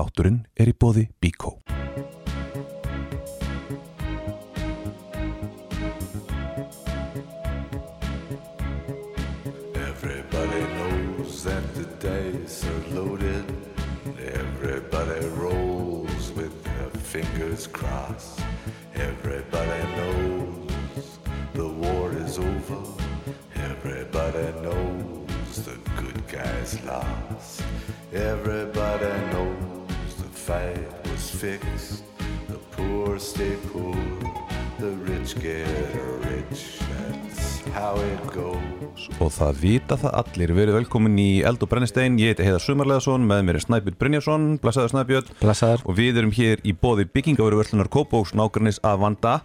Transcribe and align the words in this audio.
Er. 0.00 0.06
Everybody 9.74 10.62
knows 10.78 11.44
that 11.44 11.74
the 11.74 11.84
dice 12.00 12.64
are 12.64 12.94
loaded. 12.94 13.44
Everybody 14.18 15.26
rolls 15.36 16.32
with 16.32 16.64
their 16.64 16.90
fingers 17.00 17.66
crossed. 17.66 18.40
Everybody 18.94 19.82
knows 19.98 21.18
the 21.52 21.68
war 21.68 22.10
is 22.12 22.38
over. 22.38 22.82
Everybody 23.54 24.46
knows 24.62 25.64
the 25.66 25.76
good 25.96 26.26
guys 26.26 26.82
lost. 26.84 27.62
Everybody 28.14 29.12
knows 29.32 29.79
fight 30.50 31.06
was 31.06 31.30
fixed. 31.30 32.02
The 32.48 32.58
poor 32.74 33.18
stay 33.18 33.54
poor. 33.70 33.94
The 34.82 34.90
rich 35.06 35.38
get 35.38 35.68
rich. 36.26 36.62
That's 36.90 37.62
how 37.76 37.94
it 38.02 38.22
goes. 38.34 39.06
Og 39.22 39.30
það 39.36 39.60
vita 39.62 39.98
það 40.00 40.16
allir. 40.22 40.54
Verið 40.58 40.78
velkomin 40.80 41.18
í 41.22 41.28
Eld 41.46 41.62
og 41.62 41.70
Brennistein. 41.70 42.18
Ég 42.18 42.34
heiti 42.34 42.48
Heiðar 42.48 42.64
Sumarleðarsson, 42.64 43.26
með 43.30 43.46
mér 43.46 43.60
er 43.60 43.66
Snæbjörn 43.66 43.98
Brynjarsson, 44.02 44.50
blessaður 44.64 44.94
Snæbjörn. 44.96 45.32
Blessaður. 45.44 45.86
Og 45.86 45.98
við 46.00 46.22
erum 46.22 46.34
hér 46.34 46.64
í 46.66 46.74
bóði 46.74 47.06
byggingavöruverslunar 47.14 47.92
Kópóks 47.94 48.34
nágrannis 48.34 48.82
að 48.82 49.04
vanda. 49.06 49.40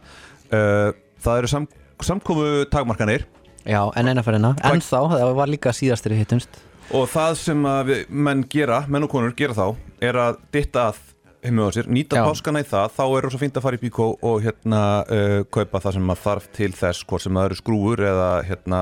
Uh, 0.49 0.89
það 1.21 1.43
eru 1.43 1.51
sam 1.53 1.73
samkomu 2.03 2.65
takmarkanir 2.69 3.23
Já, 3.65 3.79
en 3.97 4.09
einaferðina, 4.11 4.51
en 4.67 4.81
þá, 4.83 4.97
það 5.15 5.29
var 5.37 5.49
líka 5.49 5.71
síðastir 5.73 6.13
í 6.13 6.17
hittumst 6.19 6.59
og 6.93 7.07
það 7.09 7.37
sem 7.39 7.63
menn 8.09 8.43
gera, 8.51 8.83
menn 8.91 9.07
og 9.07 9.09
konur 9.09 9.33
gera 9.37 9.55
þá, 9.57 9.71
er 10.03 10.19
að 10.19 10.39
ditta 10.53 10.89
að 10.91 11.01
heimur 11.45 11.69
á 11.69 11.75
sér, 11.75 11.89
nýta 11.91 12.23
páskana 12.25 12.61
í 12.63 12.67
það 12.67 12.93
þá 12.95 13.03
er 13.05 13.25
rosa 13.27 13.39
fínt 13.41 13.57
að 13.59 13.65
fara 13.65 13.77
í 13.77 13.81
bíkó 13.83 14.07
og 14.25 14.45
hérna 14.45 14.81
uh, 15.05 15.41
kaupa 15.53 15.81
það 15.83 15.97
sem 15.97 16.07
maður 16.09 16.23
þarf 16.23 16.47
til 16.57 16.71
þess 16.75 17.05
hvort 17.05 17.25
sem 17.25 17.37
það 17.37 17.49
eru 17.49 17.59
skrúur 17.59 18.03
eða 18.09 18.29
hérna 18.47 18.81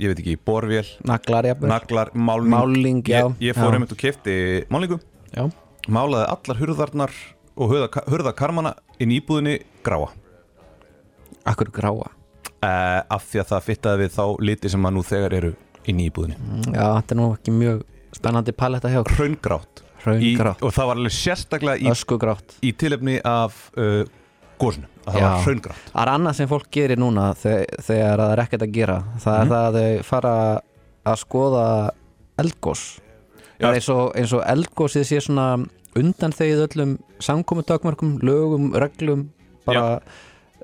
ég 0.00 0.12
veit 0.12 0.22
ekki, 0.22 0.36
borvél, 0.48 0.86
Naglar, 1.06 1.50
naglar, 1.60 2.10
málning. 2.14 2.54
Máling, 2.54 3.02
já. 3.04 3.26
ég, 3.26 3.50
ég 3.50 3.58
fór 3.58 3.76
einmitt 3.76 3.92
og 3.94 4.00
kefti 4.00 4.36
málingu 4.72 4.98
Já, 5.30 5.44
málaði 5.92 6.30
allar 6.32 6.60
hurðarnar 6.62 7.12
og 7.60 7.74
hurða, 7.74 8.04
hurðakarmana 8.08 8.74
inn 8.98 9.12
í 9.12 9.20
íbúðinni 9.20 9.60
gráa. 9.86 10.08
Akkur 11.48 11.70
gráa? 11.74 12.08
Uh, 12.60 13.00
af 13.08 13.28
því 13.28 13.42
að 13.42 13.52
það 13.52 13.66
fittaði 13.68 14.02
við 14.02 14.16
þá 14.16 14.24
liti 14.44 14.72
sem 14.72 14.88
að 14.88 14.96
nú 14.96 15.04
þegar 15.06 15.36
eru 15.36 15.52
inn 15.88 16.00
í 16.00 16.08
íbúðinni. 16.10 16.40
Já, 16.74 16.86
þetta 16.98 17.14
er 17.14 17.20
nú 17.20 17.28
ekki 17.36 17.54
mjög 17.54 17.84
spennandi 18.16 18.56
paletta 18.56 18.90
hjá 18.92 19.00
hraungrátt 19.04 19.84
Hraungrátt, 20.04 20.62
og 20.64 20.72
það 20.76 20.86
var 20.90 20.96
alveg 21.00 21.12
sérstaklega 21.12 21.76
í, 21.80 22.68
í 22.68 22.72
tilefni 22.80 23.18
af 23.24 23.58
uh, 23.76 24.04
gósinu, 24.60 24.88
að 25.06 25.12
það 25.12 25.20
Já. 25.20 25.26
var 25.28 25.44
hraungrátt 25.46 25.90
Það 25.92 26.02
er 26.04 26.12
annað 26.14 26.38
sem 26.40 26.48
fólk 26.50 26.70
gerir 26.76 27.00
núna 27.00 27.26
þegar, 27.40 27.66
þegar 27.88 28.22
það 28.24 28.32
er 28.36 28.42
ekkert 28.44 28.62
að 28.66 28.72
gera 28.78 28.98
Það 29.24 29.34
er 29.40 29.44
Mhm. 29.44 29.52
það 29.52 29.66
að 29.66 29.78
þau 29.80 30.04
fara 30.10 30.34
að 31.10 31.20
skoða 31.24 31.66
eldgós 32.40 32.84
Já. 33.60 33.66
Það 33.66 33.68
er 33.70 33.76
eins 33.80 33.88
og, 33.92 34.04
eins 34.16 34.32
og 34.32 34.42
eldgósið 34.48 35.04
sé 35.10 35.20
svona 35.20 35.46
undan 36.00 36.32
þegið 36.32 36.60
öllum 36.68 36.92
samkomu 37.20 37.64
dagmarkum, 37.66 38.14
lögum, 38.24 38.70
reglum 38.78 39.26
bara, 39.66 40.00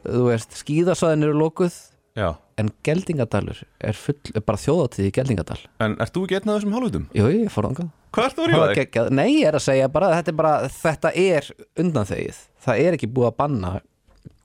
þú 0.06 0.23
veist, 0.31 0.55
skíðasvæðin 0.62 1.27
eru 1.27 1.34
lokuð 1.37 1.75
Já. 2.17 2.31
en 2.56 2.71
Geldingadalur 2.87 3.59
er 3.84 3.93
full, 3.98 4.17
er 4.34 4.41
bara 4.47 4.56
þjóðatíð 4.62 5.11
í 5.11 5.12
Geldingadal 5.12 5.59
en 5.84 5.98
ert 6.00 6.15
þú 6.15 6.23
ekki 6.25 6.39
einn 6.39 6.48
af 6.55 6.61
þessum 6.62 6.77
hálfutum? 6.78 7.05
Jú, 7.12 7.27
ég 7.34 7.50
fór 7.53 7.69
þangað 7.69 7.91
Hvað 8.17 8.27
ert 8.31 8.39
þú 8.39 8.47
að 8.47 8.72
Það. 8.97 9.11
Nei, 9.12 9.28
ég 9.42 9.50
er 9.50 9.59
að 9.59 9.64
segja 9.67 9.91
bara 9.92 10.09
þetta 10.17 10.33
er, 10.33 10.36
bara, 10.39 10.55
þetta 10.72 11.12
er 11.20 11.50
undanþegið. 11.83 12.41
Það 12.64 12.83
er 12.86 12.97
ekki 12.97 13.09
búið 13.12 13.28
að 13.28 13.36
banna. 13.42 13.72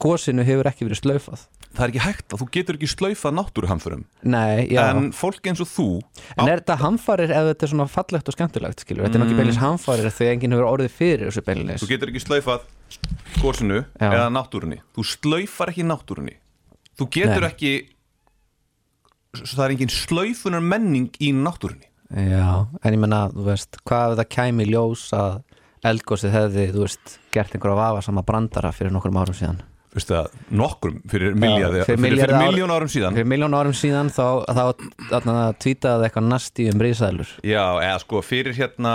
Gósinu 0.01 0.43
hefur 0.45 0.67
ekki 0.67 0.87
verið 0.87 0.99
slaufað. 0.99 1.45
Það 1.71 1.83
er 1.85 1.91
ekki 1.93 2.01
hægt 2.03 2.33
að 2.35 2.41
þú 2.41 2.47
getur 2.51 2.77
ekki 2.77 2.89
slaufað 2.91 3.35
náttúruhamförum. 3.37 4.01
Nei, 4.27 4.65
já. 4.73 4.81
En 4.89 4.97
En, 4.99 5.07
fólk 5.15 5.47
eins 5.47 5.61
og 5.63 5.69
þú 5.71 5.85
er 6.35 6.59
þetta 6.59 6.75
hamfarir 6.81 7.31
ef 7.31 7.47
þetta 7.47 7.67
er 7.67 7.71
svona 7.71 7.87
fallegt 7.93 8.27
og 8.27 8.35
skemmtilegt 8.35 8.83
skilur? 8.83 9.05
Þetta 9.05 9.19
er 9.19 9.23
nokkið 9.23 9.39
beilis 9.39 9.61
hamfarir 9.61 10.11
þegar 10.11 10.35
enginn 10.35 10.55
hefur 10.57 10.67
orðið 10.67 10.97
fyrir 10.97 11.29
þessu 11.31 11.45
beilis 11.47 11.85
þú 11.85 11.89
getur 11.93 12.11
ekki 12.11 12.23
slaufað 12.25 12.67
gósinu 13.39 13.79
Já. 13.85 14.09
eða 14.09 14.27
náttúrunni. 14.35 14.81
Þú 14.97 15.07
slaufar 15.13 15.71
ekki 15.71 15.87
náttúrunni. 15.87 16.35
Þú 16.99 17.07
getur 17.15 17.47
Nei. 17.47 17.51
ekki 17.53 17.73
það 19.39 19.63
er 19.63 19.75
engin 19.77 19.95
slaufunar 19.95 20.65
menning 20.65 21.07
í 21.23 21.31
náttúrunni 21.31 21.87
Já, 22.11 22.67
en 22.83 22.95
ég 22.95 22.99
menna, 22.99 23.25
þú 23.31 23.47
veist, 23.47 23.77
hvað 23.87 24.13
ef 24.13 24.21
það 24.21 24.31
kæmi 24.35 24.67
ljós 24.67 25.07
að 25.15 25.41
eldgósið 25.91 26.33
hefði, 26.35 26.65
þú 26.75 26.85
veist, 26.85 27.19
gert 27.33 27.53
einhverja 27.55 27.79
vafa 27.79 28.01
sama 28.05 28.23
brandara 28.27 28.73
fyrir 28.75 28.93
nokkrum 28.93 29.19
árum 29.21 29.37
síðan? 29.37 29.61
Veistu 29.91 30.15
það, 30.15 30.35
nokkrum 30.55 30.99
fyrir 31.11 31.33
miljardi 31.35 31.81
fyrir 31.83 32.21
fyrir, 32.21 32.71
árum 32.71 32.91
síðan. 32.91 33.15
Fyrir 33.17 33.27
miljón 33.27 33.55
árum 33.57 33.75
síðan 33.75 34.11
þá, 34.13 34.27
þá, 34.47 34.61
þá 35.11 35.31
tvítaði 35.59 36.07
eitthvað 36.07 36.29
næsti 36.31 36.67
um 36.71 36.83
risaðlur 36.85 37.33
Já, 37.43 37.63
eða 37.83 37.97
sko 38.05 38.21
fyrir 38.23 38.55
hérna 38.55 38.93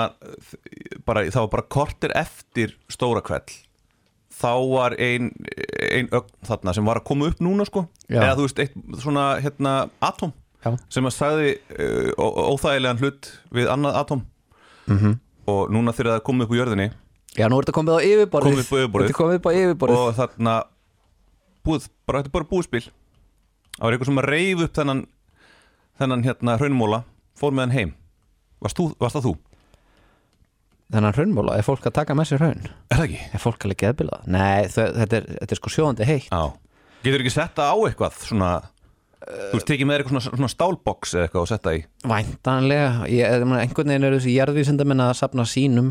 bara, 1.04 1.26
það 1.28 1.42
var 1.42 1.52
bara 1.52 1.66
kortir 1.76 2.16
eftir 2.16 2.72
stóra 2.92 3.20
kveld 3.24 3.52
þá 4.36 4.52
var 4.70 4.96
ein, 5.00 5.30
ein 5.84 6.08
ögn 6.16 6.32
þarna 6.48 6.74
sem 6.76 6.88
var 6.88 7.00
að 7.00 7.08
koma 7.08 7.30
upp 7.30 7.44
núna 7.44 7.66
sko. 7.68 7.86
Já. 8.08 8.20
eða 8.22 8.34
þú 8.38 8.48
veist, 8.48 8.64
eitt 8.64 9.00
svona 9.02 9.28
hérna 9.44 9.76
atóm 10.04 10.32
Já. 10.66 10.70
sem 10.90 11.06
að 11.08 11.14
sagði 11.16 11.50
uh, 11.78 12.10
óþægilegan 12.50 13.00
hlut 13.02 13.30
við 13.54 13.70
annað 13.72 14.00
atóm 14.02 14.24
Mhm. 14.86 15.16
og 15.50 15.70
núna 15.74 15.92
þegar 15.94 16.12
það 16.16 16.24
komið 16.28 16.44
upp 16.46 16.52
úr 16.54 16.60
jörðinni 16.62 16.88
Já, 17.36 17.48
nú 17.50 17.58
er 17.58 17.64
þetta 17.66 17.74
komið 17.76 17.96
á 17.96 18.00
yfirborðið 18.06 18.46
Komið 18.46 18.62
upp 18.62 18.70
á 18.72 18.78
yfirborðið. 18.80 19.10
Upp 19.36 19.46
á 19.46 19.52
yfirborðið 19.56 20.02
og 20.02 20.14
þarna 20.20 20.54
búið, 21.66 21.88
bara 22.06 22.20
þetta 22.22 22.30
er 22.30 22.36
bara 22.36 22.48
búið 22.52 22.64
spil 22.68 22.84
það 22.86 23.82
var 23.84 23.92
eitthvað 23.96 24.08
sem 24.10 24.20
að 24.22 24.28
reyf 24.30 24.62
upp 24.66 24.76
þennan 24.78 25.02
þennan 26.00 26.24
hérna 26.28 26.54
hraunmóla 26.60 27.00
fór 27.36 27.52
með 27.56 27.66
hann 27.66 27.74
heim 27.76 27.90
varst, 28.62 28.78
þú, 28.78 28.86
varst 29.02 29.18
það 29.18 29.26
þú? 29.26 29.34
Þennan 30.94 31.16
hraunmóla, 31.16 31.56
er 31.58 31.66
fólk 31.66 31.86
að 31.90 31.96
taka 31.98 32.14
með 32.14 32.28
sér 32.30 32.40
hraun? 32.44 32.60
Er 32.94 33.00
það 33.00 33.04
ekki? 33.08 33.20
Er 33.34 33.42
fólk 33.42 33.64
alveg 33.66 33.80
geðbilað? 33.82 34.26
Nei, 34.30 34.68
þetta 34.70 35.18
er, 35.18 35.24
þetta 35.42 35.56
er 35.56 35.58
sko 35.60 35.72
sjóðandi 35.74 36.06
heitt 36.08 36.28
Já 36.30 36.42
Getur 37.02 37.22
ekki 37.24 37.32
setta 37.34 37.66
á 37.70 37.76
eitthvað 37.86 38.16
svona 38.22 38.50
Þú 39.26 39.58
veist, 39.58 39.66
tekið 39.66 39.88
með 39.88 39.98
eitthvað 39.98 40.14
svona, 40.14 40.38
svona 40.38 40.52
stálboks 40.52 41.14
eða 41.16 41.26
eitthvað 41.26 41.42
og 41.42 41.48
setta 41.50 41.72
í? 41.74 41.80
Væntanlega, 42.06 42.90
einhvern 43.08 43.90
veginn 43.90 44.06
eru 44.06 44.20
þessi 44.20 44.34
jarðvísindamenn 44.36 45.02
að 45.02 45.12
sapna 45.18 45.46
sínum 45.50 45.88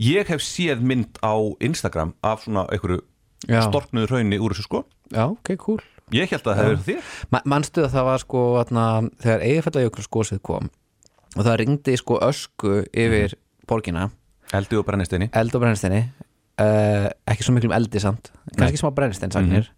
Ég 0.00 0.30
hef 0.32 0.44
séð 0.44 0.84
mynd 0.88 1.20
á 1.20 1.36
Instagram 1.68 2.14
af 2.24 2.46
svona 2.46 2.64
einhverju 2.72 3.02
Já. 3.46 3.60
storknuðu 3.68 4.08
hraunni 4.10 4.38
úr 4.40 4.54
þessu 4.56 4.66
sko. 4.66 4.82
Já, 5.12 5.26
ok, 5.28 5.52
cool. 5.62 5.82
Ég 6.16 6.32
held 6.32 6.46
að 6.48 6.48
það 6.48 6.62
hefur 6.62 6.80
þér. 6.86 7.10
Ma, 7.34 7.42
Manstu 7.52 7.84
að 7.84 7.92
það 7.92 8.08
var 8.08 8.22
sko 8.24 8.44
atna, 8.62 8.84
þegar 9.20 9.44
eigafællajökulskosið 9.50 10.40
kom 10.48 10.70
og 11.36 11.44
það 11.44 11.58
ringdi 11.60 11.98
sko 12.00 12.16
ösku 12.24 12.78
yfir 12.88 13.36
borgina, 13.68 14.08
Eldi 14.56 14.78
og 14.80 14.86
brennisteini 14.88 15.28
eld 15.36 15.52
og 15.52 15.60
brennisteini 15.60 16.00
uh, 16.62 17.08
ekki 17.28 17.44
svo 17.44 17.54
miklum 17.56 17.74
eldi 17.76 18.00
samt. 18.02 18.30
Kannski 18.56 18.80
smá 18.80 18.90
brennisteinsagnir. 18.96 19.68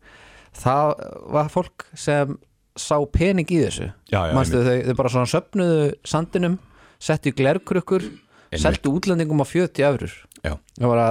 Það 0.57 0.93
var 1.35 1.51
fólk 1.53 1.87
sem 1.99 2.37
sá 2.81 2.97
pening 3.13 3.53
í 3.53 3.61
þessu. 3.67 3.91
Manstu 4.35 4.65
þau, 4.65 4.75
þau 4.89 4.97
bara 5.03 5.15
svona 5.15 5.31
söpnuðu 5.31 5.87
sandinum 6.09 6.59
settu 7.01 7.33
glerkrukkur 7.37 8.05
seldu 8.59 8.97
útlendingum 8.99 9.45
á 9.45 9.47
40 9.47 9.87
eurur 9.87 10.19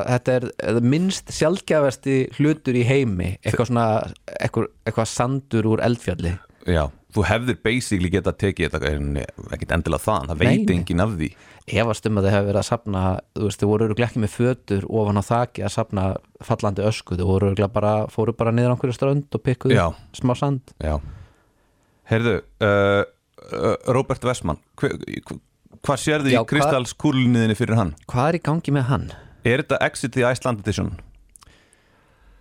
þetta 0.10 0.36
er 0.36 0.46
það 0.58 0.86
minnst 0.90 1.34
sjálfgjafasti 1.34 2.16
hlutur 2.40 2.78
í 2.78 2.86
heimi 2.88 3.36
eitthvað 3.44 3.70
svona 3.70 3.90
eitthvað, 4.40 4.72
eitthvað 4.88 5.12
sandur 5.12 5.70
úr 5.70 5.84
eldfjalli. 5.86 6.34
Já, 6.70 6.88
þú 7.16 7.26
hefðir 7.30 7.60
basically 7.64 8.10
geta 8.12 8.34
tekið 8.36 8.74
þetta 8.74 9.28
ekkit 9.56 9.76
endilega 9.78 10.04
það, 10.04 10.32
það 10.32 10.42
veit 10.44 10.66
nei. 10.66 10.74
enginn 10.78 11.06
af 11.06 11.14
því. 11.16 11.30
Efast 11.70 12.10
um 12.10 12.18
að 12.18 12.26
þau 12.26 12.34
hefur 12.34 12.48
verið 12.50 12.62
að 12.62 12.68
sapna 12.72 13.04
þú 13.38 13.46
veist, 13.46 13.62
þau 13.62 13.70
voru 13.70 13.88
örugglega 13.88 14.10
ekki 14.10 14.24
með 14.24 14.34
fötur 14.34 14.90
ofan 14.90 15.22
á 15.22 15.24
þaki 15.30 15.66
að 15.68 15.76
sapna 15.76 16.08
fallandi 16.50 16.86
ösku 16.90 17.20
þau 17.20 17.28
voru 17.30 17.52
örugglega 17.52 17.74
bara, 17.78 17.94
fóru 18.10 18.34
bara 18.38 18.54
niður 18.56 18.74
á 18.74 18.76
einhverju 18.76 18.98
strönd 18.98 19.38
og 19.38 19.46
pikkuðu 19.46 19.90
smá 20.18 20.36
sand. 20.38 20.74
Já 20.82 20.98
Heyrðu, 22.10 22.36
uh, 22.66 23.04
uh, 23.54 23.76
Robert 23.94 24.24
Westman 24.26 24.58
hver, 24.82 24.96
Hvað 25.86 26.00
sérðu 26.02 26.32
í 26.34 26.40
kristalskúlniðinni 26.50 27.56
fyrir 27.56 27.78
hann? 27.80 27.94
Hvað 28.12 28.32
er 28.34 28.38
í 28.40 28.42
gangi 28.50 28.74
með 28.76 28.88
hann? 28.90 29.06
Er 29.48 29.62
þetta 29.62 29.78
Exit 29.86 30.12
the 30.18 30.26
Iceland 30.28 30.60
Edition? 30.66 30.90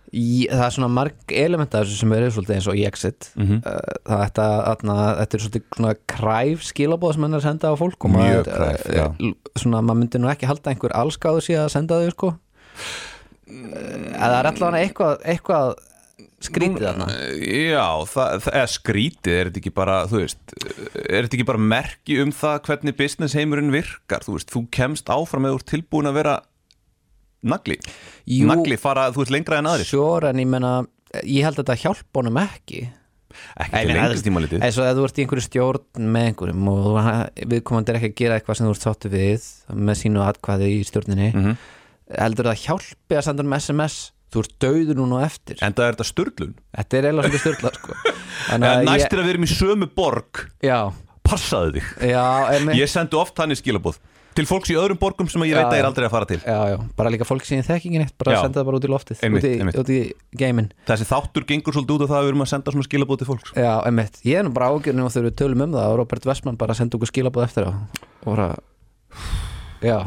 Í, 0.09 0.47
það 0.49 0.63
er 0.65 0.73
svona 0.73 0.89
marg 0.89 1.33
elementa 1.37 1.83
þessu 1.83 1.99
sem 2.01 2.13
eru 2.17 2.31
svolítið 2.33 2.55
eins 2.57 2.67
og 2.71 2.79
í 2.81 2.85
Exit 2.89 3.27
Mhm. 3.37 3.59
uh, 3.61 3.91
það 4.09 4.23
þetta, 4.25 4.47
þarna, 4.65 4.95
þetta 5.19 5.37
er 5.37 5.43
svolítið 5.43 5.63
svona 5.77 5.93
kræf 6.15 6.63
skilabóð 6.71 7.13
sem 7.13 7.23
hann 7.27 7.33
er 7.37 7.39
að 7.39 7.45
senda 7.45 7.69
á 7.69 7.75
fólk 7.77 8.07
og 8.09 8.11
Mjög 8.15 8.17
maður, 8.17 8.49
kræf, 8.49 8.85
uh, 8.89 8.95
já. 8.97 9.05
svona 9.61 9.83
maður 9.85 9.99
myndi 10.01 10.19
nú 10.23 10.31
ekki 10.33 10.49
halda 10.49 10.73
einhver 10.73 10.95
allskáður 10.97 11.45
síðan 11.45 11.67
að 11.69 11.75
senda 11.77 12.01
þau 12.01 12.09
sko 12.15 12.31
uh, 12.33 12.41
eða 14.17 14.33
það 14.33 14.39
er 14.39 14.49
allavega 14.51 14.81
eitthvað, 14.87 15.15
eitthvað 15.35 15.71
skrítið 16.45 16.85
þarna? 16.87 17.07
Já, 17.39 17.85
það, 18.13 18.35
það 18.45 18.57
er 18.61 18.71
skrítið, 18.73 19.33
er 19.39 19.49
þetta 19.49 19.61
ekki 19.63 19.73
bara, 19.75 19.95
þú 20.11 20.21
veist, 20.23 20.53
er 21.09 21.25
þetta 21.25 21.37
ekki 21.39 21.47
bara 21.49 21.63
merki 21.73 22.19
um 22.23 22.31
það 22.35 22.61
hvernig 22.69 22.97
business 22.99 23.35
heimurinn 23.37 23.73
virkar, 23.73 24.23
þú 24.27 24.37
veist, 24.37 24.53
þú 24.53 24.63
kemst 24.77 25.11
áfram 25.13 25.49
eða 25.49 25.59
úr 25.59 25.65
tilbúin 25.73 26.09
að 26.11 26.19
vera 26.21 26.37
nagli. 27.43 27.77
Jú. 28.27 28.47
Nagli 28.49 28.77
fara, 28.79 29.09
þú 29.15 29.23
veist, 29.23 29.33
lengra 29.35 29.59
en 29.61 29.69
aðrir. 29.71 29.87
Sjór 29.89 30.29
en 30.31 30.41
ég 30.43 30.47
menna 30.51 30.73
ég 31.23 31.45
held 31.47 31.57
að 31.59 31.63
þetta 31.65 31.77
hjálp 31.83 32.19
honum 32.19 32.39
ekki. 32.41 32.81
Ekki 33.61 33.83
til 33.85 33.93
lengri 33.93 34.21
tíma 34.25 34.41
litið. 34.41 34.63
eins 34.65 34.77
og 34.81 34.87
ef 34.89 34.95
þú 34.97 35.03
ert 35.05 35.19
í 35.19 35.23
einhverju 35.23 35.43
stjórn 35.45 36.07
með 36.15 36.23
einhverjum 36.31 36.69
og 36.71 36.95
viðkomandi 37.51 37.91
er 37.93 37.97
ekki 37.99 38.09
að 38.09 38.15
gera 38.23 38.37
eitthvað 38.39 38.57
sem 38.57 38.65
þú 38.67 38.71
ert 38.73 38.85
sáttu 38.87 39.11
við 39.13 39.45
með 39.87 39.99
sínu 40.01 40.23
atkvæði 40.25 40.69
í 40.73 40.79
stjórninni 40.89 41.27
Mhm. 41.35 41.53
heldur 42.19 42.49
það 42.49 42.63
hjálpi 42.65 43.17
að 43.19 43.23
senda 43.27 43.45
um 43.45 43.53
SMS 43.53 43.97
þú 44.33 44.43
ert 44.45 44.55
dauður 44.61 44.99
núna 45.01 45.23
eftir. 45.25 45.57
En 45.65 45.73
það 45.73 45.87
er 45.87 45.97
þetta 45.97 46.09
störlun 46.11 46.53
þetta 46.77 46.97
er 46.99 47.09
eiginlega 47.09 47.29
svolítið 47.29 47.43
stjórnla 47.45 47.73
sko. 47.79 47.97
En 48.55 48.67
að 48.69 48.83
næst 48.89 49.09
er 49.13 49.19
að 49.23 49.27
við 49.27 49.33
erum 49.35 49.47
í 49.49 49.51
sömu 49.55 49.89
borg. 49.95 50.45
Já, 50.63 50.79
Passaðu 51.29 51.75
þig. 51.77 51.89
Já, 52.09 52.23
emi, 52.57 52.77
Ég 52.79 52.89
sendi 52.89 53.17
oft 53.19 53.35
þannig 53.37 53.59
skilabóð 53.59 53.99
Til 54.37 54.45
fólks 54.47 54.69
í 54.71 54.75
öðrum 54.77 54.95
borgum 55.01 55.27
sem 55.27 55.41
ég 55.49 55.55
veit 55.57 55.65
að 55.65 55.73
ég 55.75 55.81
er 55.81 55.87
aldrei 55.89 56.05
að 56.05 56.11
fara 56.13 56.27
til. 56.29 56.37
Já, 56.45 56.59
já, 56.71 56.75
bara 56.95 57.09
líka 57.11 57.25
fólk 57.27 57.43
sem 57.43 57.57
ég 57.59 57.65
þekki 57.65 57.89
ekki 57.89 57.99
neitt 57.99 58.13
bara 58.21 58.35
Já. 58.37 58.43
senda 58.45 58.61
það 58.61 58.67
bara 58.69 58.77
út 58.79 58.85
í 58.85 58.91
loftið 58.93 59.23
Einmitt, 59.25 59.43
út, 59.43 59.49
í, 59.49 59.57
einmitt. 59.59 59.79
út 59.81 59.89
í 59.89 59.97
geimin 60.39 60.69
Þessi 60.87 61.07
þáttur 61.09 61.45
gengur 61.49 61.75
svolítið 61.75 61.95
út 61.97 62.03
af 62.05 62.11
það 62.13 62.19
að 62.19 62.23
við 62.27 62.31
erum 62.31 62.43
að 62.45 62.49
senda 62.53 62.73
svona 62.75 62.87
skilabóð 62.87 63.19
til 63.23 63.27
fólks 63.31 63.51
já, 63.57 63.71
emitt, 63.89 64.19
ég 64.29 64.39
er 64.39 64.45
nú 64.47 64.53
bara 64.55 64.69
ágjörnum 64.71 65.09
og 65.09 65.13
þegar 65.17 65.27
við 65.27 65.35
tölum 65.41 65.65
um 65.65 65.73
það 65.75 65.89
og 65.91 65.97
Robert 66.03 66.29
Westman 66.29 66.59
bara 66.61 66.77
senda 66.77 66.99
okkur 66.99 67.11
skilabóð 67.11 67.47
eftir 67.49 67.67
á. 67.67 67.71
Og 67.73 68.29
bara 68.29 68.47
já, 69.83 69.97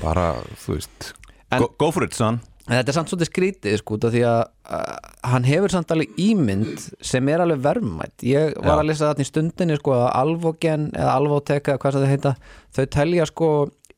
Bara, 0.00 0.26
þú 0.64 0.78
veist 0.78 1.12
En- 1.50 1.60
go, 1.64 1.68
go 1.76 1.90
for 1.90 2.06
it, 2.06 2.14
son 2.16 2.40
En 2.70 2.78
þetta 2.78 2.92
er 2.92 2.94
samt 2.94 3.10
svolítið 3.10 3.30
skrítið 3.32 3.76
sko 3.80 3.96
því 4.04 4.20
að 4.30 4.40
uh, 4.70 5.10
hann 5.32 5.46
hefur 5.48 5.72
samt 5.74 5.90
alveg 5.90 6.12
ímynd 6.22 6.84
sem 7.02 7.30
er 7.32 7.42
alveg 7.42 7.64
verðmætt 7.64 8.22
ég 8.22 8.54
var 8.60 8.78
Já. 8.78 8.82
að 8.84 8.86
lesa 8.92 9.08
þetta 9.10 9.24
í 9.24 9.26
stundinni 9.26 9.78
sko 9.80 9.96
að 9.96 10.06
Alvogen 10.20 10.86
eða 10.94 11.16
Alvoteka 11.18 11.74
hvað 11.82 11.96
sem 11.96 12.04
það 12.04 12.14
heita 12.14 12.34
þau 12.76 12.84
telja 12.94 13.26
sko 13.26 13.50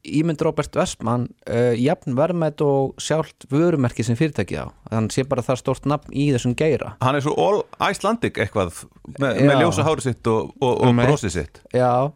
ímynd 0.02 0.40
Robert 0.42 0.78
Westman 0.80 1.28
uh, 1.46 1.74
jafn 1.78 2.16
verðmætt 2.18 2.64
og 2.64 2.96
sjálft 3.02 3.46
vörumerki 3.52 4.04
sem 4.06 4.16
fyrirtæki 4.18 4.58
á. 4.58 4.66
Hann 4.90 5.10
sé 5.14 5.24
bara 5.28 5.44
það 5.46 5.60
stórt 5.60 5.86
nafn 5.86 6.16
í 6.16 6.30
þessum 6.34 6.56
geira. 6.58 6.96
Hann 7.04 7.18
er 7.18 7.24
svo 7.24 7.36
all 7.38 7.60
Icelandic 7.90 8.40
eitthvað 8.42 8.82
með, 9.18 9.44
með 9.46 9.62
ljósa 9.62 9.86
hári 9.86 10.06
sitt 10.08 10.32
og, 10.32 10.50
og, 10.58 10.80
og 10.88 10.98
brosið 11.04 11.36
sitt. 11.36 11.62
Já. 11.76 12.10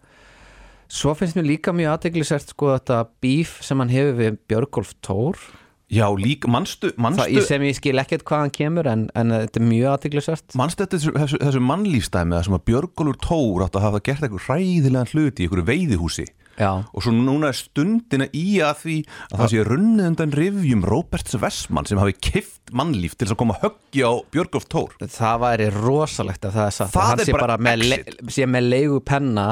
Svo 0.90 1.14
finnst 1.18 1.38
mér 1.38 1.46
líka 1.46 1.74
mjög 1.74 1.96
aðteglisert 1.96 2.50
sko 2.54 2.72
þetta 2.74 3.04
bíf 3.22 3.60
sem 3.66 3.78
hann 3.82 3.92
hefur 3.92 4.18
við 4.18 4.42
Björgolf 4.50 4.92
Tór 5.02 5.38
Já, 5.86 6.06
líka, 6.18 6.48
manstu, 6.50 6.90
Það, 6.90 7.02
manstu 7.04 7.26
ég 7.30 7.44
sem 7.46 7.62
ég 7.62 7.76
skil 7.78 8.00
ekkert 8.02 8.24
hvað 8.26 8.40
hann 8.42 8.54
kemur 8.56 8.88
en, 8.90 9.04
en 9.14 9.30
þetta 9.30 9.60
er 9.60 9.66
mjög 9.68 9.92
aðteglisert 9.92 10.56
Manstu 10.58 10.82
þetta 10.82 10.98
þessu, 10.98 11.12
þessu, 11.14 11.38
þessu 11.44 11.62
mannlífstæmi 11.62 12.34
að 12.34 12.48
sem 12.48 12.56
að 12.56 12.64
Björgólfur 12.72 13.20
Tór 13.22 13.66
átt 13.66 13.78
að 13.78 13.86
hafa 13.86 14.00
gert 14.08 14.26
eitthvað 14.26 14.48
hræðilegan 14.48 15.12
hluti 15.12 15.44
í 15.44 15.46
einhverju 15.46 15.68
veiðihúsi? 15.70 16.26
Já, 16.56 16.70
og 16.88 17.04
svo 17.04 17.12
núna 17.12 17.50
er 17.52 17.58
stundina 17.58 18.26
í 18.32 18.44
að 18.64 18.78
því 18.80 18.96
að 19.28 19.40
það 19.42 19.50
sé 19.52 19.64
runnið 19.68 20.06
undan 20.10 20.34
rifjum 20.40 20.84
Roberts 20.88 21.36
Vessmann 21.38 21.88
sem 21.88 22.00
hafi 22.00 22.16
kift 22.16 22.72
mannlíf 22.72 23.14
til 23.14 23.26
þess 23.26 23.36
að 23.36 23.40
koma 23.42 23.58
höggi 23.60 24.02
á 24.08 24.12
Björgólf 24.32 24.66
Tór. 24.72 24.96
Það 25.04 25.42
væri 25.44 25.68
rosalegt 25.76 26.48
að 26.48 26.56
það 26.56 26.70
er 26.70 26.76
satt. 26.78 26.94
Það 26.96 27.02
að 27.04 27.10
hann 27.12 27.22
er 27.22 27.28
sé 27.28 27.36
bara 27.36 27.46
bara 27.46 27.60
með, 27.68 27.86
sé 28.32 28.48
með 28.48 28.70
leigu 28.72 29.02
penna. 29.04 29.46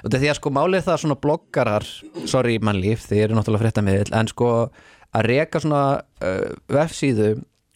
Og 0.00 0.06
þetta 0.06 0.16
er 0.16 0.22
því 0.22 0.30
að 0.30 0.38
sko 0.38 0.52
málið 0.54 0.86
það 0.86 0.94
að 0.94 1.02
svona 1.02 1.20
bloggarar 1.26 1.88
sorry 2.30 2.60
mannlíf, 2.62 3.02
þið 3.10 3.24
eru 3.26 3.36
náttúrulega 3.40 3.66
fréttamiðil 3.66 4.14
en 4.14 4.30
sko 4.30 4.50
að 5.14 5.28
reka 5.30 5.60
svona 5.62 5.82
uh, 6.00 6.52
vefsíðu 6.74 7.30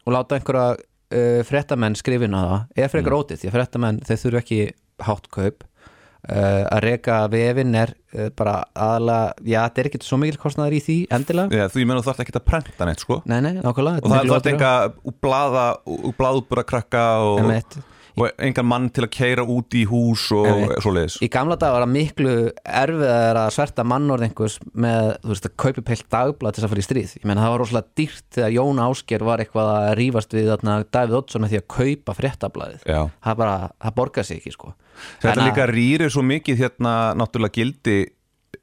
og 0.08 0.14
láta 0.16 0.38
einhverja 0.38 0.76
uh, 0.78 1.40
fréttamenn 1.48 1.96
skrifin 1.98 2.34
á 2.36 2.42
það 2.74 2.84
er 2.84 2.92
frekar 2.94 3.12
Mm. 3.14 3.22
ótið 3.22 3.42
því 3.42 3.50
að 3.50 3.56
fréttamenn 3.58 4.00
þeir 4.08 4.22
þurfu 4.24 4.40
ekki 4.42 4.60
hátt 5.08 5.28
kaup 5.34 5.64
uh, 5.64 6.62
að 6.74 6.80
reka 6.84 7.18
vefin 7.30 7.74
er 7.78 7.94
bara 8.34 8.62
aðalega, 8.72 9.34
já 9.44 9.58
þetta 9.68 9.80
er 9.82 9.88
ekki 9.90 9.98
svo 10.08 10.16
mikil 10.18 10.38
kostnaður 10.40 10.74
í 10.78 10.80
því 10.80 10.94
endilega 11.12 11.58
Eða, 11.58 11.68
Þú 11.74 11.82
ég 11.82 11.88
menn 11.90 11.98
þú 12.00 12.06
þarft 12.08 12.22
ekki 12.24 12.34
að 12.40 12.46
prenta 12.48 12.86
neitt 12.88 13.02
sko 13.04 13.18
Nei, 13.28 13.38
nei, 13.44 13.52
og 13.60 13.76
það 13.76 14.32
þetta 14.32 14.52
enga 14.54 14.72
úr 15.04 16.16
blaðútbúra 16.18 16.64
krakka 16.66 17.02
og, 17.26 17.42
Einmitt. 17.42 17.78
Og 18.20 18.42
engan 18.48 18.66
mann 18.68 18.88
til 18.90 19.04
að 19.06 19.10
keira 19.16 19.44
út 19.46 19.74
í 19.78 19.84
hús 19.88 20.24
og 20.36 20.46
Einmitt. 20.50 20.82
svoleiðis 20.84 21.16
Í 21.22 21.28
gamla 21.32 21.56
dag 21.60 21.72
var 21.76 21.84
það 21.86 21.92
miklu 21.94 22.34
erfiðar 22.64 23.40
að 23.44 23.52
sverta 23.56 23.84
mannorð 23.88 24.26
einhvers 24.28 24.58
með, 24.74 25.08
þú 25.22 25.32
veist, 25.34 25.48
að 25.48 25.56
kaupi 25.64 25.84
peilt 25.88 26.08
dagblad 26.10 26.54
til 26.54 26.62
þess 26.62 26.68
að 26.68 26.74
fara 26.74 26.84
í 26.84 26.88
stríð. 26.88 27.14
Ég 27.20 27.24
menn 27.30 27.38
það 27.42 27.54
var 27.54 27.62
rosalega 27.64 27.94
dýrt 28.00 28.26
þegar 28.38 28.54
Jón 28.58 28.82
Ásker 28.88 29.24
var 29.28 29.44
eitthvað 29.44 29.72
að 29.76 29.88
rífast 30.02 30.36
við 30.38 30.50
þarna 30.52 30.76
Davíð 30.98 31.18
Oddsson 31.22 31.42
með 31.46 31.54
því 31.54 31.62
að 31.62 31.66
kaupa 31.78 32.16
fréttablaðið. 32.18 32.84
Já. 32.88 33.00
Það 33.24 33.40
bara, 33.44 33.56
það 33.86 33.96
borgar 34.02 34.24
sig 34.28 34.38
ekki, 34.42 34.52
sko. 34.58 34.74
Þetta 35.22 35.34
að- 35.38 35.46
líka 35.48 35.66
rýrir 35.70 36.10
svo 36.10 36.22
mikið 36.26 36.62
hérna 36.64 36.94
náttúrulega 37.18 37.54
gildi 37.60 37.98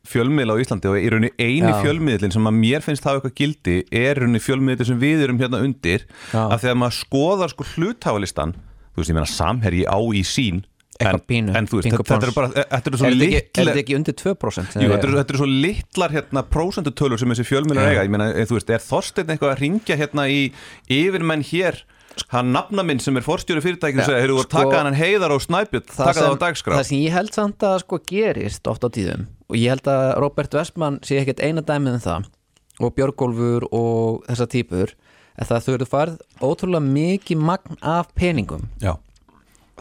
fjölmiðla 0.05 0.53
á 0.53 0.61
Íslandi 0.61 0.89
og 0.89 0.97
í 1.01 1.09
rauninni 1.09 1.31
eini 1.41 1.69
Já. 1.71 1.81
fjölmiðlin 1.81 2.33
sem 2.33 2.45
að 2.45 2.57
mér 2.59 2.83
finnst 2.85 3.05
hafa 3.05 3.19
eitthvað 3.21 3.35
gildi 3.39 3.75
er 3.91 4.19
rauninni 4.21 4.41
fjölmiðlin 4.41 4.85
sem 4.89 4.99
við 5.01 5.23
erum 5.25 5.39
hérna 5.41 5.61
undir 5.65 6.05
Já. 6.33 6.43
að 6.45 6.59
þegar 6.65 6.77
maður 6.81 6.97
skoðar 6.99 7.53
sko 7.53 7.65
hluthafalistan 7.75 8.53
þú 8.95 9.03
veist 9.03 9.11
ég 9.11 9.17
meina 9.19 9.29
samherji 9.29 9.83
á 9.85 9.99
í 9.99 10.23
sín 10.25 10.63
en, 11.03 11.19
pínu, 11.27 11.51
en 11.57 11.67
þú 11.67 11.81
veist, 11.81 11.89
þetta, 11.91 12.05
þetta 12.07 12.27
er 12.29 12.35
bara 12.35 12.49
þetta 12.55 12.91
er 12.91 12.95
Er 12.95 13.15
ekki, 13.25 13.39
er 13.59 13.67
þetta 13.67 13.81
ekki 13.81 13.95
undir 13.97 14.15
2%? 14.15 14.77
Jú, 14.79 14.91
þetta 14.93 15.09
er, 15.09 15.15
þetta 15.19 15.35
er 15.35 15.39
svo 15.41 15.49
litlar 15.49 16.13
hérna 16.15 16.43
prósendutölur 16.47 17.19
sem 17.19 17.33
þessi 17.33 17.47
fjölmiðlar 17.49 17.89
eiga, 17.91 18.05
ég 18.07 18.13
meina, 18.13 18.29
eh, 18.31 18.47
þú 18.47 18.55
veist, 18.59 18.71
er 18.71 18.83
Þorsteinn 18.85 19.33
eitthvað 19.33 19.51
að 19.51 19.59
ringja 19.65 19.97
hérna 19.99 20.27
í 20.31 20.39
yfirmenn 20.87 21.43
hér, 21.43 21.81
hann 22.31 22.53
nafna 22.55 22.85
minn 22.87 23.01
sem 23.03 23.17
er 23.19 23.25
forstjóri 23.25 23.59
fyrirtækinu 23.65 24.05
segja, 24.07 24.21
heyrðu, 24.23 24.45
sko- 24.45 24.47
sko, 24.47 24.71
taka 24.71 24.83
hann 24.85 24.95
heiðar 24.95 25.35
og 25.35 25.43
snæpjött, 25.43 25.91
taka 25.91 26.15
það 26.15 26.31
á 26.31 26.43
dagskrá. 26.45 26.77
það 26.79 26.87
sem 26.87 27.01
ég 27.03 27.11
held 27.17 27.33
samt 27.35 27.65
að 27.67 27.79
sko 27.83 27.99
gerist 28.07 28.71
oft 28.71 28.87
á 28.87 28.89
tíðum 28.95 29.25
og 29.51 29.57
ég 29.59 29.73
held 29.75 29.89
að 29.91 30.05
Robert 30.23 30.55
Westman 30.55 31.01
sé 31.03 31.19
ekkert 31.19 31.43
eina 31.43 31.59
dæmið 31.61 31.97
um 31.99 32.05
það 32.07 32.29
og 32.79 32.95
Björgólfur 32.95 33.67
og 33.75 34.23
þessar 34.29 34.47
típur 34.55 34.95
það 35.43 35.65
þau 35.65 35.73
eru 35.73 35.87
farið 35.91 36.19
ótrúlega 36.41 36.85
mikið 36.85 37.41
magn 37.51 37.79
af 37.81 38.11
peningum. 38.15 38.63
Já, 38.79 38.95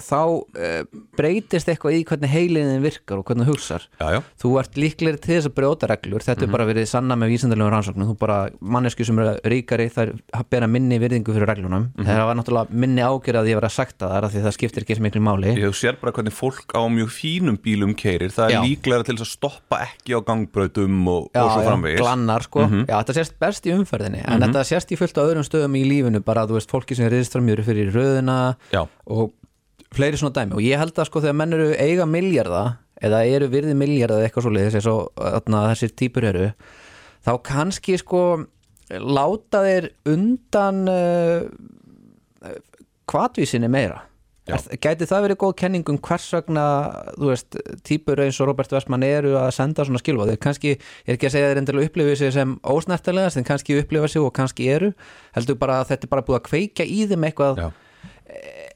þá 0.01 0.21
uh, 0.27 1.03
breytist 1.15 1.69
eitthvað 1.71 1.99
í 1.99 2.03
hvernig 2.09 2.33
heiliðin 2.33 2.83
virkar 2.83 3.21
og 3.21 3.29
hvernig 3.29 3.47
þú 3.47 3.55
hugsar. 3.55 3.85
Já, 4.01 4.07
já. 4.17 4.21
Þú 4.43 4.53
ert 4.61 4.79
líklegri 4.81 5.21
til 5.23 5.37
þess 5.37 5.49
að 5.51 5.55
brjóta 5.59 5.89
reglur. 5.91 6.25
Þetta 6.25 6.47
er 6.47 6.53
bara 6.53 6.67
verið 6.69 6.89
sanna 6.91 7.17
með 7.19 7.35
vísindalegum 7.35 7.73
rannsóknum 7.75 8.11
þú 8.11 8.17
bara, 8.19 8.39
mannesku 8.59 9.07
sem 9.07 9.21
eru 9.23 9.35
ríkari 9.53 9.87
þær 9.95 10.15
bera 10.51 10.69
minni 10.71 10.99
virðingu 11.03 11.35
fyrir 11.37 11.51
reglunum. 11.51 11.87
Það 12.01 12.23
var 12.31 12.39
náttúrulega 12.41 12.81
minni 12.85 13.05
ágjörð 13.05 13.41
að 13.43 13.51
ég 13.53 13.61
var 13.61 13.69
að 13.69 13.75
sakta 13.77 14.11
þar 14.11 14.29
því 14.33 14.45
það 14.49 14.57
skiptir 14.59 14.87
ekki 14.87 14.99
sem 14.99 15.07
miklu 15.07 15.23
máli. 15.25 15.55
Ég 15.63 15.79
sér 15.79 16.01
bara 16.03 16.15
hvernig 16.17 16.35
fólk 16.35 16.75
á 16.75 16.83
mjög 16.91 17.15
fínum 17.15 17.61
bílum 17.63 17.95
keirir, 17.99 18.35
það 18.35 18.51
er 18.51 18.57
Já. 18.57 18.61
líklega 18.67 19.07
til 19.07 19.19
þess 19.19 19.29
að 19.29 19.33
stoppa 19.39 19.81
ekki 19.87 20.19
á 20.19 20.21
gangbrautum 20.27 21.09
og, 21.13 21.31
og 21.31 21.53
svo 21.55 21.63
framvegis. 21.69 22.03
glannar 22.03 22.47
sko. 22.49 22.67
Já, 22.83 22.97
þetta 22.99 23.17
sést 23.21 23.39
best 23.41 23.71
í 23.71 23.75
umferðinni 23.77 24.25
en 24.27 24.43
þetta 24.49 24.67
sést 24.67 24.91
í 24.91 24.99
fullt 24.99 25.19
á 25.21 25.23
öðrum 25.23 25.47
stöðum 25.47 25.79
í 25.79 25.87
lífinu. 25.87 26.23
Bara 26.25 26.47
þú 26.49 26.59
veist, 26.59 26.73
fólki 26.73 26.99
sem 26.99 27.09
fleiri 29.97 30.21
svona 30.21 30.35
dæmi 30.37 30.59
og 30.59 30.65
ég 30.65 30.81
held 30.81 30.97
að 30.99 31.09
sko 31.11 31.23
þegar 31.25 31.39
menn 31.41 31.57
eru 31.57 31.69
eiga 31.79 32.07
milljarða 32.09 32.65
eða 33.05 33.23
eru 33.27 33.51
virði 33.53 33.77
milljarða 33.79 34.21
eða 34.21 34.29
eitthvað 34.29 34.47
svo 34.47 34.55
leiðis 34.55 34.79
eins 34.79 34.91
og 34.91 35.13
þarna, 35.19 35.69
þessir 35.73 35.95
típur 35.99 36.27
eru 36.31 36.49
þá 37.25 37.33
kannski 37.47 37.99
sko 38.01 38.25
láta 38.91 39.63
þeir 39.65 39.91
undan 40.13 40.83
uh, 40.91 42.51
kvatvísinni 43.09 43.71
meira. 43.73 44.03
Er, 44.45 44.61
gæti 44.77 45.07
það 45.09 45.23
verið 45.25 45.39
góð 45.41 45.53
kenning 45.57 45.89
um 45.89 45.97
hvers 46.05 46.27
vegna 46.35 46.65
þú 47.15 47.31
veist, 47.31 47.57
típur 47.89 48.21
eins 48.21 48.37
og 48.45 48.51
Robert 48.51 48.75
Westman 48.77 49.07
eru 49.07 49.39
að 49.41 49.55
senda 49.57 49.87
svona 49.89 50.03
skilfa 50.03 50.27
þeir 50.29 50.41
kannski, 50.45 50.75
ég 50.77 51.09
er 51.09 51.17
ekki 51.17 51.31
að 51.31 51.33
segja 51.33 51.49
þeir 51.49 51.61
endilega 51.63 51.89
upplifa 51.89 52.17
sig 52.21 52.35
sem 52.35 52.53
ósnertilegast 52.61 53.41
en 53.41 53.47
kannski 53.49 53.79
upplifa 53.81 54.11
sig 54.13 54.21
og 54.21 54.35
kannski 54.37 54.69
eru 54.75 54.91
heldur 55.33 55.57
bara 55.63 55.79
að 55.81 55.95
þetta 55.95 56.05
er 56.05 56.13
bara 56.13 56.27
búið 56.29 56.39
að 56.43 56.45
kveika 56.51 56.85
í 56.85 57.07
þeim 57.09 57.25
eitthvað 57.31 57.63
Já. 57.63 57.71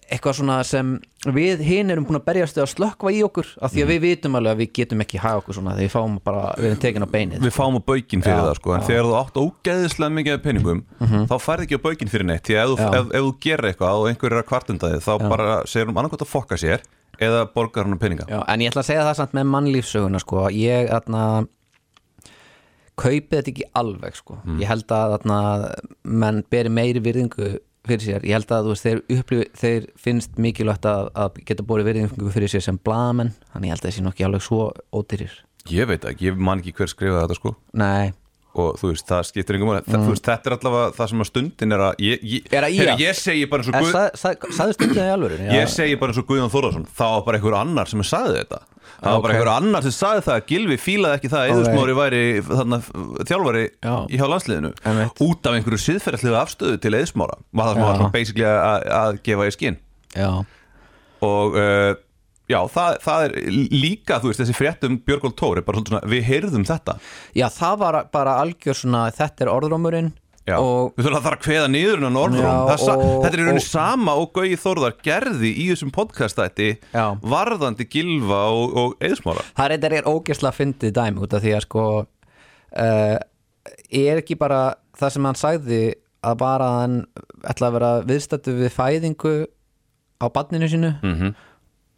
Eitthvað 0.08 0.36
svona 0.38 0.56
sem 0.64 0.94
við 1.28 1.60
hinn 1.66 1.92
erum 1.92 2.06
búin 2.08 2.16
að 2.16 2.24
berjast 2.30 2.58
að 2.60 2.70
slökkva 2.72 3.10
í 3.12 3.18
okkur 3.26 3.50
af 3.60 3.72
því 3.74 3.82
að 3.84 3.90
við 3.92 3.98
vitum 4.06 4.38
alveg 4.38 4.54
að 4.54 4.62
við 4.62 4.70
getum 4.78 5.02
ekki 5.04 5.20
hafa 5.20 5.42
okkur 5.42 5.56
svona 5.58 5.74
þegar 5.76 5.84
við 5.84 5.92
fáum 5.92 6.14
bara, 6.24 6.44
við 6.56 6.68
erum 6.70 6.80
tekin 6.84 7.04
á 7.04 7.08
beinið. 7.12 7.42
Við 7.44 7.54
fáum 7.58 7.76
á 7.76 7.82
baukinn 7.90 8.24
fyrir 8.24 8.38
Já, 8.38 8.44
það 8.46 8.56
sko, 8.60 8.74
en 8.76 8.86
þegar 8.88 9.08
þú 9.08 9.16
átt 9.18 9.40
ógeðislega 9.42 10.16
mikið 10.18 10.36
af 10.38 10.46
peningum, 10.46 10.80
þá 11.28 11.36
færði 11.44 11.68
ekki 11.68 11.80
á 11.80 11.86
baukinn 11.88 12.12
fyrir 12.14 12.28
neitt, 12.30 12.48
ef, 12.48 12.72
Já. 12.80 12.88
ef, 12.88 13.12
ef 13.12 13.26
þú 13.28 13.34
gerir 13.44 13.70
eitthvað 13.72 14.00
og 14.00 14.08
einhver 14.12 14.32
er 14.32 14.40
að 14.40 14.48
kvartunda 14.48 14.92
þig, 14.94 15.04
þá 15.04 15.28
bara 15.28 15.60
segir 15.68 15.92
um 15.92 16.00
annarkvæmt 16.00 16.24
að 16.24 16.32
fokka 16.32 16.60
sér 16.64 16.88
eða 17.18 17.44
borgar 17.52 17.84
hann 17.84 18.00
peninga. 18.00 18.28
Já, 18.30 18.40
en 18.48 18.64
ég 18.64 18.72
ætla 18.72 18.86
að 18.86 18.90
segja 18.92 19.06
það 19.10 19.20
samt 19.20 19.36
með 19.36 19.48
mannlífsöguna 19.52 20.24
sko, 20.24 20.48
ég 20.54 20.88
atna, 20.94 21.22
kaupið 22.98 23.36
þetta 23.36 23.52
ekki 23.52 23.70
alveg 23.78 24.16
sko. 24.18 24.40
ég 24.58 24.70
held 24.70 24.88
að 24.94 25.18
atna, 25.20 25.38
menn 26.02 26.44
beri 26.48 26.72
meiri 26.72 27.02
virðingu 27.04 27.58
fyrir 27.88 28.04
sér, 28.04 28.28
ég 28.28 28.36
held 28.36 28.54
að 28.54 28.70
veist, 28.70 28.86
þeir, 28.86 29.02
upplifi, 29.16 29.48
þeir 29.58 29.88
finnst 30.06 30.38
mikilvægt 30.40 30.88
að, 30.88 31.10
að 31.18 31.42
geta 31.48 31.66
búið 31.66 31.90
virðingu 31.90 32.32
fyrir 32.34 32.52
sér 32.52 32.64
sem 32.68 32.80
blamen 32.84 33.34
þannig 33.52 33.70
ég 33.70 33.76
held 33.76 33.84
að 33.84 33.90
þessi 33.90 34.06
nokki 34.06 34.28
alveg 34.28 34.44
svo 34.46 34.70
ódýrir. 34.94 35.36
Ég 35.72 35.88
veit 35.90 36.06
ekki, 36.08 36.30
ég 36.30 36.40
man 36.40 36.62
ekki 36.62 36.76
hver 36.78 36.92
skrifaði 36.92 37.24
þetta 37.26 37.38
sko. 37.40 37.54
Nei, 37.76 38.12
og 38.64 38.78
þú 38.80 38.92
veist, 38.92 39.06
það 39.08 39.26
skiptir 39.28 39.58
engum 39.58 39.70
máli 39.72 39.82
mm. 39.84 40.06
veist, 40.08 40.24
þetta 40.28 40.50
er 40.50 40.56
allavega 40.58 40.94
það 40.98 41.10
sem 41.12 41.24
að 41.24 41.28
stundin 41.30 41.76
er 41.76 41.84
að 41.88 42.02
ég, 42.04 42.24
ég, 42.34 42.48
Er 42.52 42.66
að 42.66 42.74
ýja? 42.74 42.82
Heyrðu, 42.88 43.04
ég 43.04 43.20
segi 43.20 43.46
bara 43.52 43.64
eins 43.64 43.70
og 43.70 43.78
Guð, 43.78 43.92
sað- 43.94 44.18
sað- 44.22 44.48
Sagði 44.58 44.76
stundin 44.78 45.04
í 45.04 45.12
alvöru 45.14 45.38
ég 45.58 45.70
segi 45.74 46.00
bara 46.00 46.14
eins 46.14 46.20
og 46.22 46.26
Guðjón 46.28 46.52
Þórðarsson 46.54 46.88
það 46.98 47.14
var 47.14 47.24
bara 47.28 47.40
einhver 47.40 47.58
annar 47.60 47.92
sem 47.92 48.04
sagði 48.06 48.42
þetta 48.42 48.60
það 48.98 49.14
var 49.14 49.22
bara 49.22 49.36
einhver 49.36 49.52
annar 49.52 49.84
sem 49.86 49.94
sagði 49.94 50.24
það 50.26 50.34
að 50.38 50.46
Gilvi 50.48 50.76
fílaði 50.82 51.18
ekki 51.18 51.30
það 51.30 51.42
að. 51.44 51.50
Eðursmári 51.54 51.96
væri 51.98 52.22
þarna, 52.48 52.78
þjálfari 53.28 53.64
Já. 53.68 53.94
í 54.08 54.18
hjá 54.18 54.26
landsliðinu 54.32 54.70
út 55.28 55.46
af 55.46 55.58
einhverju 55.58 55.80
siðferðarslegu 55.84 56.38
afstöðu 56.40 56.80
til 56.82 56.94
Eðursmára 56.98 57.36
var 57.52 57.68
það 57.68 57.76
sem 57.78 57.84
Já. 57.84 57.88
var 58.02 58.12
basically 58.16 58.48
að, 58.48 58.88
að 58.98 59.20
gefa 59.28 59.46
í 59.46 59.54
skinn 59.54 59.78
og 61.28 61.58
uh, 61.58 61.92
já, 62.48 62.58
það, 62.74 62.94
það 63.04 63.24
er 63.26 63.34
líka 63.72 64.20
þú 64.22 64.30
veist, 64.30 64.40
þessi 64.44 64.56
fréttum 64.56 64.96
Björgóld 65.06 65.36
Tóri 65.38 65.64
bara 65.66 65.82
svona, 65.84 66.00
við 66.08 66.24
heyrðum 66.30 66.64
þetta. 66.68 66.94
Já 67.36 67.46
það 67.52 67.76
var 67.82 67.98
bara 68.12 68.38
algjör 68.42 68.78
svona 68.82 69.04
Þetta 69.14 69.44
er 69.46 69.52
orðrómurinn 69.52 70.10
Já, 70.48 70.56
og 70.64 70.94
við 70.96 71.04
þurfum 71.04 71.18
að 71.18 71.24
fara 71.26 71.36
að 71.36 71.42
kveða 71.44 71.68
niður 71.68 72.04
en 72.08 72.14
orðróm 72.16 72.46
Já, 72.46 72.52
það, 72.70 72.92
og- 72.94 73.02
þetta 73.20 73.28
er 73.28 73.34
í 73.34 73.42
rauninni 73.44 73.60
og- 73.60 73.66
sama 73.68 74.14
og 74.16 74.30
Gauði 74.32 74.56
Þórðar 74.62 74.94
gerði 75.04 75.50
í 75.52 75.66
þessum 75.68 75.90
podcastætti 75.92 76.68
varðandi 77.20 77.84
Gilva 77.92 78.38
og, 78.56 78.76
og 78.80 78.94
Eðsmára 79.04 79.44
það 79.58 79.74
er, 79.76 79.92
er 80.00 80.08
ógeðslega 80.08 80.56
fyndið 80.56 80.94
dæmi 80.96 81.20
út 81.26 81.36
af 81.36 81.44
því 81.44 81.52
að 81.58 81.66
sko 81.66 81.84
uh, 82.00 83.18
er 83.92 84.22
ekki 84.22 84.38
bara 84.40 84.62
það 84.98 85.12
sem 85.18 85.28
hann 85.28 85.38
sagði 85.38 85.82
að 86.24 86.38
bara 86.40 86.70
hann 86.80 86.96
ætla 87.44 87.68
að 87.68 87.76
vera 87.76 87.90
viðstættu 88.08 88.56
við 88.58 88.72
fæðingu 88.74 89.34
á 90.18 90.26
barninu 90.34 90.66
sínu? 90.72 90.94
Mhm. 91.04 91.34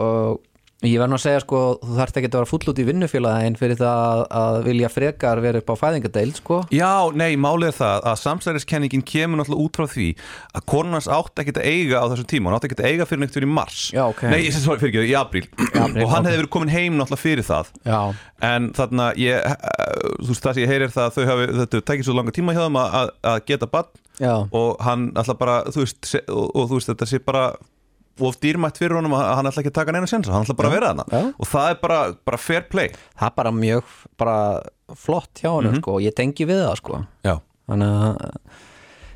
Og 0.01 0.41
ég 0.87 0.97
verð 0.97 1.13
nú 1.13 1.17
að 1.19 1.25
segja 1.27 1.41
sko 1.43 1.59
þú 1.83 1.97
þarft 1.99 2.19
ekki 2.19 2.29
að 2.31 2.37
vera 2.39 2.49
full 2.49 2.71
út 2.73 2.79
í 2.81 2.85
vinnufélagin 2.89 3.57
fyrir 3.61 3.77
það 3.77 4.23
að, 4.41 4.59
vilja 4.65 4.89
frekar 4.93 5.43
vera 5.45 5.61
upp 5.61 5.73
á 5.77 5.77
fæðingadeild 5.77 6.39
sko. 6.41 6.61
Já, 6.73 6.93
nei, 7.13 7.37
málið 7.41 7.69
er 7.69 7.77
það 7.77 8.07
að 8.09 8.21
samsæriskenningin 8.23 9.05
kemur 9.11 9.43
náttúrulega 9.43 9.67
út 9.67 9.77
frá 9.77 9.91
því 9.93 10.09
að 10.57 10.67
konunans 10.73 11.11
átt 11.13 11.43
ekki 11.43 11.57
að 11.59 11.69
eiga 11.69 12.01
á 12.01 12.05
þessum 12.15 12.31
tíma, 12.33 12.49
hann 12.49 12.57
átt 12.57 12.69
ekki 12.71 12.81
að 12.81 12.89
eiga 12.89 13.09
fyrir 13.11 13.35
fyrir 13.35 13.49
í 13.49 13.53
mars. 13.53 13.81
Já, 13.93 14.03
ok. 14.07 14.25
Nei, 14.33 14.39
ég 14.47 14.57
svo 14.57 14.79
fyrir 14.81 14.93
ekki, 14.95 15.13
í 15.13 15.17
apríl. 15.21 15.47
Og 15.61 15.77
hann 15.77 15.99
ok. 16.01 16.31
hefði 16.31 16.37
verið 16.39 16.53
komin 16.57 16.73
heim 16.73 16.97
náttúrulega 16.97 17.25
fyrir 17.27 17.47
það. 17.51 17.73
Já, 17.85 18.01
en 18.49 18.71
þarna, 18.79 19.11
ég, 19.21 19.37
eh, 19.37 19.91
þú 20.17 20.31
veist 20.33 20.47
það 20.47 20.55
sem 20.57 20.65
ég 20.65 20.73
heyrir 20.73 20.95
það 20.95 21.11
að 21.11 21.19
þau 21.19 21.33
hafi, 21.35 21.51
þetta 21.61 21.83
tekið 21.91 22.09
svo 22.09 22.17
langa 22.17 22.37
tíma 22.41 22.57
hjá 22.57 22.63
þeim 22.65 22.81
að, 22.81 22.97
að, 23.03 23.13
að 23.35 23.91
já, 24.21 24.35
og 24.53 24.81
hann 24.85 25.11
alltaf 25.17 25.39
bara, 25.41 25.61
þú 25.73 25.85
veist 25.85 26.15
og, 26.29 26.47
og 26.55 26.71
þú 26.71 26.79
veist, 26.79 26.91
þetta 26.93 27.09
sé 27.09 27.21
bara 27.25 27.45
of 28.29 28.41
dýrmætt 28.43 28.81
fyrir 28.81 28.99
honum 28.99 29.15
að 29.19 29.29
hann 29.39 29.51
ætla 29.51 29.63
ekki 29.63 29.73
að 29.73 29.79
taka 29.81 29.95
neina 29.97 30.11
sensa, 30.11 30.35
hann 30.35 30.47
ætla 30.47 30.59
bara 30.59 30.71
að 30.71 30.77
vera 30.77 30.91
þarna. 30.93 31.07
Já. 31.11 31.23
og 31.33 31.51
það 31.53 31.75
er 31.75 31.79
bara, 31.85 32.01
bara 32.31 32.41
fair 32.41 32.67
play. 32.73 32.91
Það 33.19 33.31
er 33.31 33.37
bara 33.41 33.55
mjög 33.57 33.95
bara 34.21 34.37
flott 34.99 35.43
hjá 35.43 35.53
hann 35.53 35.79
sko 35.81 35.99
og 35.99 36.05
ég 36.05 36.17
tengi 36.19 36.49
við 36.49 36.65
það 36.65 36.77
sko. 36.83 37.03
Já, 37.27 37.37
þannig 37.71 37.97
að 38.01 38.21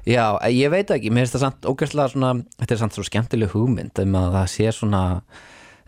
já, 0.04 0.24
ég 0.52 0.72
veit 0.72 0.92
ekki, 0.94 1.12
mér 1.12 1.24
finnst 1.24 1.38
það 1.38 1.46
samt 1.46 1.70
ógæslega 1.70 2.12
svona, 2.12 2.34
þetta 2.60 2.76
er 2.76 2.82
samt 2.82 2.98
svo 2.98 3.06
skemmtileg 3.06 3.54
hugmynd 3.54 4.04
um 4.04 4.18
að 4.20 4.36
það 4.38 4.50
sé 4.54 4.74
svona 4.76 5.04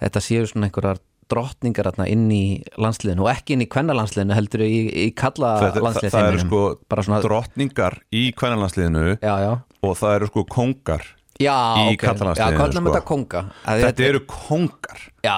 þetta 0.01 0.23
séu 0.25 0.49
svona 0.49 0.69
einhverjar 0.69 1.03
drottningar 1.31 1.91
inn 2.07 2.29
í 2.31 2.45
landsliðinu 2.79 3.25
og 3.25 3.31
ekki 3.33 3.57
inn 3.57 3.65
í 3.65 3.69
kvennalandsliðinu 3.71 4.37
heldur 4.37 4.63
í, 4.63 4.75
í 5.07 5.07
kalla 5.17 5.57
það, 5.59 5.79
það, 5.83 6.11
það 6.15 6.29
eru 6.29 6.43
sko 6.45 6.63
svona, 7.03 7.21
drottningar 7.25 7.99
í 8.15 8.29
kvennalandsliðinu 8.37 9.17
já, 9.17 9.35
já. 9.43 9.53
og 9.83 9.97
það 9.99 10.19
eru 10.21 10.31
sko 10.31 10.47
kongar 10.53 11.09
Já, 11.43 11.57
Í 11.77 11.95
ok, 11.95 12.01
karlalandsliðinu, 12.07 12.57
já, 12.57 12.61
kallum 12.63 12.83
sko. 12.87 12.93
þetta 12.95 13.05
konga. 13.13 13.43
Að 13.69 13.83
Þetta 13.87 14.05
eru 14.11 14.21
kongar. 14.31 15.01
Já, 15.27 15.37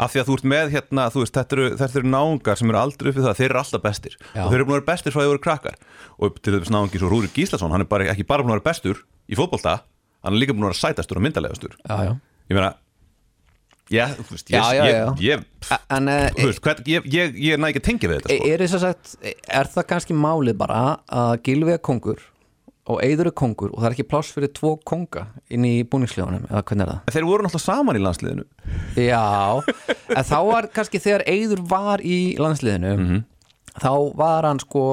af 0.00 0.12
því 0.14 0.20
að 0.22 0.28
þú 0.30 0.34
ert 0.38 0.46
með 0.54 0.70
hérna, 0.74 1.02
þú 1.12 1.22
veist, 1.22 1.34
þetta 1.36 1.56
eru, 1.58 1.68
þetta 1.76 1.98
eru 2.00 2.10
náungar 2.16 2.56
sem 2.60 2.70
eru 2.72 2.78
aldrei 2.80 3.10
uppið 3.12 3.26
það, 3.28 3.38
þeir 3.40 3.48
eru 3.50 3.60
alltaf 3.62 3.82
bestir. 3.84 4.14
Já. 4.34 4.42
og 4.44 4.50
þeir 4.50 4.58
eru 4.60 4.66
búin 4.70 4.74
að 4.74 4.80
vera 4.80 4.88
bestir 4.90 5.12
því 5.14 5.22
að 5.24 5.30
voru 5.34 5.42
krakkar. 5.44 5.76
Og 6.20 6.40
til 6.40 6.54
þess 6.56 6.72
náungi 6.74 6.98
svo 7.02 7.10
Rúrik 7.12 7.34
Gíslason 7.36 7.70
hann 7.74 7.84
er 7.84 7.90
bara, 7.90 8.08
ekki 8.14 8.24
bara 8.26 8.42
búin 8.42 8.54
að 8.56 8.60
vera 8.62 8.68
bestur 8.72 9.02
í 9.30 9.36
fótbolta 9.38 9.78
hann 10.24 10.34
er 10.34 10.40
líka 10.40 10.52
búin 10.56 10.66
að 10.66 10.72
vera 10.72 10.80
sætastur 10.82 11.20
og 11.20 11.24
myndalegastur 11.28 11.76
já, 11.84 11.96
já. 12.08 12.12
Ég 12.50 12.56
meina 12.58 12.72
ég, 13.90 14.16
þú 14.20 14.34
veist, 14.34 14.50
ég, 14.50 14.56
Já, 14.56 14.74
já, 14.74 14.84
ég, 14.84 14.96
já. 14.96 15.14
ég, 15.20 15.44
A- 15.70 15.80
En 15.96 16.08
uh, 16.08 16.26
þú 16.36 16.48
veist, 16.50 16.60
hvern, 16.64 16.82
ég, 16.86 17.06
ég, 17.14 17.38
ég 17.50 17.58
næ 17.60 17.70
ekki 17.70 17.80
að 17.82 17.86
tengja 17.88 18.10
við 18.10 18.20
þetta 18.20 18.36
sko. 18.36 18.50
er 18.54 18.64
að 18.66 18.82
sagt 18.84 19.14
Er 19.60 19.70
það 19.76 19.86
kannski 19.94 20.16
málið 20.16 20.58
bara 20.60 20.82
að 21.08 21.32
Gilvi 21.48 21.74
er 21.76 21.80
kongur 21.82 22.20
og 22.90 23.00
Eiður 23.04 23.30
er 23.30 23.34
kongur 23.40 23.70
og 23.72 23.80
það 23.82 23.88
er 23.90 23.94
ekki 23.96 24.06
pláss 24.10 24.32
fyrir 24.34 24.50
tvo 24.56 24.72
konga 24.86 25.26
inn 25.50 25.64
í 25.68 25.74
búningsljónum 25.86 26.46
eða 26.50 26.62
hvernig 26.68 26.86
er 26.86 26.92
það? 26.92 27.12
þeir 27.16 27.28
voru 27.28 27.46
náttúrulega 27.46 27.66
saman 27.66 27.98
í 27.98 28.02
landsliðinu 28.04 28.46
Já, 28.96 29.62
en 30.16 30.24
þá 30.30 30.38
var 30.50 30.68
kannski 30.74 31.00
þegar 31.02 31.24
Eiður 31.30 31.62
var 31.70 32.02
í 32.04 32.18
landsliðinu 32.40 32.94
Mhm. 32.98 33.22
þá 33.80 33.92
var 34.18 34.42
hann 34.48 34.58
sko 34.62 34.84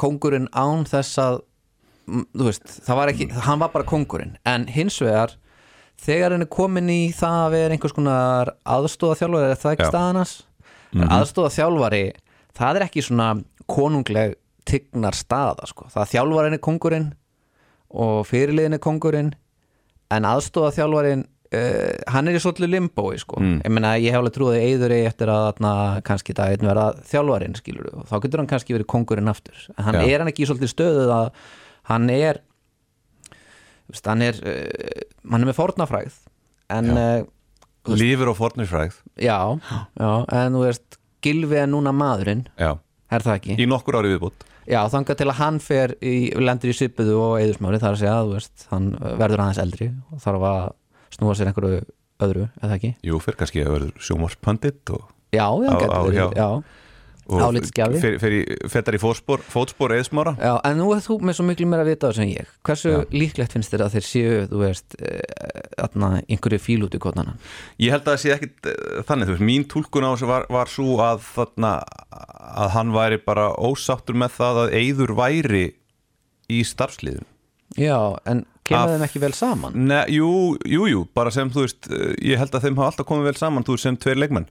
kongurinn 0.00 0.48
án 0.56 0.84
þess 0.88 1.18
að 1.18 1.40
þú 2.08 2.44
veist, 2.48 2.64
það 2.86 2.96
var 2.96 3.08
ekki 3.12 3.26
hann 3.44 3.58
var 3.60 3.68
bara 3.74 3.84
kongurinn, 3.84 4.36
en 4.48 4.66
hins 4.72 4.96
vegar 5.04 5.34
þegar 6.00 6.32
hann 6.32 6.42
er 6.46 6.48
komin 6.48 6.88
í 6.88 7.12
það 7.12 7.40
að 7.44 7.50
vera 7.56 7.74
einhvers 7.76 7.92
konar 7.96 8.52
aðstóða 8.64 9.18
þjálfari 9.20 9.50
er 9.50 9.60
það 9.60 9.74
ekki 9.74 9.84
Já. 9.84 9.90
staðanas? 9.92 10.32
Mm 10.94 11.02
-hmm. 11.02 11.10
aðstóða 11.18 11.50
þjálfari, 11.58 12.02
það 12.56 12.76
er 12.76 12.82
ekki 12.86 13.02
svona 13.04 13.28
konungleg 13.68 14.34
tignar 14.68 15.16
staða 15.16 15.66
sko. 15.70 15.88
það 15.92 16.04
er 16.04 16.12
þjálfarin 16.12 16.56
er 16.58 16.62
kongurinn 16.64 17.08
og 17.88 18.22
fyrirliðin 18.28 18.76
er 18.76 18.84
kongurinn 18.84 19.32
en 20.12 20.28
aðstóða 20.28 20.74
þjálfarin 20.76 21.24
uh, 21.24 21.94
hann 22.12 22.28
er 22.28 22.36
í 22.36 22.42
svolítið 22.42 22.72
limbói 22.74 23.20
sko. 23.20 23.40
Mm. 23.40 23.56
ég 23.64 23.74
meina 23.74 23.94
ég 24.00 24.12
hef 24.12 24.22
alveg 24.22 24.36
trúið 24.36 24.60
Eiður 24.64 24.96
eigi 24.96 25.08
eftir 25.10 25.32
að 25.32 25.46
þarna, 25.48 25.72
kannski 26.08 26.36
það 26.36 26.54
einn 26.56 26.68
verða 26.70 26.88
þjálfarin 27.12 27.56
skilur 27.58 27.88
og 27.94 28.10
þá 28.10 28.14
getur 28.24 28.42
hann 28.42 28.52
kannski 28.52 28.76
verið 28.76 28.90
kongurinn 28.94 29.32
aftur 29.32 29.64
en 29.76 29.88
hann 29.88 30.00
Já. 30.00 30.04
er 30.06 30.22
hann 30.24 30.32
ekki 30.32 30.44
í 30.44 30.50
svolítið 30.50 30.74
stöðu 30.74 31.08
að 31.16 31.32
hann 31.88 32.12
er 32.12 32.42
veist, 33.88 34.04
hann 34.04 34.24
er 34.24 34.40
uh, 34.44 35.02
hann 35.32 35.44
er 35.44 35.50
með 35.50 35.58
fórnafræð 35.60 36.20
en 36.76 36.92
uh, 36.92 37.26
lífur 37.96 38.32
og 38.32 38.38
fornirfræð 38.38 38.98
já, 39.16 39.38
já, 39.96 40.10
en 40.28 40.56
þú 40.56 40.64
veist 40.66 40.98
Gilvi 41.24 41.56
er 41.58 41.66
núna 41.66 41.90
maðurinn, 41.96 42.44
já. 42.60 42.76
er 43.10 43.24
það 43.24 43.40
ekki? 43.40 43.56
í 43.58 43.66
nokkur 43.70 43.98
ári 43.98 44.12
viðbútt 44.12 44.44
Já, 44.68 44.82
þangað 44.92 45.16
til 45.22 45.28
að 45.32 45.38
hann 45.38 45.58
fer 45.64 45.94
í, 46.04 46.14
lendur 46.36 46.68
í 46.72 46.76
svipuðu 46.76 47.14
og 47.24 47.36
eðursmári 47.40 47.78
þar 47.80 47.94
að 47.94 48.00
segja 48.02 48.16
að 48.20 48.32
veist, 48.34 48.66
hann 48.72 48.90
verður 49.00 49.42
aðeins 49.46 49.60
eldri 49.62 49.86
og 50.12 50.20
þarf 50.24 50.44
að 50.50 50.66
snúa 51.16 51.36
sér 51.38 51.48
einhverju 51.52 51.78
öðru, 52.26 52.48
eða 52.60 52.76
ekki? 52.76 52.90
jú, 53.08 53.20
fyrir 53.24 53.38
kannski 53.40 53.62
að 53.64 53.72
verður 53.78 54.04
sjómarspandit 54.08 54.92
og, 54.98 55.06
Já, 55.32 55.44
já, 55.64 55.72
Á- 55.72 55.92
á- 55.92 56.12
já. 56.12 56.26
já. 56.36 56.48
Í- 57.28 58.68
fettar 58.72 58.96
í 58.96 59.00
fótspor, 59.02 59.42
fótspor 59.44 59.92
eðsmára 59.98 60.32
Já, 60.40 60.54
en 60.64 60.78
nú 60.80 60.86
er 60.94 61.02
þú 61.04 61.18
með 61.28 61.36
svo 61.38 61.44
miklu 61.48 61.66
meira 61.68 61.84
að 61.84 61.90
vita 61.92 62.08
þessu 62.10 62.22
en 62.24 62.32
ég 62.32 62.52
Hversu 62.64 62.92
Já. 62.94 62.98
líklegt 63.12 63.52
finnst 63.56 63.72
þér 63.74 63.84
að 63.86 63.96
þeir 63.98 64.06
séu, 64.08 64.36
þú 64.48 64.62
veist, 64.62 64.96
þarna 65.78 66.10
einhverju 66.24 66.60
fíl 66.64 66.78
út 66.86 66.96
í 66.96 67.00
kotnana? 67.02 67.34
Ég 67.82 67.92
held 67.94 68.06
að 68.06 68.12
það 68.14 68.22
sé 68.24 68.34
ekkit 68.36 68.68
uh, 68.72 69.00
þannig, 69.08 69.28
þú 69.28 69.34
veist, 69.36 69.46
mín 69.50 69.66
túlkun 69.72 70.06
á 70.08 70.10
þessu 70.14 70.30
var, 70.30 70.46
var 70.52 70.72
svo 70.72 70.98
að 71.04 71.24
þarna 71.34 71.72
að 72.64 72.70
hann 72.76 72.92
væri 72.96 73.18
bara 73.24 73.48
ósáttur 73.68 74.16
með 74.18 74.36
það 74.38 74.62
að 74.64 74.76
eyður 74.80 75.12
væri 75.18 75.64
í 76.48 76.62
starfsliðum. 76.64 77.26
Já, 77.76 77.98
en 78.24 78.46
kemur 78.64 78.94
þeim 78.94 79.04
ekki 79.04 79.20
vel 79.22 79.34
saman? 79.36 79.74
Ne, 79.88 80.00
jú, 80.12 80.30
jú, 80.64 80.86
jú, 80.88 81.02
bara 81.16 81.32
sem 81.34 81.50
þú 81.52 81.66
veist, 81.66 81.90
uh, 81.92 82.14
ég 82.24 82.40
held 82.40 82.56
að 82.56 82.64
þeim 82.68 82.80
hafa 82.80 82.92
alltaf 82.94 83.08
komið 83.10 83.28
vel 83.30 83.38
saman, 83.42 83.66
þú 83.68 83.76
veist, 83.76 83.84
sem 83.88 83.98
tveir 84.00 84.18
leikmenn. 84.24 84.48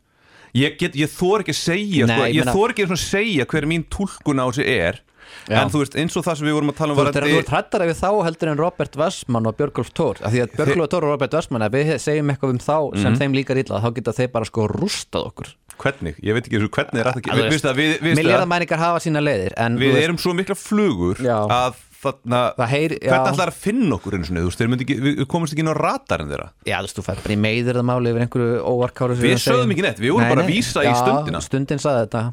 Ég, 0.58 0.78
ég 0.98 1.12
þor 1.14 1.44
ekki 1.44 1.54
að 1.56 1.60
segja, 1.64 2.08
Nei, 2.10 2.16
sko, 2.18 2.30
ég 2.32 2.40
ég 2.42 2.56
þor 2.56 2.74
ekki 2.74 2.88
að 2.88 2.96
segja 3.04 3.46
hver 3.52 3.68
mín 3.70 3.86
túlkun 3.94 4.42
á 4.42 4.46
þessu 4.50 4.66
er, 4.66 5.00
Já. 5.48 5.60
en 5.62 5.70
þú 5.72 5.82
veist, 5.84 5.96
eins 6.00 6.16
og 6.18 6.24
það 6.26 6.38
sem 6.40 6.48
við 6.48 6.56
vorum 6.58 6.72
að 6.72 6.78
tala 6.80 6.94
um 6.94 6.98
Þú 6.98 7.04
veist, 7.08 7.20
þú 7.28 7.40
ert 7.42 7.52
hrættara 7.54 7.88
við 7.90 7.98
þá 8.00 8.10
heldur 8.28 8.52
en 8.54 8.60
Robert 8.62 8.96
Westman 9.02 9.50
og 9.52 9.58
Björgulf 9.60 9.92
Tór 9.98 10.22
af 10.24 10.32
því 10.34 10.42
að 10.46 10.56
Björgulf 10.56 10.90
Tór 10.94 11.04
og 11.08 11.12
Robert 11.14 11.34
Westman 11.38 11.66
ef 11.68 11.74
við 11.76 11.94
segjum 12.00 12.32
eitthvað 12.34 12.54
um 12.56 12.62
þá 12.64 12.78
sem 13.02 13.12
Mhm. 13.12 13.20
þeim 13.22 13.36
líkar 13.36 13.60
illa 13.64 13.82
þá 13.84 13.90
geta 14.00 14.14
þeir 14.18 14.32
bara 14.32 14.46
sko 14.48 14.68
rústað 14.72 15.28
okkur 15.32 15.52
hvernig, 15.78 16.16
ég 16.26 16.34
veit 16.34 16.48
ekki 16.48 16.58
hvernig 16.74 17.00
er 17.04 17.06
rætt 17.06 17.28
Að 17.28 17.76
við, 17.78 17.92
við, 18.02 18.16
Milljarðamæningar 18.18 18.80
hafa 18.82 19.00
sína 19.04 19.22
leiðir 19.22 19.54
við 19.78 20.00
erum 20.02 20.18
svo 20.18 20.34
mikla 20.34 20.56
flugur 20.58 21.20
Já. 21.22 21.38
að 21.46 21.76
þarna 22.04 22.40
það 22.58 22.74
já, 23.02 23.10
hvernig 23.12 23.32
ætlar 23.34 23.52
að 23.52 23.58
finna 23.62 23.96
okkur 23.98 24.18
sinni, 24.28 24.42
þú 24.44 24.50
veist, 24.52 24.60
þeir 24.62 24.70
myndi 24.72 24.86
ekki, 24.88 24.98
við, 25.06 25.16
við 25.22 25.28
komumst 25.34 25.54
ekki 25.56 25.64
inn 25.66 25.72
á 25.72 25.76
radarinn 25.78 26.32
þeirra. 26.34 26.48
Já, 26.68 26.78
þú 26.78 26.88
veist, 26.88 26.98
þú 27.00 27.06
fær 27.08 27.22
bara 27.24 27.36
í 27.36 27.40
meiðirðamáli 27.46 28.12
yfir 28.14 28.26
einhverju 28.28 28.58
óvarkáru 28.72 29.16
sem 29.18 29.28
Við 29.28 29.38
sögðum 29.46 29.74
ekki 29.76 29.86
neitt, 29.88 30.02
við 30.04 30.14
vorum 30.16 30.30
bara 30.34 30.46
að 30.46 30.52
vísa 30.54 30.84
í 30.86 30.90
já, 30.90 30.96
stundina. 31.02 31.42
stundin 31.48 31.82
sagði 31.84 32.04
þetta 32.06 32.24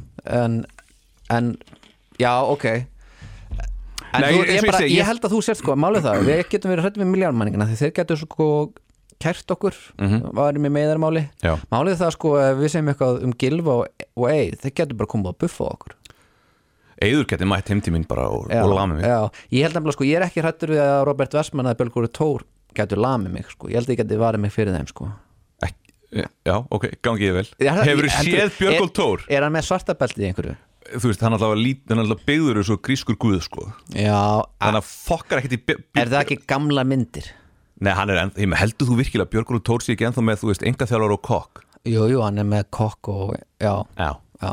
en, 0.41 0.59
en 1.39 1.51
já, 2.21 2.31
ok. 2.45 2.65
En 4.15 4.23
Nei, 4.23 4.31
þú, 4.31 4.39
eins 4.39 4.39
og 4.39 4.47
ég, 4.47 4.55
ég 4.55 4.65
bara, 4.69 4.79
segi, 4.79 4.93
ég, 4.95 5.01
ég- 5.01 5.07
held 5.09 5.25
að 5.27 5.33
þú 5.35 5.39
sért 5.43 5.59
sko, 5.59 5.75
málið 5.75 6.05
það 6.05 6.21
við 6.29 6.41
getum 6.53 6.71
verið 6.71 6.85
hrættum 6.85 7.03
við 7.03 7.09
miljármæningina 7.15 7.65
þeir 7.75 7.91
getur 7.97 8.19
sko 8.21 8.45
kært 9.19 9.51
okkur 9.51 9.75
Mhm. 9.99 10.21
varum 10.35 10.65
í 10.67 10.71
meiðarmáli 10.71 11.23
Já. 11.43 11.55
málið 11.71 11.97
það 11.99 12.11
sko, 12.15 12.31
við 12.59 12.69
segjum 12.71 12.89
eitthvað 12.93 13.23
um 13.23 13.33
gilfa 13.35 13.75
og, 13.81 14.05
og 14.15 14.25
eið, 14.31 14.55
þeir 14.63 14.73
getur 14.79 14.97
bara 15.01 15.11
komið 15.11 15.29
að 15.33 15.37
buffa 15.43 15.67
okkur 15.71 15.93
Eður 17.01 17.25
geti 17.27 17.45
mætt 17.49 17.67
heim 17.69 17.81
til 17.83 17.91
mín 17.93 18.05
bara 18.07 18.29
og, 18.31 18.45
og 18.51 18.69
lami 18.75 18.95
mig. 19.01 19.03
já, 19.05 19.29
ég 19.51 19.63
held 19.65 19.73
nefnilega 19.75 19.95
sko, 19.97 20.05
ég 20.07 20.15
er 20.21 20.25
ekki 20.29 20.41
hrættur 20.45 20.71
við 20.71 20.79
að 20.85 21.05
Robert 21.09 21.33
Westman 21.35 21.65
eða 21.67 21.79
Björgur 21.81 22.07
Tór 22.15 22.45
getur 22.75 22.97
lamið 23.03 23.31
mig 23.35 23.49
sko, 23.51 23.67
ég 23.67 23.75
held 23.79 23.89
að 23.89 23.95
ég 23.95 23.99
geti 24.03 24.19
varið 24.21 24.39
mig 24.45 24.51
fyrir 24.55 24.73
þeim 24.75 24.87
sko. 24.87 25.09
Ek, 25.63 25.75
Já, 26.45 26.55
ok, 26.71 26.85
gangi 27.03 27.27
ég 27.27 27.33
vel. 27.35 27.45
Það- 27.59 27.83
Hefur 27.89 28.07
ég- 28.07 28.15
þú 28.15 28.31
séð 28.31 28.57
Björgól 28.61 28.91
Tór? 28.95 29.25
er 29.29 29.43
hann 29.43 29.53
með 29.53 29.67
svartabeltið 29.67 30.23
í 30.23 30.27
einhverju? 30.31 30.55
þú 30.85 31.09
veist, 31.09 31.19
hann 31.25 31.33
er 31.33 31.39
alltaf, 31.41 31.57
lít, 31.57 31.79
hann 31.89 31.97
er 31.99 32.03
alltaf 32.05 32.25
byggður 32.27 32.63
svo 32.63 32.75
grískur 32.77 33.15
guð, 33.17 33.39
sko. 33.41 33.63
Já, 33.89 34.45
þannig 34.61 34.79
að 34.83 34.89
fokkar 35.09 35.39
ekkert 35.41 35.55
í 35.57 35.65
by- 35.65 35.75
by- 35.95 36.01
er 36.03 36.07
það 36.13 36.21
ekki 36.27 36.37
gamla 36.47 36.83
myndir? 36.85 37.25
Nei, 37.81 37.91
hann 37.91 38.09
er, 38.13 38.15
enn- 38.21 38.35
ég 38.37 38.53
heldur 38.55 38.87
þú 38.87 38.95
virkilega 39.01 39.27
Björgur 39.33 39.59
Tór 39.65 39.81
sé 39.81 39.95
ekki 39.97 40.05
ennþá 40.07 40.21
með, 40.23 40.39
þú 40.43 40.47
veist, 40.53 40.63
engaþjálfur 40.63 41.11
og 41.17 41.21
kokk? 41.25 41.63
Jú, 41.85 42.05
jú, 42.09 42.21
hann 42.23 42.37
er 42.39 42.45
með 42.45 42.69
kokk 42.71 43.09
og 43.09 43.35
já, 43.59 43.83
Já. 43.97 44.13
Já 44.41 44.51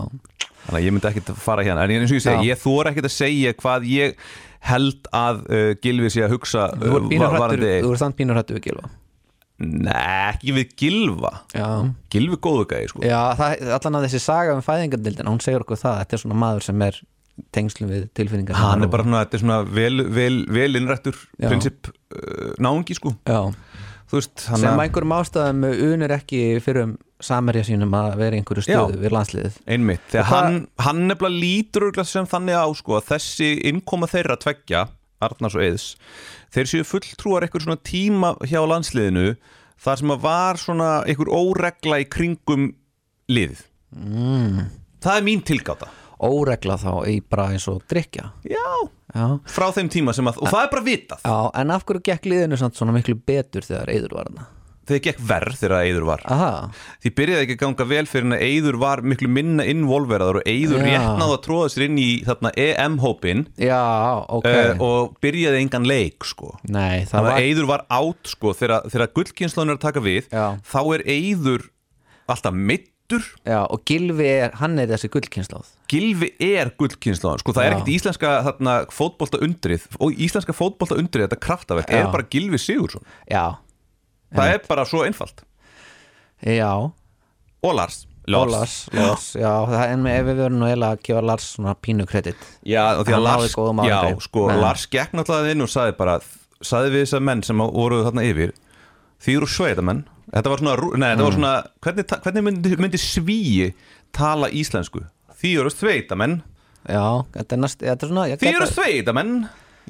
Þannig 0.62 0.78
að 0.78 0.86
ég 0.86 0.94
myndi 0.96 1.08
ekkert 1.10 1.30
fara 1.42 1.64
hérna 1.66 1.84
En 1.88 1.94
eins 1.96 2.12
og 2.12 2.18
ég 2.20 2.24
segi, 2.24 2.46
Já. 2.48 2.54
ég 2.54 2.60
þóra 2.62 2.92
ekkert 2.92 3.08
að 3.10 3.14
segja 3.16 3.52
hvað 3.58 3.86
ég 3.90 4.16
held 4.62 5.08
að 5.18 5.40
uh, 5.50 5.70
Gilvi 5.82 6.10
sé 6.14 6.22
að 6.26 6.36
hugsa 6.36 6.68
Þú 6.78 6.90
ert 6.90 6.92
uh, 6.92 6.98
var- 7.02 7.06
hrættur, 7.08 7.38
varðandi- 7.42 7.78
þú 7.82 7.94
ert 7.96 8.02
samt 8.04 8.18
pínur 8.20 8.38
hrættur 8.38 8.58
við 8.60 8.66
Gilva 8.70 8.90
Nei, 9.62 10.32
ekki 10.32 10.54
við 10.56 10.70
Gilva 10.80 11.32
Já, 11.54 11.66
Gilvi 12.10 12.38
góðu 12.42 12.64
gæði, 12.72 12.88
sko. 12.90 13.02
Já 13.06 13.18
það, 13.38 13.60
allan 13.76 13.98
að 14.00 14.06
þessi 14.08 14.20
saga 14.24 14.54
um 14.56 14.62
fæðingardildina, 14.66 15.30
hún 15.30 15.42
segir 15.44 15.62
okkur 15.62 15.78
það 15.78 15.98
þetta 16.00 16.16
er 16.16 16.22
svona 16.24 16.38
maður 16.42 16.64
sem 16.66 16.82
er 16.88 16.98
tengslum 17.54 17.92
við 17.92 18.08
tilfinningar 18.18 18.58
Hann 18.58 18.82
er 18.86 18.90
bara 18.92 19.06
svona, 19.06 19.20
þetta 19.26 19.38
er 19.38 19.42
svona 19.44 19.60
vel, 19.78 20.02
vel, 20.16 20.34
vel 20.56 20.80
innrættur 20.80 21.18
Já. 21.38 21.46
prinsip 21.52 21.90
uh, 21.92 22.50
náungi, 22.62 22.96
sko. 22.98 23.14
Já, 23.28 23.38
Þú 24.12 24.18
veist, 24.18 24.42
hann 24.50 24.60
sem 24.60 24.82
einhverjum 24.82 25.14
ástæðum 25.16 25.62
unir 25.94 26.12
ekki 26.18 26.40
fyrir 26.60 26.82
um 26.88 26.96
samerja 27.24 27.64
sínum 27.68 27.94
að 27.96 28.16
vera 28.20 28.36
í 28.36 28.42
einhverju 28.42 28.66
stöðu 28.66 29.00
við 29.02 29.14
landsliðið. 29.16 29.60
Einmitt, 29.74 30.04
þegar 30.12 30.28
hann, 30.30 30.58
hann 30.82 31.06
nefnilega 31.08 31.42
lítur 31.44 31.88
örugglega 31.88 32.10
sem 32.10 32.28
þannig 32.30 32.58
á 32.58 32.66
sko 32.78 32.98
að 32.98 33.08
þessi 33.14 33.50
innkoma 33.70 34.10
þeirra 34.10 34.38
tveggja, 34.42 34.86
Arnars 35.22 35.54
og 35.54 35.62
Eðs 35.62 35.88
þeir 36.52 36.68
séu 36.68 36.86
fulltrúar 36.86 37.46
eitthvað 37.46 37.66
svona 37.66 37.82
tíma 37.86 38.34
hjá 38.48 38.60
landsliðinu 38.68 39.34
þar 39.82 40.00
sem 40.02 40.14
að 40.14 40.22
var 40.26 40.60
svona 40.60 40.90
einhver 41.08 41.30
óregla 41.32 42.02
í 42.02 42.06
kringum 42.10 42.70
liðið. 43.32 43.64
Mm. 43.96 44.64
Það 45.02 45.18
er 45.18 45.26
mín 45.26 45.44
tilgáta. 45.46 45.90
Óregla 46.22 46.76
þá 46.78 46.92
í 47.10 47.16
bara 47.26 47.48
eins 47.50 47.64
og 47.66 47.80
drikja 47.90 48.28
Já, 48.46 48.62
Já, 49.10 49.24
frá 49.50 49.64
þeim 49.74 49.88
tíma 49.90 50.12
sem 50.14 50.28
að, 50.30 50.36
og 50.38 50.52
það 50.52 50.60
er 50.62 50.68
bara 50.70 50.84
vitað. 50.86 51.24
Já 51.26 51.38
en 51.58 51.72
af 51.74 51.86
hverju 51.88 52.04
gekk 52.06 52.28
liðinu 52.30 52.58
svona 52.62 52.94
miklu 52.94 53.16
betur 53.18 53.66
þegar 53.66 53.90
Eiður 53.90 54.14
var 54.20 54.30
hana? 54.30 54.46
Þegar 54.88 55.02
gekk 55.06 55.20
verð 55.28 55.58
þegar 55.60 55.84
Eiður 55.86 56.06
var. 56.08 56.22
Aha, 56.32 56.50
Því 57.04 57.12
byrjaði 57.18 57.44
ekki 57.46 57.56
að 57.56 57.60
ganga 57.62 57.86
vel 57.92 58.04
fyrir 58.10 58.26
en 58.28 58.36
að 58.36 58.44
Eiður 58.48 58.78
var 58.82 59.02
miklu 59.12 59.28
minna 59.30 59.66
involveraður 59.70 60.40
og 60.40 60.48
Eiður 60.50 60.82
Já. 60.82 60.86
rétt 60.88 61.20
náðu 61.22 61.36
að 61.36 61.42
tróða 61.46 61.68
sér 61.74 61.84
inn 61.86 62.00
í 62.02 62.08
þarna 62.26 62.52
EM-hópin 62.66 63.44
já, 63.62 63.80
ok. 64.28 64.48
Uh, 64.48 64.72
og 64.88 65.16
byrjaði 65.22 65.62
engan 65.62 65.86
leik 65.88 66.26
sko. 66.28 66.54
Nei, 66.66 67.04
það 67.06 67.12
Þannig 67.14 67.28
var 67.28 67.36
að 67.36 67.46
Eiður 67.48 67.70
var 67.72 67.84
átt 67.98 68.32
sko 68.34 68.54
þegar, 68.58 68.88
þegar 68.92 69.12
gullkynnslóðin 69.20 69.74
er 69.74 69.78
að 69.78 69.84
taka 69.86 70.02
við 70.04 70.32
Já. 70.32 70.46
þá 70.72 70.80
er 70.96 71.06
Eiður 71.14 71.68
alltaf 72.32 72.54
mittur 72.56 73.24
Já, 73.44 73.58
og 73.68 73.82
Gilvi 73.88 74.26
er, 74.30 74.54
hann 74.60 74.78
er 74.80 74.88
þessi 74.94 75.10
gullkynnslóð 75.12 75.72
Gilvi 75.92 76.30
er 76.42 76.70
gullkynnslóðin 76.80 77.42
sko 77.42 77.52
það 77.56 77.66
er 77.66 77.70
Já. 77.70 77.74
ekkert 77.76 77.90
íslenska 77.92 78.30
þarna, 78.46 78.76
fótbolta 78.94 79.40
undrið 79.44 79.84
og 80.00 80.14
íslenska 80.16 80.54
fótbolta 80.56 80.96
undrið 80.96 81.26
þetta 81.26 81.40
kraftaverk 81.44 81.92
er 81.92 82.08
bara 82.14 82.24
Gilvi 82.32 82.60
Sigursson 82.62 83.04
Já, 83.28 83.58
það 84.34 84.54
er 84.54 84.62
bara 84.68 84.84
svo 84.88 85.04
einfalt. 85.06 85.42
Já. 86.42 86.72
Og 87.62 87.74
Lars. 87.78 88.06
Og 88.22 88.46
Lars, 88.48 88.74
Lars, 88.94 89.32
já, 89.34 89.50
það 89.66 89.80
en 89.92 90.02
með 90.04 90.28
verum 90.28 90.58
nú 90.60 90.66
eiginlega 90.68 90.94
að 90.94 91.00
gefa 91.08 91.22
Lars 91.26 91.46
svona 91.56 91.72
pínu 91.82 92.04
kredit. 92.06 92.38
Já, 92.62 92.84
og 93.00 93.06
því 93.08 93.16
að 93.16 93.24
Lars, 93.26 93.56
já, 93.88 93.98
sko, 94.22 94.44
Nei. 94.46 94.60
Lars 94.62 94.84
gekk 94.92 95.16
náttúrulega 95.18 95.50
inn 95.56 95.64
og 95.64 95.70
sagði 95.72 95.96
bara 95.98 96.14
sagði 96.62 96.92
við 96.94 97.02
þessar 97.02 97.24
menn 97.26 97.42
sem 97.42 97.58
voru 97.58 97.98
þarna 98.06 98.22
yfir 98.28 98.52
því 99.26 99.34
eru 99.40 99.48
sveitamenn 99.50 100.04
þetta 100.30 100.52
var 100.52 100.62
svona, 100.62 100.76
nei, 101.02 101.08
þetta 101.10 101.26
var 101.26 101.32
Mm. 101.34 101.40
svona 101.40 101.52
hvernig, 101.82 102.06
hvernig 102.22 102.44
myndi, 102.46 102.76
myndi 102.78 103.00
svíi 103.02 103.72
tala 104.14 104.46
íslensku? 104.54 105.02
Því 105.42 105.58
eru 105.58 105.70
sveitamenn 105.74 106.42
Já, 106.86 107.02
þetta 107.34 107.52
er 107.52 107.58
næst, 107.58 107.82
þetta 107.82 108.06
er 108.06 108.08
svona 108.14 108.28
því 108.38 108.54
eru 108.54 108.66
að- 108.68 108.76
sveitamenn 108.78 109.34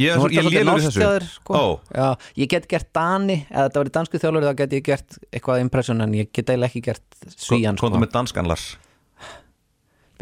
ég, 0.00 0.16
Nú 0.16 0.28
ég, 0.32 0.46
ég 0.54 0.64
norskjaður 0.66 1.26
sko. 1.28 1.52
Ó, 1.58 1.64
Já, 1.92 2.06
ég 2.40 2.48
get 2.52 2.68
gert 2.70 2.88
Dani 2.96 3.40
eða 3.50 3.66
þetta 3.68 3.82
var 3.82 3.90
í 3.90 3.94
dansku 3.98 4.20
þjálfur 4.22 4.46
þá 4.48 4.54
get 4.62 4.72
ég 4.78 4.84
gert 4.86 5.18
eitthvað 5.32 5.60
impression 5.66 6.00
en 6.06 6.14
ég 6.16 6.30
get 6.32 6.48
eiginlega 6.48 6.70
ekki 6.72 6.82
gert 6.88 7.04
svíjan 7.36 7.76
sko. 7.76 7.86
komdu 7.88 8.00
með 8.02 8.12
danskan 8.16 8.48
Lars? 8.50 8.66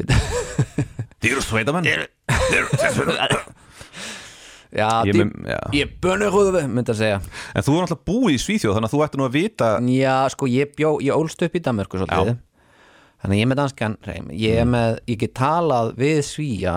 Því 1.21 1.31
eru 1.35 1.43
sveitamenn 1.45 1.85
Já, 4.71 5.03
Ég 5.05 5.17
mun- 5.19 5.33
já. 5.51 5.59
ég 5.75 5.97
bönur 6.01 6.31
húðu 6.31 6.61
myndi 6.71 6.93
að 6.93 6.99
segja. 7.01 7.17
En 7.59 7.65
þú 7.67 7.73
er 7.75 7.81
náttúrulega 7.89 8.07
búið 8.07 8.35
í 8.37 8.39
Svíþjóð 8.39 8.77
þannig 8.77 8.87
að 8.87 8.93
þú 8.95 9.01
ætti 9.03 9.19
nú 9.19 9.25
að 9.27 9.33
vita 9.35 9.71
Já, 9.91 10.13
sko, 10.31 10.47
ég 10.47 10.71
bjó, 10.79 10.93
ég 11.03 11.11
ólst 11.17 11.43
upp 11.43 11.57
í 11.59 11.63
Danmörku 11.67 11.99
svolítið. 11.99 12.37
Þannig 13.21 13.35
að 13.35 13.41
ég 13.41 13.43
er 13.43 13.51
með 13.51 13.59
danskan 13.59 13.97
Ég 14.31 14.61
er 14.63 14.69
með, 14.71 15.01
ég 15.11 15.19
get 15.25 15.35
talað 15.41 15.91
við 15.99 16.21
svíja 16.29 16.77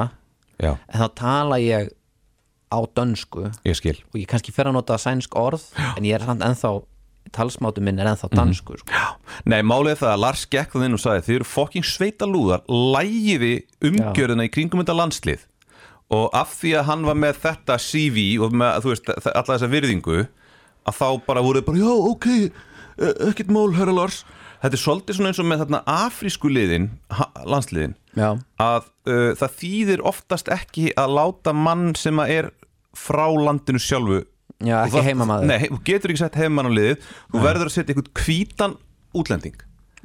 já, 0.57 0.71
en 0.73 1.03
þá 1.03 1.07
tala 1.21 1.59
ég 1.61 1.91
á 2.73 2.79
dönsku. 2.97 3.51
Ég 3.67 3.77
skil. 3.77 3.99
Og 4.13 4.19
ég 4.23 4.27
kannski 4.29 4.53
fer 4.55 4.69
að 4.69 4.79
nota 4.79 4.97
sænsk 4.97 5.37
orð 5.37 5.69
en 5.93 6.07
ég 6.07 6.17
er 6.17 6.25
samt 6.25 6.43
ennþá 6.45 6.73
talsmátu 7.33 7.81
minn 7.83 8.01
er 8.01 8.11
ennþá 8.11 8.29
dansku 8.33 8.77
sko. 8.81 8.99
Nei, 9.49 9.61
málið 9.65 9.95
er 9.95 10.01
það 10.03 10.11
að 10.11 10.21
Lars 10.25 10.43
gekk 10.51 10.75
það 10.75 10.85
inn 10.87 10.97
og 10.97 11.01
sagði 11.01 11.25
þið 11.27 11.39
eru 11.39 11.49
fokking 11.49 11.87
sveita 11.87 12.29
lúðar 12.29 12.63
lægiði 12.67 13.53
umgjörðina 13.89 14.47
í 14.47 14.53
kringum 14.53 14.83
þetta 14.83 14.97
landslið. 14.99 15.47
Og 16.13 16.29
af 16.35 16.53
því 16.59 16.75
að 16.77 16.87
hann 16.91 17.07
var 17.07 17.17
með 17.17 17.41
þetta 17.45 17.79
CV 17.81 18.27
og 18.43 18.53
með, 18.53 18.85
veist, 18.85 19.09
alla 19.09 19.49
þessa 19.55 19.71
virðingu 19.71 20.21
að 20.83 20.97
þá 20.99 21.07
bara 21.25 21.43
voru 21.45 21.61
þið 21.61 21.67
bara, 21.69 21.81
já, 21.81 21.93
ok 22.11 22.29
eh, 22.33 23.29
ekkert 23.29 23.53
mál, 23.55 23.69
herra 23.77 23.95
Lars. 23.95 24.23
Þetta 24.63 24.77
er 24.77 24.79
svolítið 24.79 25.17
svona 25.17 25.31
eins 25.31 25.39
og 25.41 25.47
með 25.49 25.61
þarna 25.63 25.79
afrísku 25.91 26.49
liðin 26.51 26.85
landsliðin 27.51 27.97
Já, 28.15 28.29
að 28.63 28.85
uh, 29.11 29.31
það 29.35 29.57
þýðir 29.59 30.03
oftast 30.07 30.51
ekki 30.53 30.93
að 30.99 31.15
láta 31.17 31.51
mann 31.57 31.89
sem 31.99 32.21
að 32.23 32.31
er 32.37 32.47
frá 32.95 33.25
landinu 33.33 33.79
sjálfu. 33.81 34.23
Já, 34.63 34.77
ekki 34.85 34.95
það- 34.99 35.07
heimamaður. 35.09 35.45
Nei, 35.49 35.59
þú 35.67 35.79
getur 35.83 36.09
ekki 36.13 36.21
sett 36.23 36.35
heimamann 36.39 36.69
á 36.71 36.73
liðið. 36.77 36.97
Þú 37.33 37.41
verður 37.43 37.67
að 37.67 37.73
setja 37.75 37.93
einhvern 37.95 38.13
hvítan 38.23 38.77
útlending. 39.13 39.55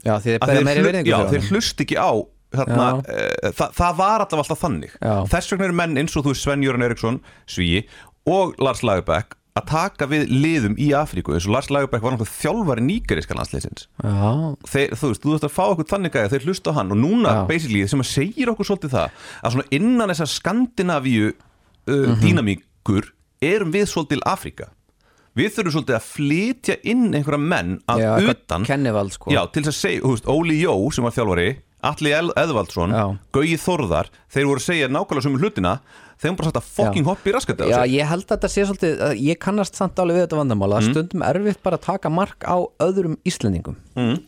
Já 0.05 0.15
því 0.19 0.29
þið 0.35 0.39
Að 0.39 0.49
þeir, 0.55 0.65
meiri 0.65 0.83
virðingu 0.87 1.11
já, 1.13 1.19
þeir 1.31 1.49
hlust 1.51 1.81
ekki 1.85 1.97
á 1.99 2.11
þarna, 2.55 2.85
e, 3.09 3.51
það, 3.53 3.73
það 3.77 3.97
var 3.99 4.21
alltaf 4.25 4.39
alltaf 4.43 4.61
þannig. 4.63 4.93
Já. 5.03 5.15
þess 5.29 5.51
vegna 5.53 5.65
eru 5.69 5.75
menn 5.75 5.97
eins 5.99 6.17
og 6.17 6.25
þú 6.25 6.35
Sven 6.39 6.63
Jöran 6.63 6.83
Eriksson 6.87 7.21
Svíi 7.47 7.85
og 8.27 8.55
Lars 8.59 8.81
Lagerbäck 8.83 9.35
að 9.59 9.67
taka 9.67 10.07
við 10.07 10.29
liðum 10.31 10.77
í 10.79 10.93
Afríku 10.95 11.35
eins 11.35 11.45
og 11.49 11.53
Lars 11.57 11.69
Lagerbäck 11.69 12.01
var 12.01 12.15
náttúrulega 12.15 12.39
þjálfari 12.41 12.85
nýgeriska 12.87 13.35
landsliðsins. 13.35 13.89
Já, 14.01 14.57
þeir, 14.71 14.95
þú 14.95 15.11
veist, 15.13 15.23
þú 15.27 15.35
veist 15.35 15.45
að 15.49 15.55
fá 15.59 15.65
okkur 15.75 15.89
þannig 15.93 16.13
gæði 16.15 16.31
þeir 16.37 16.47
hlusta 16.47 16.71
á 16.73 16.77
hann. 16.79 16.93
Og 16.95 16.99
núna 17.03 17.29
Já. 17.35 17.47
basically 17.49 17.87
sem 17.87 18.01
að 18.01 18.11
segir 18.15 18.47
okkur 18.55 18.65
svolítið 18.71 18.95
það 18.97 19.11
að 19.45 19.53
svona 19.57 19.69
innan 19.73 20.09
þessar 20.15 20.31
Skandinavíu 20.39 21.29
uh, 21.35 21.93
Mhm. 21.93 22.21
Dýnamíkur 22.89 23.13
erum 23.41 23.71
við 23.73 23.87
svolítið 23.93 24.23
Afríka 24.27 24.69
við 25.39 25.53
þurfum 25.55 25.73
svolítið 25.77 25.97
að 25.99 26.07
flytja 26.09 26.77
inn 26.91 27.15
einhverja 27.15 27.39
menn 27.39 27.77
að 27.87 28.01
já 28.03 28.11
utan 28.33 28.65
kennivald 28.67 29.13
sko 29.15 29.31
já, 29.31 29.45
til 29.53 29.63
þess 29.63 29.77
að 29.77 29.83
segja, 29.85 30.03
veist, 30.09 30.27
Óli 30.27 30.57
Jó 30.63 30.75
sem 30.93 31.05
var 31.05 31.13
þjálfari 31.15 31.49
Atli 31.79 32.11
El 32.11 32.33
Eðvaldsson. 32.35 32.91
Gauji 33.31 33.55
Þórðar 33.63 34.09
þeir 34.35 34.47
voru 34.49 34.59
að 34.59 34.65
segja 34.65 34.89
nákvæmlega 34.91 35.23
sömu 35.29 35.39
hlutina 35.39 35.77
þeir 36.19 36.33
voru 36.33 36.39
bara 36.41 36.49
sagt 36.49 36.59
að 36.59 36.71
fucking 36.75 37.07
hoppa 37.07 37.31
í 37.31 37.35
raskandi 37.37 37.63
á 37.63 37.67
Já, 37.71 37.79
ég 37.87 38.09
held 38.11 38.25
að 38.27 38.33
þetta 38.33 38.51
sé 38.51 38.65
svolítið 38.67 39.05
ég 39.23 39.39
kannast 39.39 39.79
samt 39.79 40.01
alveg 40.03 40.19
við 40.19 40.25
þetta 40.27 40.41
vandamál 40.41 40.73
Mm. 40.75 40.89
stundum 40.91 41.23
erfitt 41.23 41.63
bara 41.63 41.79
að 41.79 41.87
taka 41.87 42.11
mark 42.11 42.43
á 42.43 42.59
öðrum 42.83 43.15
Íslendingum 43.23 43.77
mm. 43.95 44.19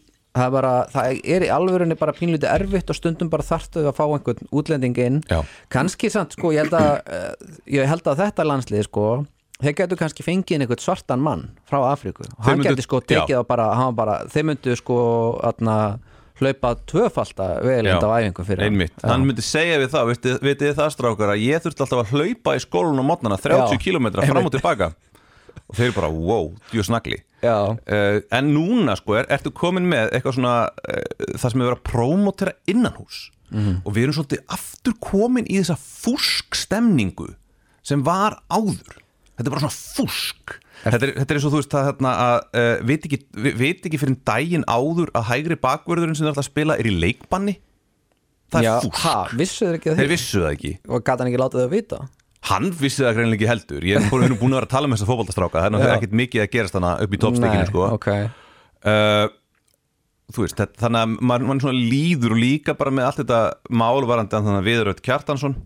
Það 0.40 0.46
er 0.46 0.54
bara, 0.56 0.72
það 0.90 1.18
er 1.36 1.46
í 1.46 1.50
alvörunni 1.54 1.98
bara 2.00 2.16
pínlítið 2.16 2.52
erfitt 2.52 2.92
og 2.92 2.98
stundum 2.98 3.32
bara 3.32 3.46
þarftu 3.46 3.84
að 3.86 3.98
fá 3.98 4.04
einhvern 4.06 4.48
útlending 4.50 5.02
inn. 5.04 5.20
Kannski 5.72 6.10
samt, 6.12 6.36
sko, 6.38 6.54
ég 6.56 6.64
held 6.64 6.78
að 6.78 6.90
eh, 7.18 7.52
ég 7.78 7.90
held 7.90 8.08
að 8.08 8.24
þetta 8.24 8.48
landslið, 8.48 8.88
sko 8.88 9.06
þeir 9.60 9.76
getur 9.82 10.00
kannski 10.00 10.24
fengið 10.24 10.56
inn 10.56 10.64
einhvern 10.64 10.80
svartan 10.82 11.24
mann 11.24 11.48
frá 11.68 11.82
Afríku. 11.90 12.24
Og 12.38 12.46
hann 12.48 12.62
geti 12.64 12.86
sko 12.86 13.02
tekið 13.04 13.36
það 13.36 13.50
bara, 13.50 13.66
bara 13.96 14.22
þeir 14.32 14.48
myndu 14.50 14.76
sko 14.78 15.00
atna, 15.46 15.76
hlaupa 16.40 16.72
tvöfalda 16.88 17.48
vegilinda 17.64 18.08
á 18.08 18.16
æfingu 18.16 18.46
fyrir 18.48 18.64
hann. 18.64 18.72
einmitt, 18.72 19.04
hann 19.04 19.26
myndi 19.28 19.44
segja 19.44 19.76
við 19.82 19.92
það 19.92 20.12
vitið, 20.46 20.70
það 20.78 20.94
strákar 20.94 21.34
að 21.34 21.44
ég 21.44 21.64
þurfti 21.64 21.84
alltaf 21.84 22.00
að 22.00 22.14
hlaupa 22.14 22.56
í 22.56 22.62
skólun 22.64 23.02
á 23.02 23.04
mótnana 23.04 23.36
30 23.36 23.76
Já. 23.76 23.82
km 23.84 24.08
fram 24.24 24.48
og 24.48 24.54
tilbaka 24.54 24.92
og 25.68 25.76
þeir 25.78 25.92
bara, 25.96 26.08
wow, 26.12 26.48
djú 26.72 26.84
snagli. 26.86 27.18
Já, 27.40 27.56
uh, 27.72 28.20
en 28.36 28.50
núna 28.52 28.96
sko 29.00 29.14
er, 29.16 29.28
ertu 29.32 29.50
komin 29.56 29.86
með 29.88 30.10
eitthvað 30.16 30.36
svona 30.36 30.54
uh, 30.68 31.36
það 31.40 31.46
sem 31.54 31.60
er 31.62 31.68
verið 31.70 31.78
að 31.78 31.86
prómotera 31.92 32.56
innanhús 32.68 33.28
Mhm. 33.50 33.80
og 33.82 33.94
við 33.96 34.04
erum 34.04 34.14
svolítið 34.14 34.42
aftur 34.54 34.92
komin 35.02 35.46
í 35.50 35.56
þessa 35.58 35.74
fúskstemningu 35.74 37.32
sem 37.82 38.02
var 38.06 38.36
áður. 38.46 39.00
Þetta 39.34 39.48
er 39.48 39.54
bara 39.56 39.62
svona 39.64 39.74
fúsk 39.96 40.52
þetta 40.84 41.00
er, 41.08 41.12
þetta 41.16 41.32
er 41.34 41.38
eins 41.38 41.46
og 41.48 41.52
þú 41.54 41.58
veist 41.60 41.72
það 41.74 41.86
hérna 41.88 42.12
að 42.24 42.36
uh, 42.60 42.84
veit, 42.88 43.08
ekki, 43.08 43.18
veit 43.58 43.88
ekki 43.88 43.98
fyrir 44.00 44.18
daginn 44.28 44.64
áður 44.70 45.10
að 45.18 45.26
hægri 45.32 45.56
bakvörðurinn 45.60 46.14
sem 46.16 46.26
þeir 46.28 46.34
ætla 46.36 46.44
að 46.44 46.48
spila 46.52 46.76
er 46.78 46.88
í 46.88 46.94
leikbanni? 47.02 47.56
Það 48.50 48.68
er 48.70 48.84
fúsk 48.86 49.02
ha, 49.04 49.16
vissu 49.38 49.66
þeir 49.66 49.76
ekki 49.80 49.90
að 49.92 49.98
þeir 50.00 50.06
því 50.06 50.12
vissu 50.14 50.40
það 50.44 50.54
ekki. 50.54 50.72
Og 50.90 51.04
gata 51.06 51.22
hann 51.24 51.30
ekki 51.32 51.42
látið 51.42 51.60
þau 51.60 51.66
að 51.66 51.74
vita 51.74 52.00
hann 52.48 52.70
vissi 52.72 53.04
það 53.04 53.18
greinlega 53.18 53.36
ekki 53.36 53.50
heldur. 53.50 53.84
Ég 53.86 53.98
er 54.00 54.06
búin, 54.08 54.36
búin 54.40 54.54
að 54.54 54.60
vera 54.60 54.68
að 54.68 54.72
tala 54.72 54.88
um 54.88 54.94
þessa 54.94 55.08
fótboltastráka 55.08 55.58
það 55.58 55.66
er 55.66 55.74
náttúrulega 55.74 55.92
Já. 55.92 56.00
ekkert 56.00 56.16
mikið 56.20 56.44
að 56.44 56.52
gerast 56.54 56.76
þannig 56.76 57.04
upp 57.04 57.12
í 57.12 57.20
toppstekinu 57.24 57.66
sko. 57.68 57.88
ok. 57.96 58.08
Uh, 58.80 59.26
þú 60.30 60.46
veist, 60.46 60.56
þetta, 60.56 60.80
þannig 60.84 61.02
að 61.02 61.16
maður, 61.18 61.48
maður 61.50 61.66
svona 61.66 61.90
líður 61.92 62.36
og 62.36 62.40
líka 62.40 62.76
bara 62.78 62.94
með 62.96 63.08
allt 63.08 63.20
þetta 63.20 63.40
málvarandi 63.82 64.36
þannig 64.38 64.60
að 64.62 64.70
Viðrödd 64.70 65.04
Kjartansson. 65.04 65.56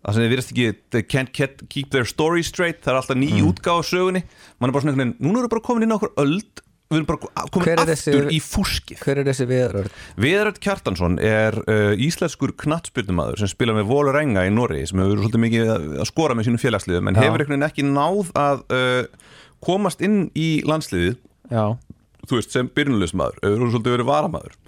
Það 0.00 0.16
sem 0.16 0.24
þið 0.24 0.32
virðast 0.32 0.52
ekki 0.54 0.68
they 0.94 1.04
can't 1.04 1.32
keep 1.68 1.90
their 1.92 2.08
story 2.08 2.44
straight. 2.46 2.80
Það 2.84 2.92
er 2.94 3.00
alltaf 3.02 3.18
ný 3.20 3.32
mm. 3.34 3.58
á 3.68 3.76
sögunni. 3.84 4.22
Mann 4.56 4.70
er 4.70 4.76
bara 4.76 4.84
svona 4.84 4.94
einhvern 4.94 5.10
veginn, 5.10 5.26
núna 5.26 5.42
við 5.44 5.52
bara 5.52 5.66
komin 5.66 5.84
inn 5.84 5.92
á 5.92 5.98
okkur 5.98 6.14
öld 6.22 6.62
við 6.90 6.98
erum 6.98 7.06
bara 7.06 7.46
komin 7.54 7.78
aftur 7.78 7.90
þessi- 7.92 8.32
í 8.34 8.38
fúskið 8.42 9.02
hver 9.04 9.18
er 9.22 9.28
þessi 9.28 9.44
viðrörð? 9.46 9.92
Viðrödd 10.24 10.56
Kjartansson 10.64 11.18
er 11.22 11.54
uh, 11.70 11.92
íslenskur 12.02 12.50
knattspyrnumadur 12.58 13.38
sem 13.38 13.50
spila 13.52 13.76
með 13.76 13.86
Volur 13.92 14.18
Enga 14.18 14.42
í 14.48 14.50
Norri 14.50 14.80
sem 14.90 14.98
hefur 14.98 15.12
verið 15.14 15.22
svolítið 15.28 15.44
mikið 15.44 15.70
að 15.70 16.08
skora 16.10 16.34
með 16.34 16.48
sínum 16.48 16.62
félagsliðum 16.64 17.12
en 17.12 17.14
Já. 17.20 17.22
hefur 17.28 17.44
einhvern 17.44 17.54
veginn 17.60 17.68
ekki 17.68 17.86
náð 17.86 18.32
að 18.42 18.64
uh, 18.74 19.30
komast 19.62 20.02
inn 20.02 20.18
í 20.34 20.48
landsliðið 20.66 21.14
Já, 21.54 21.64
þú 22.26 22.40
veist, 22.40 22.50
sem 22.58 22.72
byrnulegsmaður 22.74 23.38
hefur 23.46 23.70
svolítið 23.76 23.94
verið 23.96 24.10
varamaður 24.10 24.58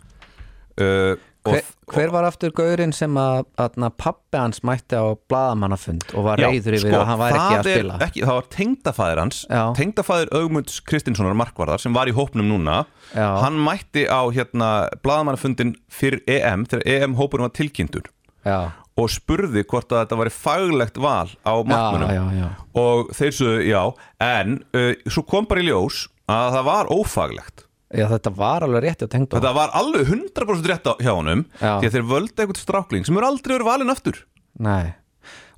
uh, 0.79 1.15
hver, 1.43 1.69
hver 1.91 2.13
var 2.15 2.27
aftur 2.27 2.53
gaurinn 2.55 2.93
sem 2.95 3.17
að, 3.19 3.45
að 3.61 3.87
pappi 3.99 4.39
hans 4.39 4.63
mætti 4.67 4.99
á 4.99 5.11
bladamannafund 5.31 6.13
og 6.15 6.27
var 6.27 6.43
reyður 6.43 6.77
yfir 6.79 6.85
sko, 6.85 7.01
að 7.01 7.09
hann 7.09 7.21
væri 7.23 7.41
ekki 7.41 7.57
að 7.57 7.69
spila? 7.69 7.97
ekki, 8.07 8.23
það 8.23 8.39
var 8.39 8.51
tengdafæðir 8.57 9.23
hans 9.23 9.41
tengdafæðir 9.79 10.33
Augmunds 10.39 10.79
Kristinssonar 10.87 11.39
Markvarðar 11.39 11.83
sem 11.83 11.97
var 11.97 12.11
í 12.11 12.15
hópnum 12.17 12.47
núna. 12.53 12.85
Já. 13.13 13.27
hann 13.43 13.59
mætti 13.63 14.07
á 14.07 14.23
hérna 14.35 14.71
bladamannafundin 15.03 15.75
fyrir 15.93 16.23
EM 16.31 16.67
þegar 16.71 16.87
EM-hópurinn 16.95 17.49
var 17.49 17.57
tilkynntur. 17.59 18.07
Og 19.01 19.09
spurði 19.09 19.63
hvort 19.65 19.93
að 19.93 20.03
þetta 20.03 20.21
væri 20.21 20.35
faglegt 20.37 20.99
val 21.01 21.31
á 21.49 21.55
já. 22.37 22.49
og 22.77 23.13
þeir 23.17 23.37
svo 23.37 23.53
já 23.65 23.83
en 24.21 24.59
uh, 24.77 24.93
svo 25.09 25.25
kom 25.27 25.49
bara 25.49 25.65
í 25.65 25.71
ljós 25.71 26.07
að 26.31 26.59
það 26.59 26.67
var 26.69 26.91
ófaglegt 26.93 27.67
Já, 27.93 28.07
þetta 28.09 28.33
var 28.39 28.65
alveg 28.67 28.85
rétti 28.87 29.05
að 29.07 29.13
tengda 29.17 29.37
þetta 29.39 29.53
var 29.59 29.75
alveg 29.83 30.09
100% 30.09 30.71
rétt 30.73 30.87
á, 30.89 30.93
hjá 31.03 31.13
honum 31.13 31.43
Já. 31.61 31.75
því 31.83 31.91
að 31.91 31.97
þeir 31.99 32.07
völdu 32.15 32.37
eitthvað 32.47 32.63
strákling 32.63 33.05
sem 33.09 33.19
eru 33.21 33.29
aldrei 33.29 33.55
verið 33.59 33.69
valinn 33.69 33.93
aftur. 33.93 34.23
Nei. 34.63 34.95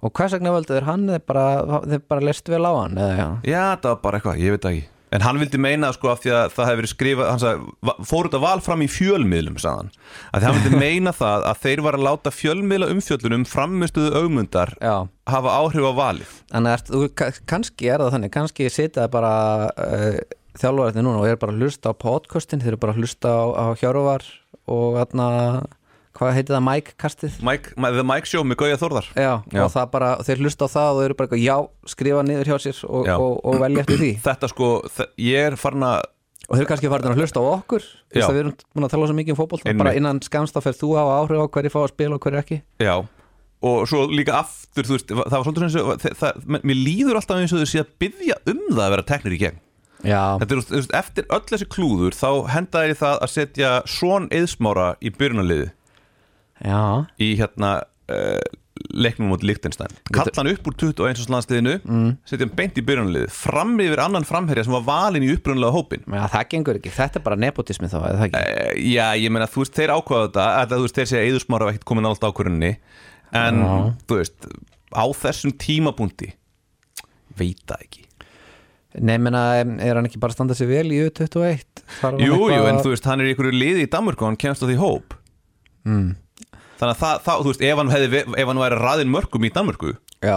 Og 0.05 0.13
hvers 0.13 0.35
vegna 0.37 0.53
völdu 0.57 0.75
þeir 0.77 0.89
hann? 0.89 1.07
Þeir 1.15 1.23
bara, 1.31 1.45
þeir 1.87 2.03
bara 2.11 2.27
leist 2.29 2.51
vel 2.53 2.65
á 2.67 2.73
hann 2.77 2.99
eða 2.99 3.15
já? 3.21 3.29
Já, 3.55 3.63
það 3.79 3.95
var 3.95 4.03
bara 4.09 4.19
eitthvað, 4.21 4.43
ég 4.45 4.57
veit 4.59 4.69
ekki. 4.73 4.83
En 5.15 5.23
hann 5.23 5.39
vildi 5.39 5.59
meina 5.63 5.93
sko 5.95 6.09
af 6.11 6.25
því 6.25 6.31
að 6.35 6.49
það 6.57 6.67
hefði 6.67 6.79
verið 6.81 6.91
skrifað 6.91 7.29
hann 7.31 7.39
sagði, 7.45 7.93
fór 8.11 8.27
þetta 8.27 8.41
val 8.43 8.63
fram 8.67 8.81
í 8.83 8.89
fjölmiðlum 8.91 9.59
sagðan, 9.63 9.93
að 10.35 10.41
því 10.43 10.49
hann 10.49 10.57
vildi 10.59 10.81
meina 10.81 11.13
það 11.15 11.45
að 11.53 11.61
þeir 11.63 11.83
var 11.87 11.99
að 12.01 12.07
láta 12.09 12.33
fjölmiðla 12.35 12.89
umfjöllunum 12.91 13.45
framistuðu 13.47 14.11
augmundar 14.19 14.73
Já, 14.83 14.97
hafa 15.31 15.53
áhrif 15.61 15.87
á 15.87 15.93
valið. 16.01 16.33
Þannig 16.51 16.75
að 16.75 16.91
þú, 16.91 17.03
ka- 17.23 17.31
kannski 17.55 17.93
er 17.95 18.03
það 18.03 18.11
þannig, 18.17 18.33
kannski 18.35 18.67
sitja 18.75 19.07
bara 19.15 19.33
uh, 19.71 20.19
þjálfararnir 20.61 21.05
núna 21.07 21.23
og 21.23 21.29
er 21.29 21.39
bara 21.41 21.55
að 21.55 21.65
hlusta 21.65 21.91
á 21.91 21.95
podcastin, 21.99 22.63
þeir 22.63 22.75
eru 22.75 22.83
bara 22.85 22.95
að 22.95 23.01
hlusta 23.03 23.33
á, 23.33 23.45
á 23.55 23.65
Hjörvar 23.81 24.25
og 24.71 24.97
þarna, 25.01 25.27
hvað 26.15 26.35
heitir 26.39 26.55
það, 26.55 26.65
Mike 26.69 26.97
kastið? 27.01 27.39
Mike, 27.45 27.75
The 27.75 28.07
Mike 28.07 28.31
Show 28.31 28.47
með 28.47 28.61
Gauja 28.63 28.79
Þórðar. 28.81 29.11
Já, 29.19 29.33
Já. 29.51 29.61
og 29.65 29.73
það 29.75 29.93
bara, 29.97 30.11
þeir 30.27 30.43
hlusta 30.45 30.69
á 30.71 30.75
það 30.75 30.91
og 30.91 31.01
þeir 31.01 31.09
eru 31.09 31.19
bara 31.19 31.29
eitthvað, 31.29 31.45
já, 31.45 31.57
skrifa 31.95 32.25
niður 32.29 32.53
hjá 32.53 32.59
sér 32.69 32.83
og, 32.89 33.11
og, 33.19 33.39
og 33.43 33.63
velja 33.65 33.85
eftir 33.85 34.03
því. 34.03 34.11
Þetta 34.29 34.53
sko, 34.55 34.71
ég 35.27 35.49
er 35.51 35.59
farin 35.61 35.89
að 35.91 36.03
og 36.45 36.59
þeir 36.59 36.61
eru 36.61 36.71
kannski 36.71 36.93
farin 36.93 37.09
að 37.09 37.21
hlusta 37.23 37.41
á 37.41 37.45
okkur 37.55 37.85
þess 38.13 38.27
að 38.29 38.35
við 38.37 38.41
erum 38.43 38.55
búin 38.77 38.85
að 38.85 38.91
tala 38.93 39.07
svo 39.09 39.15
mikið 39.17 39.39
um 39.39 39.45
Einmitt. 39.55 39.79
bara 39.81 39.95
innan 39.97 40.19
skamst 40.21 40.53
þá 40.53 40.61
fer 40.67 40.77
þú 40.77 40.91
á 41.01 41.05
áhrif 41.17 41.41
á 41.41 41.47
hverju 41.57 41.73
fá 41.73 41.79
að 41.81 41.93
spila 41.95 42.19
og 42.19 42.27
hverju 42.27 42.41
ekki. 42.43 42.59
Já, 42.85 42.95
og 43.65 43.87
svo 43.89 44.03
líka 44.13 44.37
aftur, 44.43 44.85
þú 44.85 44.99
veist, 44.99 45.15
það 45.15 45.37
var 45.39 45.47
svolítið 45.49 46.19
sem 46.21 46.59
mér 46.69 46.81
líður 46.83 47.21
alltaf 47.21 47.41
eins 47.41 47.55
og 47.57 47.63
þau 47.65 47.71
sé 47.73 47.81
að 47.81 47.95
byggja 48.05 48.37
um 48.53 48.61
það 48.69 48.85
að 48.85 48.93
vera 48.95 49.07
teknir 49.09 49.37
í 49.37 49.41
gegn 49.41 49.63
Þetta 50.05 50.59
er, 50.59 50.91
eftir 51.01 51.31
öll 51.33 51.47
þessi 51.51 51.71
klúður 51.71 52.17
þá 52.17 52.29
henda 52.55 52.85
þér 52.85 52.93
í 52.93 52.99
það 53.01 53.17
að 53.17 53.33
setja 53.33 53.71
svon 53.89 54.29
eðsmára 54.35 54.91
í 55.01 55.13
byrjunarliði 55.15 55.71
já, 56.65 56.83
í 57.21 57.31
hérna 57.39 57.71
uh, 58.13 58.45
leiknum 58.95 59.31
mot 59.31 59.45
Lichtenstein 59.47 59.93
kalla 60.11 60.35
hann 60.37 60.51
upp 60.51 60.69
úr 60.69 60.77
21. 60.83 61.25
landsliðinu 61.31 61.77
mm. 61.81 62.11
setja 62.29 62.47
hann 62.47 62.55
beint 62.59 62.79
í 62.81 62.85
byrjunarliði 62.87 63.31
fram 63.35 63.75
yfir 63.83 64.03
annan 64.05 64.29
framherja 64.29 64.67
sem 64.67 64.77
var 64.77 64.85
valinn 64.87 65.27
í 65.27 65.33
upprunnulega 65.35 65.75
hópin 65.75 66.05
já, 66.05 66.23
það 66.35 66.47
gengur 66.53 66.81
ekki. 66.81 66.95
Þetta 66.95 67.21
er 67.21 67.27
bara 67.31 67.41
nepotismi 67.41 67.91
þá, 67.91 67.99
eða 68.03 68.21
það 68.21 68.29
ekki? 68.29 68.45
Uh, 68.45 68.71
Já, 68.95 69.07
ég 69.21 69.35
meina, 69.35 69.49
þú 69.51 69.65
veist, 69.65 69.77
þeir 69.79 69.95
ákvaða 69.95 70.29
þetta 70.29 70.47
að 70.61 70.77
þú 70.77 70.87
veist, 70.87 71.01
þeir 71.01 71.11
segja 71.13 71.33
eðsmára 71.33 71.69
var 71.69 71.75
ekkert 71.75 71.89
komin 71.91 72.09
allt 72.11 72.27
ákvörunni 72.27 72.73
en, 73.35 73.63
þú 74.09 74.21
veist 74.21 74.49
á 74.95 75.05
þessum 75.19 75.55
tímapunkti 75.59 76.33
veit 77.39 77.63
það 77.67 77.87
ekki 77.87 78.04
Nei, 79.03 79.17
menna, 79.19 79.43
er 79.59 79.99
hann 79.99 80.07
ekki 80.07 80.21
bara 80.23 80.31
að 80.31 80.39
standa 80.39 80.55
sér 80.55 80.69
vel 80.71 80.87
í 80.95 81.01
U21? 81.03 81.65
Þarf 81.99 82.05
hann 82.13 82.21
Jú, 82.23 82.37
jú, 82.53 82.61
en 82.71 82.79
þú 82.85 82.93
veist, 82.93 83.09
hann 83.11 83.23
er 83.23 83.27
í 83.27 83.33
einhverju 83.35 83.55
liði 83.55 83.87
í 83.87 83.91
Danmörku 83.91 84.23
og 84.23 84.31
hann 84.31 84.39
kemst 84.41 84.63
á 84.63 84.67
því 84.71 84.77
hóp. 84.79 85.17
Mm. 85.89 86.13
Þannig 86.79 86.93
að 86.93 87.01
það, 87.01 87.23
það, 87.27 87.41
þú 87.41 87.53
veist, 87.53 87.65
ef 87.67 87.81
hann, 87.81 87.95
hefði, 87.95 88.21
ef 88.39 88.51
hann 88.51 88.61
væri 88.63 88.83
raðinn 88.83 89.15
mörgum 89.15 89.47
í 89.47 89.51
Danmörku 89.55 89.95
Já, 90.25 90.37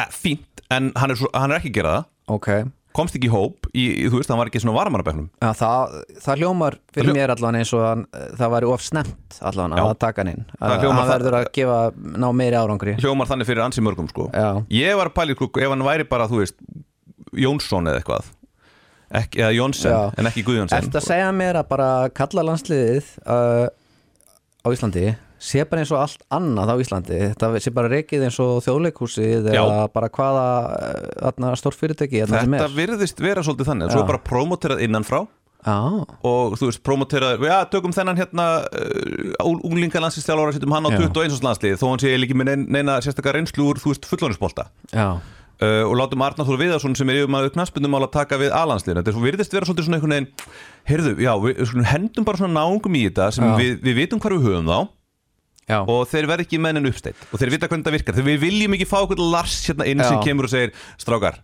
eh, 0.00 0.10
fínt, 0.12 0.62
en 0.72 0.90
hann 0.96 1.14
er, 1.14 1.22
hann 1.32 1.52
er 1.54 1.60
ekki 1.62 1.72
að 1.72 1.78
gera 1.80 1.94
það. 1.94 2.10
Ok. 2.36 2.50
Komst 2.98 3.14
ekki 3.14 3.28
í 3.28 3.32
hóp, 3.32 3.68
í, 3.76 3.84
þú 4.08 4.18
veist, 4.20 4.30
hann 4.32 4.40
var 4.40 4.48
ekki 4.50 4.62
svona 4.62 4.74
varamannabæknum 4.78 5.28
Já, 5.44 5.50
það, 5.60 5.96
það 6.24 6.40
hljómar 6.42 6.76
fyrir 6.96 7.14
mér 7.14 7.32
allan 7.34 7.58
eins 7.60 7.72
og 7.76 7.84
hann, 7.84 8.04
það 8.40 8.52
væri 8.56 8.70
of 8.72 8.84
snemt 8.84 9.38
allan 9.52 9.76
Já. 9.76 9.82
að 9.84 9.98
taka 10.02 10.24
hann 10.24 10.32
inn. 10.32 10.44
Að 10.58 10.86
hann 10.88 11.10
verður 11.12 11.36
að 11.38 11.48
gefa 11.54 11.78
ná 11.94 12.28
meiri 12.34 12.58
árangri. 12.58 12.96
Hljómar 13.00 13.28
þannig 13.30 13.48
fyrir 13.48 13.64
ansi 13.64 13.84
mörgum, 13.84 14.08
sko. 14.10 14.28
Já, 14.32 14.48
Ég 14.72 14.98
var 14.98 15.12
pæla, 15.14 15.36
sko, 15.38 15.50
ef 15.60 15.74
hann 15.74 15.84
væri 15.86 16.08
bara, 16.08 16.26
þú 16.32 16.42
veist 16.42 16.56
Jónsson 17.36 17.90
eða 17.90 18.00
eitthvað 18.02 18.28
ekki, 19.20 19.40
eða 19.42 19.54
Jónsson, 19.56 19.94
Já. 19.94 20.18
en 20.20 20.30
ekki 20.30 20.44
Guðjónsson 20.46 20.82
Ertu 20.82 21.00
að 21.00 21.08
segja 21.08 21.30
mér 21.36 21.60
að 21.62 21.70
bara 21.70 21.88
kalla 22.16 22.44
landsliðið 22.50 23.14
uh, 23.24 23.66
á 24.64 24.68
Íslandi 24.74 25.06
sé 25.38 25.62
bara 25.70 25.84
eins 25.84 25.92
og 25.94 26.02
allt 26.02 26.24
annað 26.34 26.72
á 26.74 26.76
Íslandi 26.82 27.18
þetta 27.30 27.50
sé 27.62 27.72
bara 27.74 27.90
reikið 27.92 28.26
eins 28.26 28.38
og 28.42 28.58
þjóðleikhúsið 28.66 29.50
Já. 29.54 29.62
eða 29.62 29.82
bara 29.94 30.10
hvaða 30.10 30.46
uh, 31.22 31.58
stórt 31.60 31.78
fyrirtæki 31.78 32.24
þarna 32.24 32.42
sem 32.42 32.56
Þetta 32.58 32.78
virðist 32.78 33.22
vera 33.22 33.44
svolítið 33.46 33.70
þannig, 33.72 33.92
Já. 33.94 34.00
er 34.02 34.10
bara 34.10 34.24
promoterað 34.26 34.82
innanfrá 34.86 35.22
Já, 35.66 35.74
og 36.22 36.52
þú 36.54 36.68
veist, 36.68 36.80
promoterað, 36.86 37.42
já, 37.42 37.56
tökum 37.70 37.90
þennan 37.94 38.20
hérna 38.20 38.44
uh, 38.62 39.48
unglinga 39.66 39.98
landslistjálfara 40.04 40.54
setjum 40.54 40.74
hann 40.76 40.86
á 40.86 40.90
Já. 40.94 41.00
21. 41.02 41.40
landslið, 41.42 41.74
þó 41.80 41.86
hann 41.90 42.02
sé 42.02 42.12
líki 42.14 42.36
með 42.38 42.52
neina, 42.70 43.00
sérstakar 43.02 43.34
reynslu 43.34 43.66
úr, 43.66 43.80
þú 43.82 43.90
veist, 43.90 44.06
fullónisbolta 44.06 44.68
já, 44.94 45.18
uh, 45.62 45.84
og 45.86 45.96
látum 45.98 46.24
Arnar 46.24 46.48
Þór 46.48 46.60
Viðarsson 46.62 46.96
sem 46.98 47.10
er 47.12 47.22
yfirmaður 47.22 47.54
knaspundum 47.56 47.98
að 47.98 48.08
taka 48.14 48.38
við 48.40 48.54
A-landsliðinu. 48.56 49.02
Þetta 49.02 49.12
er 49.12 49.18
svo 49.18 49.24
virðist 49.24 49.56
vera 49.56 49.68
svona 49.68 49.98
einhvern 49.98 50.16
veginn 50.16 50.30
heyrðu, 50.88 51.16
já, 51.24 51.32
við 51.44 51.64
skulum 51.70 51.90
hendum 51.90 52.28
bara 52.28 52.40
svona 52.40 52.62
náungum 52.62 52.96
í 52.98 53.04
þetta 53.08 53.28
sem 53.36 53.50
við, 53.58 53.74
við 53.84 54.00
vitum 54.02 54.22
hvar 54.22 54.36
við 54.36 54.48
höfum 54.48 54.70
þá. 54.70 54.94
Já. 55.68 55.82
Og 55.84 56.06
þeir 56.08 56.30
verð 56.30 56.46
ekki 56.46 56.58
mennin 56.64 56.88
uppsteitt 56.88 57.28
og 57.28 57.42
þeir 57.42 57.52
vita 57.52 57.68
hvernig 57.68 57.84
það 57.84 57.96
virkar. 57.98 58.16
Þegar 58.16 58.30
við 58.30 58.40
viljum 58.46 58.76
ekki 58.78 58.88
fá 58.88 58.98
okkur 59.02 59.20
Lars 59.20 59.60
hérna 59.68 59.84
inn 59.90 60.00
sem 60.00 60.22
kemur 60.24 60.48
og 60.48 60.52
segir 60.54 60.72
strákar, 60.96 61.42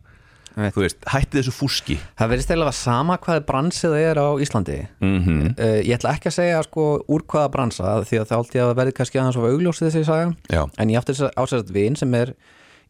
Ég 0.54 0.70
þú 0.70 0.84
veist, 0.84 1.00
hætti 1.10 1.40
þessu 1.40 1.52
fúski. 1.54 1.96
Það 2.14 2.30
verðist 2.30 2.50
eiginlega 2.52 2.70
að 2.70 2.76
sama 2.78 3.16
hvað 3.22 3.40
bransið 3.48 3.94
er 3.98 4.20
á 4.22 4.28
Íslandi. 4.38 4.76
Mm 5.02 5.48
uh, 5.50 5.80
Ég 5.82 5.96
ætla 5.96 6.12
ekki 6.14 6.30
að 6.30 6.36
segja 6.36 6.60
sko 6.62 6.84
úr 7.10 7.24
hvaða 7.26 7.50
bransa 7.56 7.94
því 8.06 8.20
að 8.20 8.28
það 8.30 8.60
að 8.62 8.74
verði 8.78 8.94
kannski 8.94 9.18
aðeins 9.18 9.38
of 9.40 9.48
augljósið 9.48 9.88
þessi 9.88 10.04
saga. 10.06 10.28
Já, 10.46 10.62
en 10.78 10.92
ég 10.94 11.00
átti 11.00 11.16
þess 11.16 11.26
að 11.26 11.42
ásæðast 11.42 11.74
vin 11.74 11.98
sem 11.98 12.14
er 12.14 12.34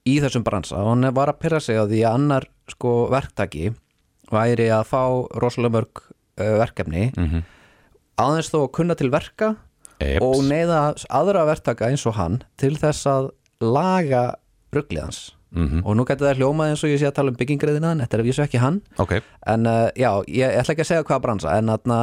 í 0.09 0.19
þessum 0.21 0.45
bransa 0.45 0.77
og 0.83 0.91
hann 0.93 1.09
var 1.17 1.33
að 1.33 1.39
pyrra 1.41 1.61
sig 1.65 1.79
á 1.81 1.85
því 1.89 2.01
að 2.05 2.15
annar 2.19 2.47
sko 2.69 2.95
verktaki 3.13 3.71
væri 4.33 4.67
að 4.73 4.85
fá 4.91 5.03
rosalega 5.41 5.77
mörg 5.79 6.03
uh, 6.41 6.57
verkefni 6.61 7.11
Mhm. 7.17 7.45
aðeins 8.19 8.51
þó 8.53 8.59
að 8.65 8.73
kunna 8.73 8.95
til 8.97 9.11
verka 9.11 9.57
Eps. 10.01 10.21
og 10.23 10.43
neyða 10.45 10.95
aðra 11.11 11.47
verktaka 11.49 11.89
eins 11.89 12.05
og 12.07 12.15
hann 12.19 12.43
til 12.61 12.77
þess 12.77 13.07
að 13.07 13.31
laga 13.61 14.35
rugglið 14.75 15.33
hans 15.55 15.71
Mhm. 15.71 15.83
og 15.87 15.97
nú 15.97 16.05
getur 16.05 16.27
það 16.29 16.39
hljómað 16.41 16.71
eins 16.73 16.83
og 16.85 16.91
ég 16.91 16.99
sé 16.99 17.07
að 17.07 17.15
tala 17.15 17.31
um 17.31 17.37
byggingriðina 17.37 17.91
en 17.93 18.01
þetta 18.01 18.15
er 18.15 18.21
að 18.21 18.27
vísu 18.29 18.43
ekki 18.45 18.59
hann. 18.59 18.81
Ok. 18.99 19.13
En 19.47 19.67
uh, 19.67 19.89
já, 19.95 20.11
ég 20.27 20.57
ætla 20.59 20.75
ekki 20.75 20.83
að 20.83 20.91
segja 20.91 21.05
hvaða 21.05 21.23
bransa 21.23 21.53
en, 21.59 21.69
atna, 21.69 21.99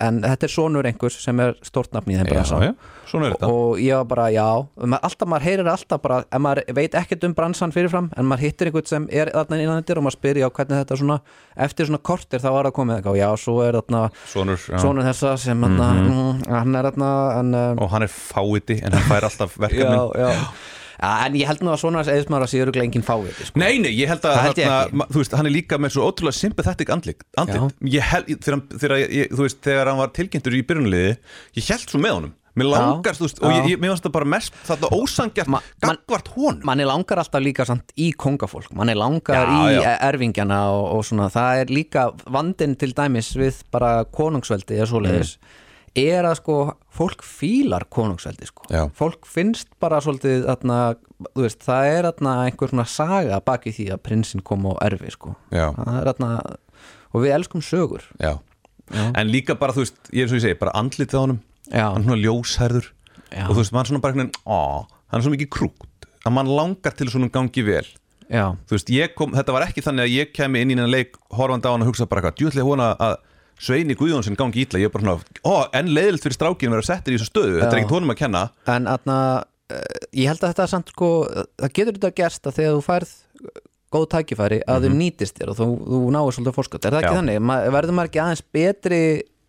en 0.00 0.20
þetta 0.22 0.44
er 0.44 0.52
sonur 0.52 0.84
einhvers 0.88 1.16
sem 1.24 1.40
er 1.40 1.54
stórt 1.64 1.92
nafn 1.94 2.10
í 2.12 2.16
þeim 2.18 2.28
bransa. 2.28 2.58
já, 2.60 2.74
já, 2.74 3.20
þetta. 3.32 3.48
Og 3.48 3.78
ég 3.80 3.94
var 3.96 4.04
bara, 4.04 4.26
já 4.34 4.46
ma- 4.84 4.98
alltaf, 5.02 5.28
maður 5.28 5.46
heyrir 5.46 5.70
alltaf 5.72 6.02
bara, 6.02 6.24
en 6.32 6.42
maður 6.42 6.64
veit 6.74 6.92
ekkert 6.98 7.24
um 7.24 7.34
bransan 7.34 7.72
fyrirfram, 7.72 8.10
en 8.16 8.24
maður 8.28 8.44
hittir 8.46 8.66
einhvern 8.70 8.86
sem 8.86 9.08
er 9.10 9.30
þarna 9.32 9.60
innan 9.62 9.82
þetta 9.82 9.96
og 9.98 10.04
maður 10.08 10.18
spyr, 10.18 10.36
já, 10.42 10.48
hvernig 10.50 10.82
þetta 10.84 10.98
svona 11.00 11.20
eftir 11.56 11.86
svona 11.86 12.02
kortir 12.02 12.40
þá 12.42 12.50
var 12.52 12.64
það 12.68 12.76
komið 12.80 12.96
eitthvað, 13.00 13.16
já, 13.22 13.28
svo 13.40 13.56
er 13.64 13.78
þarna 13.80 14.02
Sonur, 14.26 14.56
sonur 14.82 15.06
þessa 15.06 15.36
sem 15.38 15.62
þarna, 15.62 15.90
mm 15.96 16.42
hann 16.50 16.74
er 16.76 16.90
þarna 16.90 17.10
en, 17.40 17.54
um, 17.54 17.78
og 17.86 17.90
hann 17.90 18.02
er 18.02 18.12
fáiti 18.12 18.80
en 18.84 18.92
hann 18.92 19.06
fær 19.08 19.24
alltaf 19.30 19.56
verkefnin 19.56 19.96
já 19.96 20.26
Já, 20.26 20.32
en 21.02 21.34
ég 21.34 21.46
held 21.50 21.60
nú 21.66 21.72
að 21.74 21.80
svona 21.82 22.04
eðismar 22.06 22.42
að 22.46 22.52
séu 22.54 22.62
örugglega 22.64 22.86
enginn 22.88 23.04
fáviti 23.06 23.44
sko. 23.50 23.58
Nei, 23.60 23.78
nei, 23.82 23.92
ég 23.98 24.08
held 24.08 24.24
að 24.24 24.38
held 24.46 24.56
ég 24.62 24.70
þarna, 24.70 24.92
ma- 25.02 25.06
þú 25.12 25.20
veist, 25.22 25.36
hann 25.36 25.46
er 25.46 25.54
líka 25.56 25.78
með 25.82 25.90
svo 25.96 26.06
ótrúlega 26.10 26.38
sympathetic 26.40 26.90
andlit, 26.90 27.22
andlit. 27.36 27.76
Ég 27.84 28.00
held, 28.00 28.26
þegar, 28.80 29.86
hann- 29.90 29.98
var 30.00 30.08
tilkynntur 30.16 30.54
í 30.56 30.62
byrjunliði 30.66 31.16
ég 31.56 31.68
held 31.72 31.88
svo 31.88 32.00
með 32.00 32.14
honum. 32.20 32.34
Mér 32.56 32.70
langar, 32.72 33.12
þú 33.12 33.26
veist, 33.26 33.40
og 33.44 33.50
ég, 33.52 33.66
ég, 33.74 33.80
mér 33.82 33.90
finnst 33.92 34.04
það 34.06 34.12
bara 34.14 34.24
mest 34.32 34.54
þetta 34.64 34.88
ósangjart 34.96 35.46
Ma- 35.52 35.60
man- 35.84 35.98
gagvart 36.06 36.28
honum. 36.32 36.62
manni 36.64 36.86
langar 36.88 37.18
alltaf 37.20 37.42
líka 37.44 37.66
samt 37.68 37.92
í 38.00 38.14
kongafólk. 38.16 38.70
Manni 38.72 38.94
langar 38.96 39.44
Já, 39.44 39.58
í 39.76 39.82
já. 39.82 39.98
erfingjana 40.08 40.62
og, 40.72 40.86
og 40.96 41.04
svona, 41.04 41.28
það 41.28 41.60
er 41.60 41.66
líka 41.76 42.06
vandinn 42.32 42.78
til 42.80 42.94
dæmis 42.96 43.34
við 43.36 43.60
bara 43.70 44.04
konungsveldi 44.08 44.78
eða 44.80 44.88
svoleiðis 44.88 45.36
er 46.00 46.26
að 46.28 46.38
sko 46.40 46.56
fólk 46.96 47.24
fílar 47.26 47.86
konungsveldi 47.92 48.48
sko 48.48 48.68
Já. 48.72 48.86
fólk 48.96 49.26
finnst 49.28 49.70
bara 49.82 50.00
svolítið 50.04 50.46
þú 50.46 51.44
veist, 51.44 51.62
það 51.64 51.90
er 51.92 52.08
þarna 52.10 52.34
einhver 52.46 52.72
svona 52.72 52.86
saga 52.90 53.40
baki 53.44 53.72
því 53.76 53.88
að 53.94 54.02
prinsinn 54.08 54.44
kom 54.46 54.66
á 54.68 54.72
erfi 54.86 55.12
sko 55.14 55.34
Já. 55.54 55.70
er 55.72 56.10
þarna 56.12 56.30
og 57.12 57.24
við 57.24 57.36
elskum 57.38 57.64
sögur 57.64 58.04
Já. 58.20 58.36
en 58.92 59.32
líka 59.32 59.56
bara, 59.58 59.74
þú 59.76 59.86
veist, 59.86 60.00
ég 60.12 60.26
er 60.26 60.30
svo 60.30 60.40
ég 60.40 60.46
segi 60.46 60.60
bara 60.60 60.76
andlitið 60.78 61.18
á 61.18 61.22
honum, 61.24 61.40
Já. 61.70 61.86
hann 61.90 62.02
er 62.02 62.08
svona 62.08 62.22
ljósherður 62.22 62.90
Já. 63.32 63.44
og 63.46 63.54
þú 63.54 63.60
veist, 63.62 63.76
mann 63.76 63.90
svona 63.90 64.04
bara 64.04 64.28
hann 65.06 65.20
er 65.20 65.24
svo 65.24 65.34
mikið 65.34 65.52
krútt 65.52 66.10
að 66.26 66.34
mann 66.34 66.50
langar 66.50 66.94
til 66.98 67.08
svona 67.10 67.30
gangi 67.32 67.62
vel 67.66 67.86
já, 68.26 68.50
veist, 68.70 68.90
kom, 69.14 69.34
þetta 69.36 69.54
var 69.54 69.68
ekki 69.68 69.84
þannig 69.84 70.06
að 70.06 70.14
ég 70.14 70.32
kemi 70.34 70.62
inn 70.62 70.72
í 70.72 70.76
hennan 70.76 70.90
leik 70.90 71.16
horfandi 71.34 71.70
á 71.70 71.72
hann 71.74 71.84
og 71.84 71.90
hugsa 71.92 72.08
bara 72.10 72.22
eitthvað, 72.24 72.38
djúðlega 72.40 72.66
vona 72.66 72.88
að 72.98 73.16
Sveini 73.56 73.96
Guðjónsson 73.96 74.36
gangi 74.36 74.64
ítla, 74.66 74.80
ég 74.82 74.90
er 74.90 74.94
bara 74.94 75.06
svona 75.06 75.44
ó, 75.48 75.66
en 75.76 75.92
leiðilt 75.92 76.24
fyrir 76.26 76.36
strákinu 76.36 76.74
að 76.74 76.80
vera 76.80 76.88
settir 76.90 77.14
í 77.14 77.20
þessu 77.20 77.30
stöðu 77.30 77.60
þetta 77.60 77.70
er 77.70 77.78
Já. 77.78 77.82
ekkert 77.82 77.94
honum 77.96 78.12
að 78.12 78.18
kenna 78.20 78.42
en 78.68 78.90
þarna 78.90 79.20
uh, 79.40 79.86
ég 80.12 80.28
held 80.32 80.42
að 80.42 80.50
þetta 80.52 80.66
er 80.66 80.72
samt 80.74 80.92
sko 80.92 81.12
það 81.30 81.72
getur 81.78 81.96
þetta 81.96 82.12
gerst 82.20 82.50
að 82.50 82.58
þegar 82.60 82.76
þú 82.76 82.84
færð 82.90 83.14
góð 83.96 84.04
tækifæri 84.12 84.60
að 84.68 84.86
þau 84.86 84.98
nýtist 84.98 85.38
þér 85.38 85.52
og 85.52 85.58
þú, 85.60 85.70
þú 85.86 86.02
náir 86.12 86.36
svolítið 86.36 86.56
fórskot, 86.58 86.84
er 86.84 86.96
það 86.96 87.00
ekki. 87.00 87.14
Já. 87.14 87.18
þannig? 87.20 87.40
Ma, 87.46 87.56
verður 87.72 87.96
maður 87.96 88.10
ekki 88.10 88.22
aðeins 88.24 88.44
betri 88.56 89.00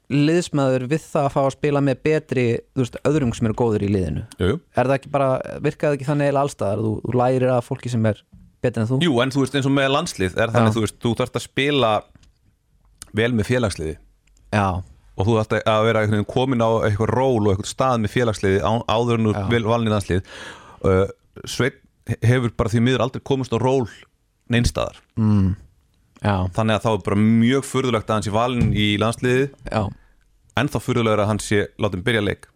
liðsmaður 0.07 0.85
við 0.87 1.03
það 1.03 1.25
að 1.27 1.33
fá 1.33 1.39
að 1.41 1.53
spila 1.57 1.83
með 1.83 2.01
betri 2.07 2.45
þú 2.71 2.83
veist, 2.83 2.99
öðrum 3.09 3.33
sem 3.35 3.49
eru 3.49 3.57
góður 3.59 3.83
í 3.83 3.89
liðinu 3.91 4.23
jú, 4.39 4.51
jú. 4.53 4.59
er 4.71 4.87
það 4.87 4.97
ekki 5.01 5.11
bara, 5.11 5.29
virkaði 5.65 5.97
ekki 5.97 6.07
þannig 6.07 6.39
allstaðar, 6.43 6.83
þú, 6.85 6.91
þú 7.03 7.17
lærir 7.19 7.51
að 7.51 7.65
fólki 7.67 7.91
sem 7.91 8.07
er 8.07 8.21
betri 8.63 8.83
en 8.85 8.87
þú? 8.93 8.99
jú, 9.03 9.17
en 9.23 9.33
þú 9.35 9.43
veist, 9.43 9.57
eins 9.59 9.67
og 9.67 9.75
með 9.75 9.89
landslið 9.97 10.37
er 10.37 10.53
þannig, 10.53 10.71
Já. 10.71 10.75
þú 10.77 10.85
veist, 10.85 10.99
þú 11.03 11.11
þarfst 11.19 11.41
að 11.41 11.45
spila 11.49 11.91
vel 13.15 13.31
með 13.35 13.49
félagsliði 13.51 13.97
Já, 14.55 14.81
og 15.17 15.27
þú 15.27 15.37
þarfst 15.37 15.69
að 15.69 15.85
vera 15.87 16.23
komin 16.29 16.63
á 16.63 16.69
eitthvað 16.87 17.11
ról 17.13 17.43
og 17.43 17.51
eitthvað 17.53 17.71
stað 17.71 18.01
með 18.03 18.13
félagsliði 18.15 18.59
á, 18.63 18.71
áður 18.87 19.19
en 19.19 19.31
vel 19.51 19.63
valin 19.67 19.89
í 19.89 19.93
landslið. 19.93 20.33
Uh, 20.85 21.05
Sveit 21.47 21.81
hefur 22.23 22.53
bara 22.57 22.71
því 22.71 22.83
miður 22.85 23.03
aldrei 23.05 23.23
komist 23.27 23.53
á 23.53 23.59
ról 23.59 23.87
neinstaðar 24.47 25.01
já, 26.23 26.35
þannig 26.55 26.77
að 26.77 26.83
þá 26.85 26.89
er 26.93 27.01
bara 27.03 27.17
mjög 27.19 27.65
furðulegt 27.67 28.07
að 28.07 28.15
hann 28.15 28.25
sé 28.25 28.33
valin 28.33 28.69
í 28.71 28.85
landsliði 29.01 29.49
já, 29.67 29.81
en 30.57 30.71
þá 30.71 30.77
furðulegur 30.81 31.23
að 31.25 31.29
hann 31.33 31.41
sé 31.43 31.65
látum 31.81 32.05
byrja 32.05 32.23
leik. 32.23 32.47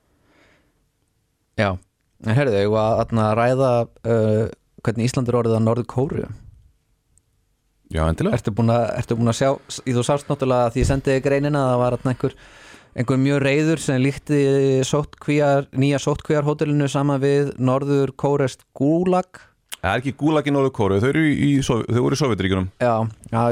Já. 1.60 1.76
En 2.22 2.38
herðu 2.38 2.64
þau 2.64 2.78
að, 2.80 2.96
þarna 3.02 3.28
ræða 3.38 3.72
uh, 3.82 4.46
hvernig 4.86 5.10
Ísland 5.10 5.30
er 5.30 5.38
orðið 5.42 5.58
að 5.58 5.64
Norður 5.66 5.88
Kóru 5.90 6.24
Já, 7.92 8.06
endilega. 8.08 8.40
Ertu 8.40 8.54
búin 8.56 8.72
að, 8.72 8.88
ertu 9.02 9.20
búin 9.20 9.32
að 9.34 9.38
sjá, 9.42 9.50
í 9.84 9.96
þú 9.98 10.04
sást 10.08 10.32
náttúrulega 10.32 10.72
því 10.74 10.84
ég 10.84 10.90
sendiði 10.90 11.24
greinina 11.26 11.62
að 11.66 11.72
það 11.74 11.82
var 11.84 11.98
einhver, 12.14 12.36
einhver 12.96 13.22
mjög 13.28 13.40
reyður 13.44 13.84
sem 13.84 14.02
líkti 14.02 14.42
sóttkvíjar, 14.88 15.68
nýja 15.76 16.00
sóttkvíjar 16.04 16.48
hótelinu 16.48 16.88
saman 16.92 17.22
við 17.24 17.54
Norður 17.60 18.16
Kórest 18.16 18.64
Gulag. 18.78 19.44
Það 19.82 19.96
er 19.96 20.02
ekki 20.04 20.12
gúlagi 20.14 20.52
Norður 20.54 20.74
Kóru, 20.78 20.98
þau 21.02 21.08
eru 21.10 21.22
í, 21.26 21.32
í, 21.42 21.52
þau 21.66 22.02
voru 22.06 22.14
í 22.14 22.20
Sovjetríkunum 22.20 22.68
Já, 22.78 22.92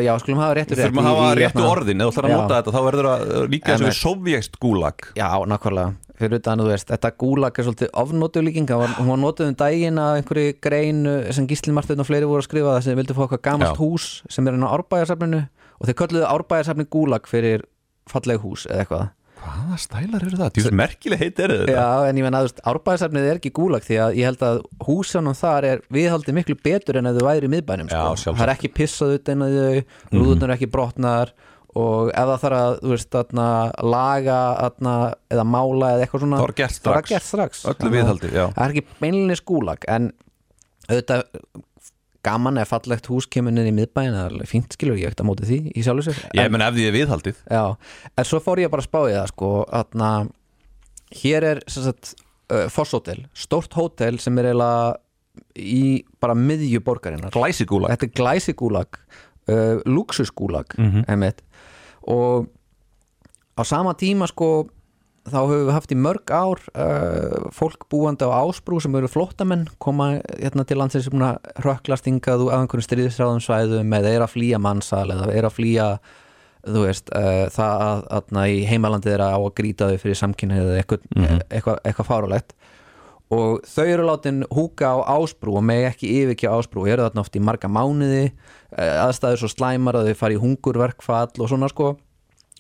já, 0.06 0.12
skulum 0.22 0.42
hafa 0.44 0.60
réttur 0.60 0.78
Við 0.78 0.86
þurfum 0.86 1.00
að 1.02 1.08
hafa 1.10 1.32
réttu 1.40 1.64
orðin, 1.66 2.04
eða 2.04 2.06
þú 2.06 2.14
ætlar 2.14 2.28
að 2.28 2.36
nota 2.36 2.60
þetta 2.60 2.74
þá 2.76 2.82
verður 2.86 3.08
að 3.10 3.24
líka 3.50 3.72
Emmett. 3.74 3.88
við 3.88 3.98
sovjæst 3.98 4.60
gúlag 4.62 5.08
Já, 5.18 5.26
nákvæmlega, 5.50 5.96
fyrir 6.20 6.40
utan 6.42 6.62
þú 6.64 6.70
veist 6.72 6.90
þetta 6.92 7.12
Gulag 7.24 7.60
er 7.60 7.68
svolítið 7.68 7.92
ofnotu 8.04 8.44
líking 8.46 8.70
var, 8.70 8.96
hún 9.00 9.12
var 9.14 9.22
notuð 9.24 9.52
um 9.52 9.60
daginn 9.60 10.02
að 10.02 10.20
einhverju 10.22 10.58
grein 10.64 11.04
uh, 11.08 11.30
sem 11.36 11.48
Gísli 11.50 11.76
Marteinn 11.76 12.04
og 12.04 12.10
fleiri 12.10 12.30
voru 12.30 12.44
að 12.44 12.50
skrifa 12.50 12.76
þess 12.78 12.92
að 12.92 13.00
vildi 13.02 13.16
fá 13.18 13.24
eitthvað 13.26 13.46
gamalt 13.50 13.72
Já. 13.72 13.80
hús 13.80 14.10
sem 14.30 14.48
er 14.50 14.58
inn 14.58 14.68
á 14.68 14.74
árbæjarsafninu 14.76 15.46
og 15.80 15.88
þeir 15.88 16.00
kölluðu 16.04 16.28
árbæjarsafni 16.34 16.90
Gulag 16.92 17.32
fyrir 17.32 17.66
falleg 18.10 18.44
hús 18.44 18.68
eða 18.70 18.84
eitthvað 18.84 19.08
Hvaða 19.40 19.78
stælar 19.80 20.24
eru 20.28 20.36
það? 20.36 20.58
Þú 20.58 20.72
merkileg 20.76 21.22
heit 21.22 21.38
er 21.40 21.54
þetta 21.54 21.76
Já, 21.78 22.10
en 22.10 22.18
ég 22.20 22.26
menna 22.26 22.42
að 22.44 22.58
árbæðarsafnið 22.68 23.28
er 23.30 23.38
ekki 23.40 23.52
gúlag 23.56 23.86
því 23.86 24.00
að 24.04 24.18
ég 24.20 24.28
held 24.28 24.42
að 24.44 24.58
húsanum 24.84 25.38
þar 25.40 25.68
er 25.70 25.84
viðhaldið 25.96 26.36
miklu 26.36 26.58
betur 26.60 27.00
en 27.00 27.08
að 27.08 27.22
þau 27.22 27.28
væri 27.30 27.48
í 27.48 27.54
miðbænum 27.54 27.88
Já, 27.88 28.02
sko. 28.02 28.18
sjálfsagt. 28.26 28.40
það 28.42 28.44
er 28.50 28.54
ekki 28.58 28.72
pissað 28.76 29.14
ut 29.16 29.32
er 31.80 31.86
og 31.86 32.10
ef 32.12 32.28
það 32.30 32.44
þarf 32.44 32.60
að 32.60 32.76
þú 32.84 32.92
veist, 32.94 33.16
atna, 33.24 33.48
laga 33.96 34.40
atna, 34.68 34.94
eða 35.32 35.46
mála 35.48 35.94
eða 35.96 36.06
eitthvað 36.06 36.24
svona 36.26 36.38
Það 36.40 36.46
var 36.48 36.56
gert 36.60 36.78
strax. 36.78 37.10
gert 37.14 37.28
strax 37.30 37.66
Öllu 37.74 37.92
viðhaldi, 37.96 38.30
það 38.36 38.62
er 38.66 38.76
ekki 38.76 38.86
beinlinni 39.02 39.40
skúlag 39.40 39.88
en 39.88 40.12
auðvitað 40.90 41.26
gaman 42.26 42.58
eða 42.60 42.68
fallegt 42.68 43.06
hús 43.08 43.28
kemur 43.32 43.54
niður 43.56 43.70
í 43.72 43.76
miðbæin 43.78 44.12
það 44.12 44.34
er 44.42 44.50
fínt 44.50 44.74
skilur 44.76 44.98
ég 45.00 45.08
ekkert 45.08 45.22
að 45.24 45.28
móti 45.30 45.46
því 45.48 45.60
í 45.80 45.84
sjálfu 45.86 46.04
sér 46.10 46.18
Ég 46.36 46.50
menn 46.52 46.66
ef 46.66 46.74
því 46.76 46.88
er 46.90 46.96
viðhaldið 46.98 47.38
Já, 47.48 47.62
en 48.20 48.28
svo 48.28 48.42
fór 48.44 48.60
ég 48.60 48.72
bara 48.74 48.84
að 48.84 48.90
spá 48.90 49.00
í 49.08 49.14
það 49.16 49.30
sko, 49.32 49.52
atna, 49.80 50.10
hér 51.22 51.48
er 51.54 51.62
sagt, 51.72 52.12
uh, 52.52 52.66
Foss 52.74 52.92
Hotel 52.98 53.24
stórt 53.34 53.72
hótel 53.80 54.20
sem 54.20 54.36
er 54.44 54.50
eiginlega 54.52 55.00
í 55.56 56.04
bara 56.20 56.36
miðju 56.36 56.82
borgarinnar 56.84 57.32
Glæsi 57.32 57.64
gúlag 57.70 57.94
Þetta 57.96 58.10
er 58.10 58.16
glæsigúlag 58.20 59.00
uh, 59.00 59.80
luxusgúlag 59.88 60.76
Mhm. 60.78 61.06
einmitt. 61.08 61.40
Og 62.10 62.50
á 63.60 63.62
sama 63.68 63.94
tíma 64.00 64.28
sko 64.32 64.68
þá 65.30 65.36
höfum 65.46 65.66
við 65.68 65.76
haft 65.76 65.92
í 65.94 65.98
mörg 66.00 66.32
ár 66.34 66.62
uh, 66.74 67.50
fólk 67.54 67.84
búandi 67.92 68.26
á 68.26 68.32
ásbrú 68.40 68.80
sem 68.82 68.96
eru 68.98 69.10
flóttamenn 69.12 69.68
koma 69.84 70.16
hérna 70.40 70.64
til 70.66 70.80
landsins 70.80 71.06
sem 71.10 71.22
að 71.22 71.38
hingað 72.08 72.46
úr 72.48 72.54
af 72.56 72.64
einhverjum 72.64 72.88
stríðisráðum 72.88 73.44
svæðum 73.44 73.94
eða 74.00 74.16
er 74.16 74.26
að 74.26 74.34
flýja 74.34 74.62
mannsal 74.64 75.06
eða 75.14 75.28
er 75.36 75.46
að 75.50 75.56
flýja 75.60 75.90
þú 76.70 76.82
veist, 76.88 77.12
uh, 77.16 77.46
það 77.56 77.84
að, 77.86 78.02
að 78.20 78.34
í 78.52 78.58
heimalandið 78.68 79.14
er 79.16 79.22
á 79.24 79.38
að 79.38 79.54
grýta 79.60 79.92
þau 79.92 80.02
fyrir 80.02 80.18
samkynni 80.24 80.58
eða 80.60 80.80
eitthvað, 80.82 81.06
Mhm. 81.16 81.44
eitthvað, 81.50 81.78
eitthvað 81.88 82.10
fárulegt 82.10 82.56
og 83.34 83.66
þau 83.70 83.86
eru 83.86 84.06
látin 84.08 84.44
húka 84.50 84.90
á 84.90 84.98
ásbrú 85.20 85.58
og 85.60 85.66
megi 85.66 85.88
ekki 85.90 86.12
yfirkja 86.24 86.54
ásbrú. 86.58 86.84
Og 86.84 86.92
eru 86.94 87.06
þarna 87.06 87.24
oft 87.24 87.38
í 87.38 87.44
marga 87.44 87.70
mánuði 87.70 88.24
eh, 88.26 88.96
aðstæður 89.04 89.44
svo 89.44 89.52
slæmar 89.54 90.00
að 90.00 90.12
þau 90.12 90.22
fari 90.24 90.38
í 90.40 90.42
hungurverkfall 90.42 91.36
og 91.38 91.52
svona 91.52 91.70
sko. 91.70 91.94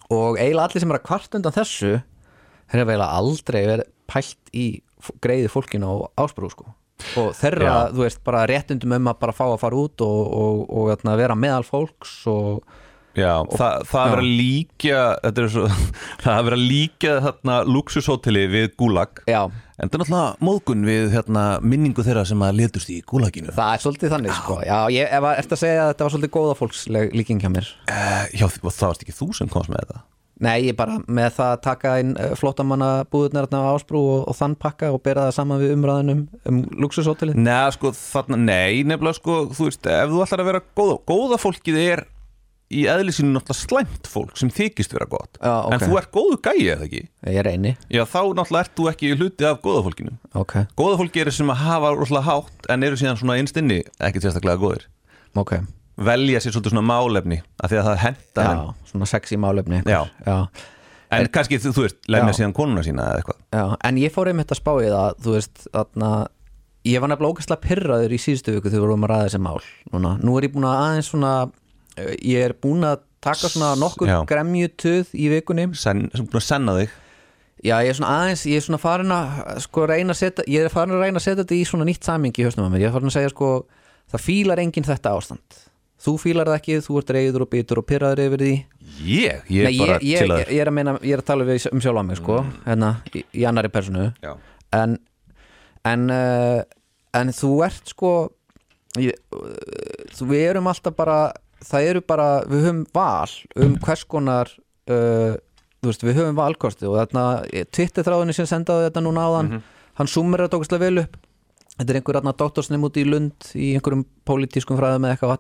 Og 0.10 0.38
eiginlega 0.42 0.68
allir 0.70 0.84
sem 0.84 0.94
er 0.94 1.00
að 1.00 1.08
kvart 1.10 1.40
undan 1.40 1.56
þessu 1.56 1.96
þeir 2.70 2.84
eru 2.84 2.92
eiginlega 2.92 3.22
aldrei 3.22 3.62
verið 3.64 3.90
pælt 4.10 4.54
í 4.54 4.68
greiði 5.24 5.50
fólkinu 5.54 5.90
á 5.90 5.96
ásbrú 6.26 6.52
sko. 6.54 6.70
Og 7.18 7.32
þeirra, 7.38 7.66
Já. 7.66 7.94
þú 7.96 8.04
veist, 8.04 8.22
bara 8.28 8.44
réttundum 8.50 8.98
um 8.98 9.08
að 9.08 9.20
bara 9.22 9.36
fá 9.36 9.46
að 9.48 9.62
fara 9.62 9.80
út 9.80 10.04
og, 10.04 10.20
og, 10.36 10.62
og, 10.68 10.94
og 11.00 11.18
vera 11.22 11.38
meðal 11.40 11.64
fólks 11.66 12.20
og 12.30 12.62
Já, 13.18 13.42
það, 13.50 13.86
það 13.90 14.02
að 14.02 14.12
vera 14.12 14.22
að 14.22 14.28
er 15.42 15.48
svo, 15.54 15.64
það 16.24 16.34
að 16.36 16.44
vera 16.46 16.58
að 16.60 16.66
líkja 16.70 17.16
þarna 17.26 17.56
luxushóteli 17.68 18.44
við 18.52 18.68
gúlag 18.80 19.22
já, 19.26 19.42
en 19.80 19.90
það 19.90 19.96
er 19.98 20.04
náttúrulega 20.04 20.50
móðgun 20.50 20.86
við 20.88 21.10
hérna, 21.16 21.46
minningu 21.64 22.06
þeirra 22.06 22.26
sem 22.28 22.46
að 22.46 22.60
letust 22.60 22.92
í 22.94 23.00
gúlaginu. 23.08 23.56
Það 23.56 23.74
er 23.74 23.84
svolítið 23.86 24.14
þannig 24.16 24.38
sko. 24.38 24.60
Já, 24.68 24.78
ég 24.94 25.18
ef 25.18 25.26
að, 25.26 25.36
ertu 25.42 25.58
að 25.58 25.64
segja 25.64 25.82
að 25.86 25.92
þetta 25.94 26.08
var 26.08 26.16
svolítið 26.16 26.36
góða 26.36 26.56
fólksleg 26.60 27.18
líking 27.18 27.44
hjá 27.44 27.52
mér? 27.54 27.74
Uh, 27.90 28.26
Já, 28.36 28.48
það 28.52 28.88
varst 28.88 29.06
ekki 29.06 29.16
þú 29.16 29.30
sem 29.38 29.52
komst 29.52 29.72
með 29.72 29.86
þetta 29.86 30.06
Nei, 30.40 30.70
ég 30.70 30.76
bara 30.80 31.02
með 31.12 31.34
það 31.36 31.50
að 31.52 31.64
taka 31.66 31.94
inn 32.00 32.14
uh, 32.16 32.32
flótamanna 32.40 32.90
búðurnar 33.12 33.50
á 33.52 33.76
ásbrú 33.76 34.00
og, 34.00 34.22
og 34.32 34.38
þann 34.38 34.56
pakka 34.60 34.92
og 34.96 35.02
bera 35.04 35.26
það 35.28 35.36
saman 35.36 35.60
við 35.60 35.74
umræðunum 35.76 36.22
um 36.48 36.62
luxushótelið 36.80 37.42
Nei, 37.42 37.68
sko, 37.76 37.92
þarna, 37.98 38.40
nei, 38.46 38.86
nefnilega 38.88 39.20
sko, 39.20 39.42
þú 39.52 39.68
veist, 39.68 39.90
ef 39.92 40.14
þú 40.14 40.24
ætlar 40.24 40.44
að 40.46 40.50
vera 40.54 40.64
góða 40.80 40.96
góða 41.12 41.42
fólkið 41.44 41.82
er 41.84 42.06
í 42.70 42.84
eðlisínu 42.86 43.32
náttúrulega 43.34 43.58
slæmt 43.58 44.08
fólk 44.10 44.36
sem 44.38 44.52
þykist 44.54 44.92
vera 44.94 45.08
gott. 45.10 45.40
Já, 45.42 45.54
ok. 45.66 45.74
en 45.74 45.84
þú 45.88 45.98
ert 45.98 46.12
góðu 46.14 46.38
gæi 46.46 46.68
eða 46.76 46.86
ekki? 46.86 47.02
Ég 47.34 47.42
reyni, 47.48 47.72
Já, 47.90 48.04
þá 48.06 48.20
náttúrulega 48.38 48.62
ert 48.68 48.76
þú 48.78 48.88
ekki 48.92 49.12
hluti 49.18 49.48
af 49.50 49.62
góða 49.66 49.84
fólkinu 49.88 50.14
ok, 50.38 50.54
Góða 50.78 51.00
fólki 51.02 51.24
eru 51.24 51.34
sem 51.34 51.50
að 51.50 51.64
hafa 51.66 51.92
rosalega 51.98 52.28
hátt 52.30 52.70
en 52.76 52.86
eru 52.86 53.00
síðan 53.02 53.18
svona 53.18 53.38
einstinni 53.42 53.80
ekki 54.06 54.22
sérstaklega 54.22 54.62
góðir. 54.62 54.86
Ok. 55.38 55.56
Velja 56.00 56.40
sér 56.40 56.54
svolítið 56.56 56.76
svona 56.76 56.86
málefni 56.88 57.42
af 57.60 57.72
því 57.74 57.80
að 57.82 57.88
það 57.90 57.98
henda 58.06 58.44
Já, 58.46 58.50
þeim. 58.54 58.76
svona 58.94 59.08
sexy 59.12 59.38
málefni 59.42 59.82
Já. 59.90 60.00
Já, 60.26 60.38
en 61.18 61.28
kannski 61.34 61.58
þú, 61.60 61.74
þú 61.76 61.84
veist, 61.88 61.98
lemja 62.08 62.32
Já. 62.32 62.38
síðan 62.38 62.54
konuna 62.56 62.84
sína 62.86 63.08
eða 63.10 63.20
eitthvað. 63.24 63.40
Já, 63.58 63.64
en 63.90 63.98
ég 64.00 64.14
fór 64.14 64.30
einmitt 64.32 64.54
að 64.54 64.62
spá 64.62 64.72
í 64.80 64.88
það 64.94 65.18
þú 65.26 65.34
veist, 65.36 65.66
þarna 65.74 66.12
ég 66.88 67.02
var 67.04 67.12
nefnilega 67.12 67.34
ógæslega 67.36 67.64
pyrraður 67.66 68.14
í 68.16 68.20
síðustu 68.24 68.54
viku 68.56 68.70
þegar 68.70 68.80
við 68.80 68.86
vorum 68.88 69.04
að 69.10 69.12
ræða 69.12 69.26
þessi 69.28 69.42
mál 69.44 69.60
Núna, 69.92 70.14
nú 70.24 70.38
er 70.40 70.48
ég 70.48 70.54
búin 70.56 70.70
að 70.70 70.78
aðeins 70.86 71.10
svona 71.12 71.34
ég 72.26 72.50
er 72.50 72.56
búin 72.58 72.86
að 72.88 73.04
taka 73.24 73.52
svona 73.52 73.74
nokkur 73.80 74.10
Já. 74.10 74.18
gremjutuð 74.30 75.14
í 75.14 75.30
vikunni. 75.34 75.70
Sen, 75.78 76.08
sem 76.16 76.28
búin 76.28 76.42
að 76.42 76.48
senna 76.48 76.76
þig. 76.80 76.98
Já, 77.60 77.74
ég 77.84 77.92
er 77.92 77.98
svona 77.98 78.12
aðeins, 78.22 78.46
ég 78.48 78.62
er 78.62 78.64
svona 78.64 78.80
farin 78.80 79.12
að 79.12 79.64
sko 79.66 79.88
reyna 79.90 80.16
að 80.16 80.22
setja, 80.22 80.46
ég 80.48 80.64
er 80.64 80.72
farin 80.72 80.96
að 80.96 81.04
reyna 81.04 81.20
að 81.20 81.26
setja 81.26 81.42
þetta 81.44 81.58
í 81.58 81.66
svona 81.68 81.88
nýtt 81.90 82.08
samingi 82.08 82.40
í 82.40 82.46
hausnum 82.48 82.70
að 82.70 82.76
mér, 82.76 82.84
ég 82.86 82.88
er 82.88 82.96
farin 82.96 83.12
að 83.12 83.18
segja 83.18 83.34
sko 83.34 83.50
það 84.14 84.24
fílar 84.24 84.62
enginn 84.64 84.88
þetta 84.88 85.12
ástand. 85.18 85.60
Þú 86.00 86.14
fílar 86.24 86.48
það 86.48 86.56
ekki, 86.62 86.78
þú 86.86 87.02
ert 87.02 87.12
reyður 87.12 87.44
og 87.44 87.50
bitur 87.52 87.82
og 87.82 87.88
pyrraður 87.90 88.22
yfir 88.24 88.44
því. 88.46 88.54
Ég, 89.04 89.42
ég 89.52 89.68
Nei, 89.68 89.76
bara 89.82 90.00
ég, 90.00 90.08
ég, 90.08 90.24
til 90.24 90.32
að 90.32 90.40
ég, 90.46 90.54
ég 90.56 90.64
er 90.64 90.72
að 90.72 90.78
meina, 90.78 90.96
ég 91.04 91.18
er 91.18 91.24
að 91.26 91.28
tala 91.28 91.48
við 91.50 91.68
um 91.74 91.84
sjálfa 91.84 92.06
mig 92.08 92.22
sko, 92.22 92.40
hérna, 92.64 92.94
í, 93.12 93.26
í 93.36 93.44
annari 93.50 93.72
personu. 93.74 94.08
Já. 94.24 94.38
en 94.80 94.96
en, 95.88 96.10
uh, 96.12 96.62
en 97.16 97.32
þú 97.36 97.52
ert 97.68 97.94
sko 97.94 98.14
uh, 98.30 99.12
þú, 100.16 100.30
við 100.32 100.46
erum 100.50 100.70
alltaf 100.72 100.96
bara 100.98 101.20
það 101.66 101.92
eru 101.92 102.02
bara, 102.08 102.28
við 102.50 102.66
höfum 102.68 102.84
val 102.96 103.32
um 103.60 103.78
hvers 103.84 104.06
konar 104.10 104.52
uh, 104.92 105.36
veist, 105.86 106.04
við 106.06 106.22
höfum 106.22 106.38
valkosti 106.40 106.88
og 106.90 107.00
þarna 107.00 107.26
Twitter 107.72 108.08
þráðinni 108.08 108.36
sem 108.36 108.48
sendaði 108.50 108.90
þetta 108.90 109.04
núna 109.06 109.26
áðan 109.28 109.52
hann 110.00 110.12
sumir 110.12 110.44
þetta 110.44 110.56
tókastlega 110.56 110.86
vel 110.88 111.04
upp. 111.04 111.18
Þetta 111.80 111.94
er 111.94 112.00
einhver 112.00 112.18
þarna 112.20 112.36
doktorsnum 112.40 112.86
út 112.88 112.98
í 113.00 113.06
Lund 113.08 113.50
í 113.56 113.70
einhverjum 113.78 114.04
pólitískum 114.28 114.80
fræðum 114.80 115.08
eða 115.08 115.16
eitthvað 115.16 115.36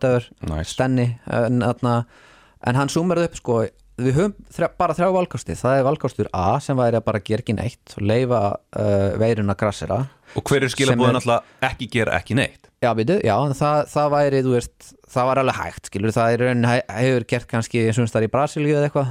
Nice. 0.47 0.71
Stenni 0.71 1.07
en, 1.27 1.63
en 1.63 2.79
hann 2.79 2.91
sumir 2.91 3.19
upp 3.25 3.35
sko 3.39 3.63
við 3.99 4.15
höfum 4.17 4.33
þrjá, 4.55 4.69
bara 4.79 4.95
þrjá 4.97 5.09
valkosti 5.15 5.55
það 5.59 5.79
er 5.81 5.85
valkostur 5.89 6.29
A 6.35 6.47
sem 6.63 6.77
væri 6.79 6.99
að 6.99 7.05
bara 7.09 7.21
gera 7.29 7.43
ekki 7.43 7.55
neitt 7.57 7.95
og 7.97 8.05
leifa 8.09 8.41
uh, 8.55 9.09
veiruna 9.21 9.55
grassera. 9.59 9.99
Og 10.37 10.45
hver 10.45 10.63
er 10.65 10.69
Sem 10.71 10.77
skilabúðin 10.77 11.17
er- 11.17 11.21
alltaf 11.21 11.69
ekki 11.71 11.89
gera 11.97 12.17
ekki 12.19 12.37
neitt. 12.37 12.69
Já, 12.79 12.93
veitu, 12.95 13.17
já, 13.25 13.33
það, 13.59 13.79
það 13.91 14.11
væri, 14.13 14.41
veist, 14.47 14.91
það 15.11 15.25
var 15.27 15.41
alveg 15.41 15.57
hægt, 15.59 15.89
skilur, 15.89 16.13
það 16.15 16.33
er 16.35 16.43
raunin 16.45 16.67
hefur 16.69 17.25
gert 17.33 17.47
kannski 17.51 17.81
eins 17.89 17.99
og 17.99 18.07
þar 18.13 18.27
í 18.27 18.29
Brasilíu 18.31 18.77
eða 18.77 18.87
eitthvað. 18.87 19.09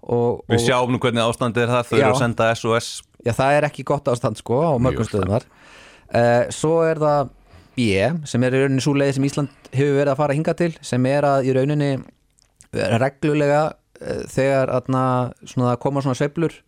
Og, 0.00 0.44
Við 0.48 0.62
sjáum 0.68 0.92
nú 0.94 1.00
hvernig 1.02 1.20
ástandið 1.26 1.66
er 1.66 1.72
það 1.74 1.88
Þau 1.90 1.96
eru 1.98 2.10
að 2.12 2.20
senda 2.22 2.46
SOS 2.56 2.86
já, 3.26 3.32
það 3.36 3.56
er 3.58 3.66
ekki 3.66 3.82
gott 3.90 4.06
ástand, 4.08 4.38
sko, 4.40 4.60
á 4.64 4.72
mörgum 4.80 5.04
stöðum 5.04 5.34
þar 5.34 5.44
uh, 5.44 6.44
Svo 6.56 6.78
er 6.88 7.02
það 7.02 7.34
B, 7.76 7.88
sem 8.30 8.46
er 8.46 8.56
í 8.56 8.62
rauninni 8.62 8.84
svo 8.84 8.94
leið 8.96 9.12
sem 9.18 9.26
Ísland 9.28 9.68
hefur 9.76 9.98
verið 9.98 10.12
að 10.14 10.20
fara 10.22 10.36
hinga 10.38 10.54
til, 10.56 10.70
sem 10.80 11.04
er 11.10 11.26
að 11.28 11.50
í 11.50 11.52
rauninni 11.58 11.90
reglulega 12.72 13.60
uh, 13.68 13.76
þegar 14.30 14.74
atna, 14.80 15.04
svona, 15.44 15.72
það 15.72 15.80
koma 15.84 16.04
svona 16.04 16.18
sveiflur 16.18 16.58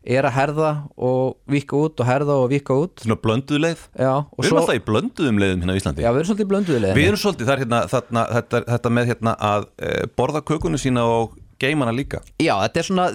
er 0.00 0.24
að 0.24 0.32
herða 0.32 0.70
og 0.96 1.36
vika 1.50 1.76
út 1.76 2.00
og 2.00 2.08
herða 2.08 2.36
og 2.40 2.46
vika 2.52 2.76
út. 2.86 3.02
Svona 3.04 3.18
blönduð 3.20 3.60
leið? 3.60 3.82
Já, 3.92 4.12
Við 4.32 4.46
erum 4.46 4.48
svo, 4.48 4.60
alltaf 4.62 4.78
í 4.78 4.82
blönduðum 4.86 5.40
leiðum 5.42 5.64
hérna 5.64 5.76
á 5.76 5.80
Íslandi. 5.80 6.04
Já, 6.04 6.08
við 6.08 6.20
erum 6.20 6.30
svolítið 6.30 6.50
blönduðilega 6.54 6.96
Við 6.96 7.08
erum 7.10 7.20
svolítið, 7.20 7.48
það 7.48 7.54
er 7.54 7.62
hérna, 7.64 7.80
þarna, 7.92 8.24
þetta, 8.38 8.60
þetta 8.70 8.92
með 8.96 9.10
hérna 9.10 9.34
að 9.50 9.66
e, 9.76 9.92
borða 10.16 10.42
kökunni 10.48 10.80
sína 10.80 11.04
og 11.04 11.36
geimana 11.60 11.92
líka. 11.92 12.22
Já, 12.40 12.54
þetta 12.64 12.80
er 12.80 12.88
svona, 12.88 13.06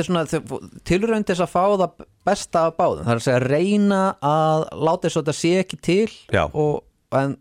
svona 0.00 0.24
tilraun 0.88 1.26
til 1.26 1.34
þess 1.34 1.44
að 1.44 1.52
fá 1.52 1.64
það 1.82 2.06
besta 2.30 2.64
af 2.70 2.78
báðum. 2.80 3.04
Það 3.04 3.12
er 3.12 3.20
að 3.20 3.26
segja 3.26 3.42
reyna 3.44 4.00
að 4.24 4.66
láta 4.80 5.04
þess 5.06 5.20
að 5.20 5.26
þetta 5.26 5.38
sé 5.42 5.52
ekki 5.60 5.80
til 5.90 6.08
og, 6.48 6.80
en 7.20 7.36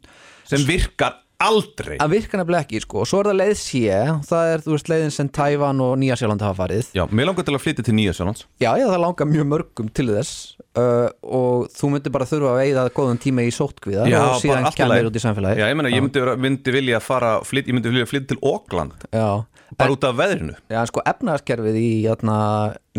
sem 0.49 0.65
virkar 0.67 1.21
aldrei. 1.39 1.95
Að 2.04 2.13
virka 2.15 2.39
nefnilega 2.39 2.65
ekki 2.65 2.82
sko. 2.84 3.04
og 3.04 3.10
svo 3.10 3.21
er 3.21 3.30
það 3.30 3.38
leið 3.39 3.54
sé 3.62 3.84
það 4.28 4.54
er, 4.54 4.63
þú 4.65 4.73
veist, 4.73 4.89
leiðin 4.91 5.13
sem 5.15 5.30
Tævan 5.36 5.84
og 5.84 5.93
Nýjasjáland 6.02 6.43
hafa 6.43 6.58
farið. 6.63 6.89
Já, 6.97 7.04
mér 7.15 7.30
langar 7.30 7.47
til 7.47 7.56
að 7.56 7.63
flytja 7.63 7.86
til 7.88 7.95
Nýja 7.95 8.15
Sjólands 8.17 8.45
Já, 8.60 8.71
já, 8.75 8.86
það 8.89 9.04
langar 9.06 9.30
mjög 9.30 9.47
mörgum 9.54 9.91
til 9.95 10.08
þess. 10.12 10.34
Uh, 10.80 11.08
og 11.23 11.69
þú 11.75 11.91
myndir 11.95 12.13
bara 12.13 12.28
þurfa 12.30 12.52
að 12.54 12.60
veiða 12.62 12.84
góðan 12.95 13.21
tíma 13.23 13.45
í 13.47 13.54
sóttkvíða 13.56 14.10
Já, 14.12 14.19
og 14.21 14.41
síðan 14.43 14.67
kemur 14.75 15.10
út 15.10 15.17
í 15.17 15.23
samfélagi 15.23 15.63
Já, 15.63 15.65
ég 15.71 15.80
meina, 15.80 15.91
ég 15.91 16.04
myndi, 16.06 16.25
myndi 16.43 16.73
vilja 16.75 16.99
fara 17.04 17.32
flyt, 17.47 17.71
ég 17.71 17.75
myndi 17.75 17.91
vilja 17.91 18.10
flytja 18.10 18.36
til 18.36 18.41
Ókland 18.45 19.08
Já. 19.10 19.47
bara 19.80 19.95
út 19.95 20.06
af 20.06 20.19
veðrinu. 20.19 20.58
Já, 20.69 20.82
en 20.84 20.91
sko 20.91 21.04
efnaðaskerfið 21.10 21.80
í 21.82 21.89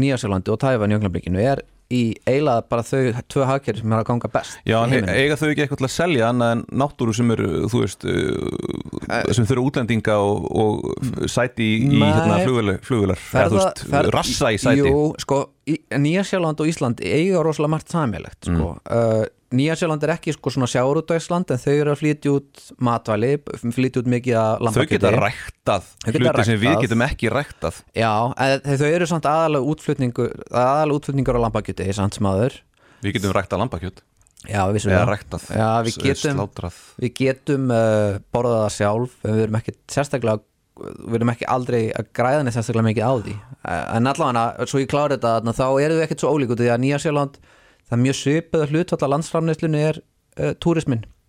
Nýjasjálandi 0.01 0.53
og 0.53 0.61
Tævan 0.65 0.93
í 0.93 0.99
Ögnablikinu 0.99 1.45
er 1.45 1.63
í 1.91 2.03
eiginlega 2.23 2.65
bara 2.71 2.85
þau 2.87 3.23
tvö 3.33 3.47
hagkerfi 3.49 3.83
sem 3.83 3.95
er 3.95 4.03
að 4.03 4.07
ganga 4.11 4.31
best 4.33 4.59
Já, 4.69 4.77
en 4.85 5.09
eiga 5.11 5.39
þau 5.41 5.49
ekki 5.51 5.65
eitthvað 5.65 5.81
til 5.83 5.89
að 5.89 5.95
selja 5.95 6.29
annað 6.31 6.53
en 6.55 6.63
náttúru 6.83 7.15
sem 7.17 7.33
eru, 7.35 7.49
þú 7.73 7.83
veist 7.83 8.07
uh, 8.07 9.33
sem 9.35 9.49
þau 9.49 9.55
eru 9.57 9.67
útlendinga 9.71 10.19
og, 10.23 10.47
og 10.63 11.27
sæti 11.31 11.67
í, 11.67 11.81
í 11.99 12.03
hérna, 12.05 12.39
flugular, 12.87 13.19
rassa 14.15 14.53
í 14.55 14.61
sæti. 14.61 14.87
Jú, 14.87 15.11
sko, 15.23 15.43
Nýjasjáland 15.71 16.63
og 16.63 16.71
Ísland 16.71 17.03
eiga 17.05 17.43
rosalega 17.45 17.75
margt 17.77 17.93
samilegt 17.93 18.49
sko. 18.49 18.75
Mm. 18.79 18.89
uh, 18.95 19.27
Nýjasjáland 19.51 20.05
er 20.07 20.13
ekki 20.15 20.33
sko 20.37 20.53
svona 20.55 20.69
sjáurútvægsland 20.71 21.51
en 21.51 21.59
þau 21.59 21.73
eru 21.75 21.91
að 21.91 21.99
flytja 21.99 22.35
út 22.37 22.61
matvæli 22.87 23.31
flytja 23.75 24.03
út 24.05 24.11
mikið 24.13 24.37
að 24.39 24.53
Þau 24.53 24.67
lambakjöti. 24.69 24.95
geta 24.95 25.11
ræktað 25.17 25.89
Þau 26.05 26.13
geta 26.13 26.21
hluti 26.31 26.45
sem 26.47 26.61
við 26.61 26.69
ræktað. 26.71 26.85
getum 26.87 27.03
ekki 27.09 27.33
ræktað. 27.35 27.81
Já, 27.99 28.13
en 28.47 28.79
þau 28.83 28.87
eru 28.95 29.09
samt 29.11 29.27
aðalega 29.27 29.73
útflutningur 29.75 30.37
aðalega 30.55 31.01
útflutningur 31.01 31.39
á 31.43 31.45
lambakjöti 31.47 31.89
samt 31.99 32.15
sem 32.21 32.31
aður 32.31 32.61
Við 33.03 33.17
getum 33.17 33.35
ræktað 33.35 33.63
lambakjöt. 33.65 34.03
Já, 34.49 34.63
eða 34.65 34.73
vissulega 34.73 35.05
ræktað, 35.09 35.43
Já, 35.53 35.69
við 35.85 35.97
getum, 36.01 36.39
við 37.03 37.11
getum 37.19 37.67
uh, 37.75 38.21
borðað 38.33 38.63
það 38.63 38.75
sjálf 38.79 39.17
en 39.27 39.35
við 39.37 39.43
erum 39.45 39.59
ekki 39.59 39.75
sérstaklega 39.93 40.41
við 41.11 41.17
erum 41.19 41.33
ekki 41.35 41.49
aldrei 41.53 41.81
að 41.93 42.07
græða 42.17 42.45
neitt 42.47 42.57
sérstaklega 42.57 42.87
mikið 42.87 43.05
á 43.05 43.13
því. 43.21 43.35
En 43.99 44.09
allavega, 44.09 44.45
svo 44.71 44.81
ég 44.81 44.89
klára 44.89 45.19
þetta 45.19 45.53
þá 45.59 45.67
eru 45.85 45.99
við 45.99 46.05
ekkert 46.07 46.23
svo 46.25 46.33
ólík 46.33 46.55
út 46.55 46.63
því 46.63 46.71
að 46.73 46.81
Nýjasjáland 46.87 47.37
það 47.91 47.97
er 47.97 48.03
mjög 48.05 48.19
svipið 48.21 48.65
að 48.65 48.75
hlutvalla 48.75 49.11
landsframneyslunni 49.15 49.81
er 49.91 49.99
uh, 49.99 50.53
túrismin 50.63 51.03
það 51.03 51.09
er 51.09 51.20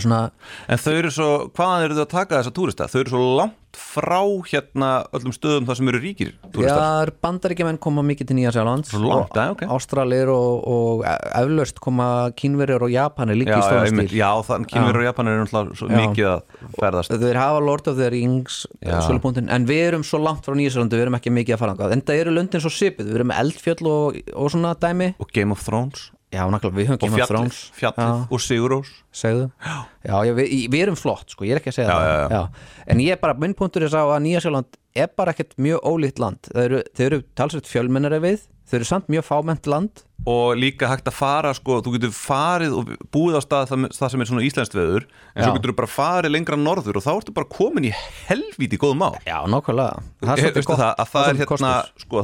svona, 0.00 0.30
En 0.68 0.78
þau 0.78 0.92
eru 0.92 1.10
svo, 1.10 1.30
hvaðan 1.52 1.84
eru 1.84 1.94
þau 1.94 2.06
að 2.06 2.14
taka 2.14 2.38
þessa 2.40 2.54
túrista? 2.56 2.88
Þau 2.88 3.00
eru 3.00 3.10
svo 3.10 3.26
langt 3.36 3.58
frá 3.72 4.20
hérna 4.50 4.88
öllum 5.16 5.32
stöðum 5.32 5.66
þar 5.68 5.78
sem 5.78 5.88
eru 5.88 6.00
ríkir 6.02 6.30
já, 6.32 6.48
túristar 6.52 7.12
bandaríkjumenn 7.24 7.78
koma 7.80 8.04
mikið 8.04 8.28
til 8.28 8.36
Nýjasjáland 8.36 8.88
Svo 8.88 9.00
langt, 9.00 9.32
já, 9.32 9.52
ok. 9.54 9.64
Ástralir 9.72 10.28
og, 10.32 10.64
og 10.68 11.04
eflaust 11.08 11.80
koma 11.82 12.08
kínverjar 12.36 12.84
og 12.84 12.92
Japanir 12.92 13.38
líka 13.40 13.56
í 13.56 13.64
stóðan 13.64 13.96
stíl. 13.96 14.16
Já 14.20 14.30
þann 14.48 14.68
kynver 14.68 15.00
og 15.00 15.06
Japanir 15.08 15.36
eru 15.36 15.46
náttúrulega 15.46 15.80
svo 15.80 15.88
Já. 15.88 15.98
mikið 16.02 16.30
að 16.34 16.70
ferðast. 16.78 17.16
Þeir 17.24 17.40
hafa 17.40 17.62
Lord 17.64 17.92
of 17.92 18.00
the 18.00 18.10
Rings 18.12 18.62
Já. 18.80 18.98
sölupunktin, 19.08 19.48
en 19.52 19.68
við 19.68 19.84
erum 19.90 20.04
svo 20.06 20.20
langt 20.22 20.44
frá 20.44 20.56
Nýjasjálandi 20.58 20.98
við 20.98 21.06
erum 21.06 21.20
ekki 21.20 21.32
mikið 21.32 21.56
að 21.56 21.64
fara 21.64 21.92
en 21.92 22.04
það 22.04 22.24
eru 22.24 22.36
löndin 22.36 22.64
svo 22.64 22.72
sipið, 22.72 23.08
við 23.08 23.22
erum 23.22 23.36
eldfjöll 23.36 23.88
og, 23.88 24.20
og 24.36 24.52
svona 24.52 24.76
dæmi, 24.76 25.14
og 25.16 25.32
Game 25.32 25.56
of 25.56 25.64
Thrones 25.64 26.10
já, 26.32 26.42
nákvæmlega, 26.48 26.76
við 26.80 26.88
höfum 26.90 27.02
Game 27.02 27.20
of 27.22 27.28
Thrones. 27.30 27.58
fjallið 27.76 28.32
og 28.32 28.40
Sigurós 28.42 28.92
segðu, 29.12 29.50
já, 29.62 30.14
já 30.26 30.32
við, 30.38 30.54
við 30.72 30.84
erum 30.86 30.96
flott 30.98 31.34
sko, 31.34 31.44
ég 31.44 31.56
er 31.56 31.60
ekki 31.62 31.72
að 31.74 31.78
segja 31.80 31.90
Já, 31.92 31.98
það. 31.98 32.12
já, 32.12 32.38
já. 32.38 32.86
en 32.94 33.02
ég 33.04 33.16
er 33.16 33.20
bara, 33.22 33.36
minn 33.42 33.54
punktur 33.58 33.84
er 33.86 33.92
sá 33.92 34.00
að 34.06 34.22
Nýjasjáland 34.24 34.78
er 34.96 35.12
bara 35.16 35.32
ekkert 35.32 35.54
mjög 35.56 35.84
ólíkt 35.88 36.18
land. 36.20 36.48
Þau 36.52 36.62
eru, 36.66 36.80
eru 37.00 37.20
talsveit 37.38 37.68
fjölmennari 37.70 38.18
við 38.20 38.42
þau 38.68 38.74
eru 38.78 38.88
samt 38.88 39.06
mjög 39.12 39.24
fámennt 39.24 39.68
land. 39.68 40.02
Og 40.28 40.52
líka 40.56 40.86
hægt 40.90 41.08
að 41.10 41.16
fara 41.16 41.52
sko, 41.56 41.80
þú 41.82 41.94
getur 41.96 42.12
farið 42.14 42.76
og 42.78 42.90
búið 43.12 43.36
á 43.36 43.42
stað 43.42 43.70
það, 43.72 43.86
það 43.96 44.12
sem 44.12 44.22
er 44.24 44.28
svona 44.30 44.44
íslenskt 44.46 44.76
veður 44.76 45.06
en 45.34 45.42
svo 45.46 45.54
getur 45.56 45.72
þú 45.72 45.78
bara 45.80 45.90
farið 45.90 46.34
lengra 46.36 46.58
norður 46.60 47.00
og 47.00 47.06
þá 47.06 47.10
ertu 47.16 47.34
bara 47.34 47.50
komin 47.50 47.88
í 47.88 47.94
helvíti 48.28 48.78
góð 48.80 48.94
mál. 49.00 49.16
Já, 49.26 49.40
nákvæmlega. 49.50 50.04
Það 50.22 50.44
er 50.44 50.60
það, 50.60 50.84
að 50.92 51.10
það 51.16 51.32
er 51.32 51.40
hérna 51.42 51.72
sko, 52.04 52.22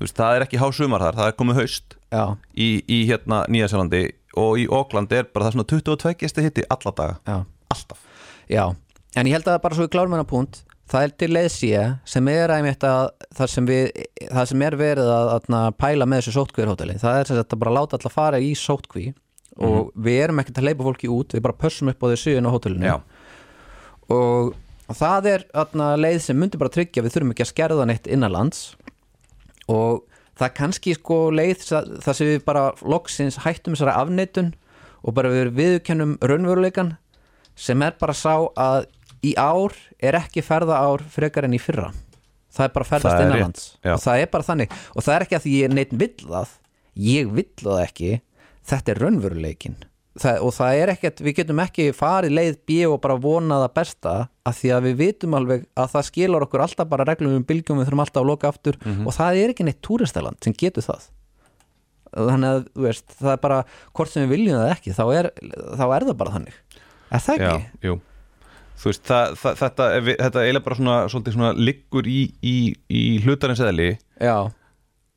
veist, 0.00 0.16
það 0.16 0.36
er 0.36 0.46
ekki 0.46 0.60
hásumar 0.60 1.04
þar, 1.06 1.18
það 1.20 1.30
er 1.30 1.36
komin 1.38 1.58
haust 1.58 1.96
já, 2.10 2.24
í, 2.54 2.70
í 2.88 3.02
hérna 3.10 3.42
Nýjasjálandi 3.52 4.02
og 4.40 4.60
í 4.62 4.66
Ókland 4.70 5.12
er 5.12 5.28
bara 5.30 5.48
það 5.48 5.56
svona 5.56 5.70
22 5.74 6.16
gesti 6.20 6.46
hitti 6.46 6.66
alla 6.70 6.94
daga, 6.96 7.20
já. 7.26 7.38
Alltaf. 7.70 8.02
Já, 8.50 8.64
en 9.14 9.30
ég 9.30 9.36
held 9.36 9.48
að 9.50 9.62
bara 9.62 9.76
svo 9.76 9.86
við 9.86 9.94
klárum 9.94 10.16
hennar 10.16 10.28
punkt 10.30 10.62
það 10.90 11.06
er 11.06 11.12
til 11.22 11.30
leiðsíja 11.34 11.82
sem 12.08 12.30
er 12.32 12.52
einmitt 12.54 12.84
að 12.86 13.10
það 13.38 13.52
sem, 13.52 13.68
við, 13.68 14.06
það 14.30 14.48
sem 14.52 14.64
er 14.66 14.76
verið 14.80 15.10
að, 15.14 15.32
að 15.60 15.68
pæla 15.78 16.08
með 16.08 16.22
þessu 16.22 16.36
sótkvíðarhóteli 16.38 16.96
það 17.02 17.18
er 17.18 17.30
sem 17.30 17.38
sagt 17.38 17.54
að 17.54 17.62
bara 17.62 17.74
láta 17.76 17.98
alla 17.98 18.14
fara 18.14 18.40
í 18.42 18.50
sótkví 18.58 19.10
og 19.60 19.92
við 19.98 20.24
erum 20.24 20.40
ekkert 20.40 20.60
að 20.62 20.68
leipa 20.70 20.86
fólki 20.86 21.10
út 21.12 21.36
við 21.36 21.44
bara 21.44 21.58
pössum 21.58 21.90
upp 21.92 22.02
á 22.02 22.10
þessu 22.12 22.34
inn 22.38 22.48
á 22.48 22.54
hótelinu. 22.54 22.86
Já. 22.86 22.96
og 24.10 24.96
það 24.96 25.30
er 25.34 25.46
atna, 25.62 25.92
leið 26.00 26.20
sem 26.24 26.38
myndi 26.38 26.60
bara 26.60 26.72
tryggja 26.72 27.04
við 27.04 27.16
þurfum 27.16 27.34
ekki 27.34 27.46
að 27.46 27.52
skerða 27.52 27.86
neitt 27.90 28.10
innanlands 28.10 28.62
og 29.70 30.04
það 30.40 30.54
kannski 30.58 30.96
sko 30.96 31.20
leið 31.34 31.64
þar 32.02 32.16
sem 32.16 32.30
við 32.32 32.44
bara 32.46 32.70
loksins 32.82 33.40
hættum 33.44 33.76
þessari 33.76 33.96
afneitun 33.96 34.52
og 35.00 35.16
bara 35.16 35.32
við 35.32 35.52
viðkennum 35.56 36.16
raunveruleikan 36.20 36.94
sem 37.60 37.82
er 37.84 37.96
bara 38.00 38.16
sá 38.16 38.34
að 38.56 38.88
í 39.26 39.34
ár 39.36 39.74
er 40.00 40.16
ekki 40.16 40.44
ferða 40.44 40.80
ár 40.80 41.04
frekar 41.12 41.44
en 41.46 41.56
í 41.56 41.60
fyrra. 41.60 41.90
Það 42.50 42.66
er 42.66 42.72
bara 42.74 42.88
ferðast 42.88 43.14
er 43.14 43.26
innanlands. 43.28 43.66
og 43.84 44.00
það 44.02 44.22
er 44.22 44.30
bara 44.32 44.46
þannig. 44.46 44.72
Og 44.96 45.04
það 45.06 45.14
er 45.14 45.24
ekki 45.26 45.36
að 45.38 45.44
því 45.44 45.52
ég 45.60 45.74
neitt 45.76 45.92
vill 46.00 46.16
það 46.24 46.56
ég 46.98 47.30
vill 47.34 47.50
það 47.60 47.84
ekki 47.84 48.10
þetta 48.70 48.92
er 48.92 49.00
raunveruleikin 49.04 49.76
það, 50.20 50.40
og 50.46 50.52
það 50.56 50.78
er 50.82 50.92
ekkert, 50.94 51.20
við 51.24 51.36
getum 51.40 51.62
ekki 51.64 51.86
farið 51.96 52.34
leið 52.36 52.58
B 52.68 52.78
og 52.90 52.98
bara 53.04 53.16
vona 53.20 53.58
það 53.64 53.72
besta 53.80 54.14
að 54.50 54.58
því 54.60 54.72
að 54.76 54.84
við 54.88 54.98
vitum 55.00 55.36
alveg 55.38 55.64
að 55.80 55.88
það 55.94 56.06
skilur 56.10 56.44
okkur 56.46 56.64
alltaf 56.66 56.90
bara 56.90 57.06
reglum 57.08 57.36
um 57.38 57.46
bylgjum 57.48 57.80
við 57.80 57.88
þurfum 57.88 58.04
alltaf 58.04 58.22
að 58.22 58.28
loka 58.32 58.48
aftur 58.52 58.78
Mhm. 58.84 59.06
og 59.06 59.16
það 59.16 59.40
er 59.44 59.54
ekki 59.54 59.64
neitt 59.68 59.80
túristaland 59.86 60.38
sem 60.44 60.52
getur 60.54 60.82
það. 60.86 61.08
Þannig 62.10 62.50
að 62.50 62.62
þú 62.74 62.82
veist, 62.88 63.04
það 63.20 63.32
er 63.36 63.42
bara 63.44 63.58
hvort 63.94 64.10
sem 64.10 64.24
við 64.26 64.32
viljum 64.34 64.58
það 64.58 64.72
ekki 64.74 64.94
þá 64.96 65.02
er, 65.14 65.28
þá 65.78 65.84
er 65.94 66.06
það 66.08 66.16
bara 66.22 66.32
þannig. 66.36 66.56
Er 67.10 67.22
það 67.26 67.38
Já, 67.44 67.50
ekki? 67.50 67.86
jú. 67.86 67.94
Þú 68.80 68.88
veist, 68.88 69.02
það, 69.04 69.34
það, 69.42 69.56
þetta, 69.60 69.86
þetta 70.24 70.42
eiginlega 70.42 70.64
bara 70.64 70.76
svona, 70.80 70.96
svona 71.30 71.50
liggur 71.60 72.06
í, 72.08 72.20
í, 72.42 72.54
í 72.90 73.02
hlutarins 73.22 73.60
eðli. 73.60 73.90
Já, 74.18 74.36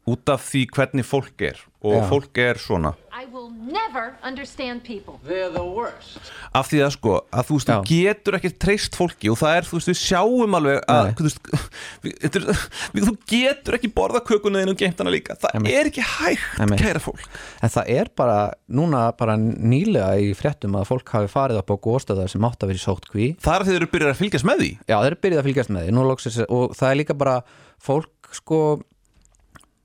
út 0.09 0.29
af 0.33 0.41
því 0.49 0.65
hvernig 0.75 1.05
fólk 1.07 1.41
er 1.47 1.61
og 1.83 1.93
Já. 1.99 2.03
fólk 2.09 2.37
er 2.39 2.59
svona 2.59 2.93
I 3.13 3.25
will 3.31 3.49
never 3.51 4.15
understand 4.25 4.81
people. 4.83 5.15
They're 5.23 5.51
the 5.53 5.63
worst. 5.63 6.19
af 6.53 6.67
því 6.67 6.79
að 6.83 6.89
sko, 6.95 7.13
að 7.31 7.45
þú 7.47 7.55
veist, 7.57 7.69
þú 7.69 7.75
Já. 7.77 7.87
getur 7.87 8.37
ekki 8.37 8.51
treyst 8.59 8.97
fólki 8.99 9.29
og 9.31 9.37
það 9.39 9.55
er, 9.57 9.67
þú 9.69 9.77
veist, 9.79 9.89
við 9.91 9.99
sjáum 10.01 10.57
alveg 10.59 10.79
að, 10.91 11.11
þú 11.19 11.27
veist, 11.27 11.49
þú 13.07 13.13
getur 13.31 13.77
ekki 13.77 13.91
borða 13.95 14.21
kökunuðin 14.27 14.73
og 14.73 14.79
geimt 14.81 14.99
hana 14.99 15.13
líka, 15.13 15.37
það 15.39 15.55
Einmitt. 15.59 15.77
er 15.79 15.91
ekki 15.91 16.05
hægt, 16.07 16.47
Einmitt. 16.59 16.83
kæra 16.83 17.03
fólk 17.03 17.23
En 17.63 17.73
það 17.77 17.91
er 17.95 18.11
bara, 18.17 18.37
núna 18.67 19.03
bara 19.17 19.37
nýlega 19.39 20.17
í 20.19 20.33
fréttum 20.37 20.75
að 20.79 20.89
fólk 20.91 21.13
hafi 21.15 21.31
farið 21.31 21.61
upp 21.63 21.71
á 21.71 21.75
góðstöðar 21.87 22.31
sem 22.33 22.47
átt 22.49 22.63
að 22.65 22.73
vera 22.73 22.81
í 22.81 22.85
sóttkví 22.85 23.29
það 23.39 23.55
er 23.55 23.63
að 23.65 23.71
þið 23.71 23.79
eru 23.79 23.91
byrjað 23.93 24.13
að 24.15 24.21
fylgjast 24.23 24.49
með 24.51 24.63
því 24.65 24.71
Já, 24.83 24.97
þeir 24.97 25.11
eru 25.13 25.21
byrjuð 25.23 25.43
að 25.43 25.47
fylgjast 25.49 25.73
með 25.77 25.87
því 25.87 26.47
og 26.49 26.75
það 26.79 26.89
er 26.91 26.99
líka 26.99 27.17
bara 27.23 27.37
fólk 27.83 28.33
sko 28.33 28.59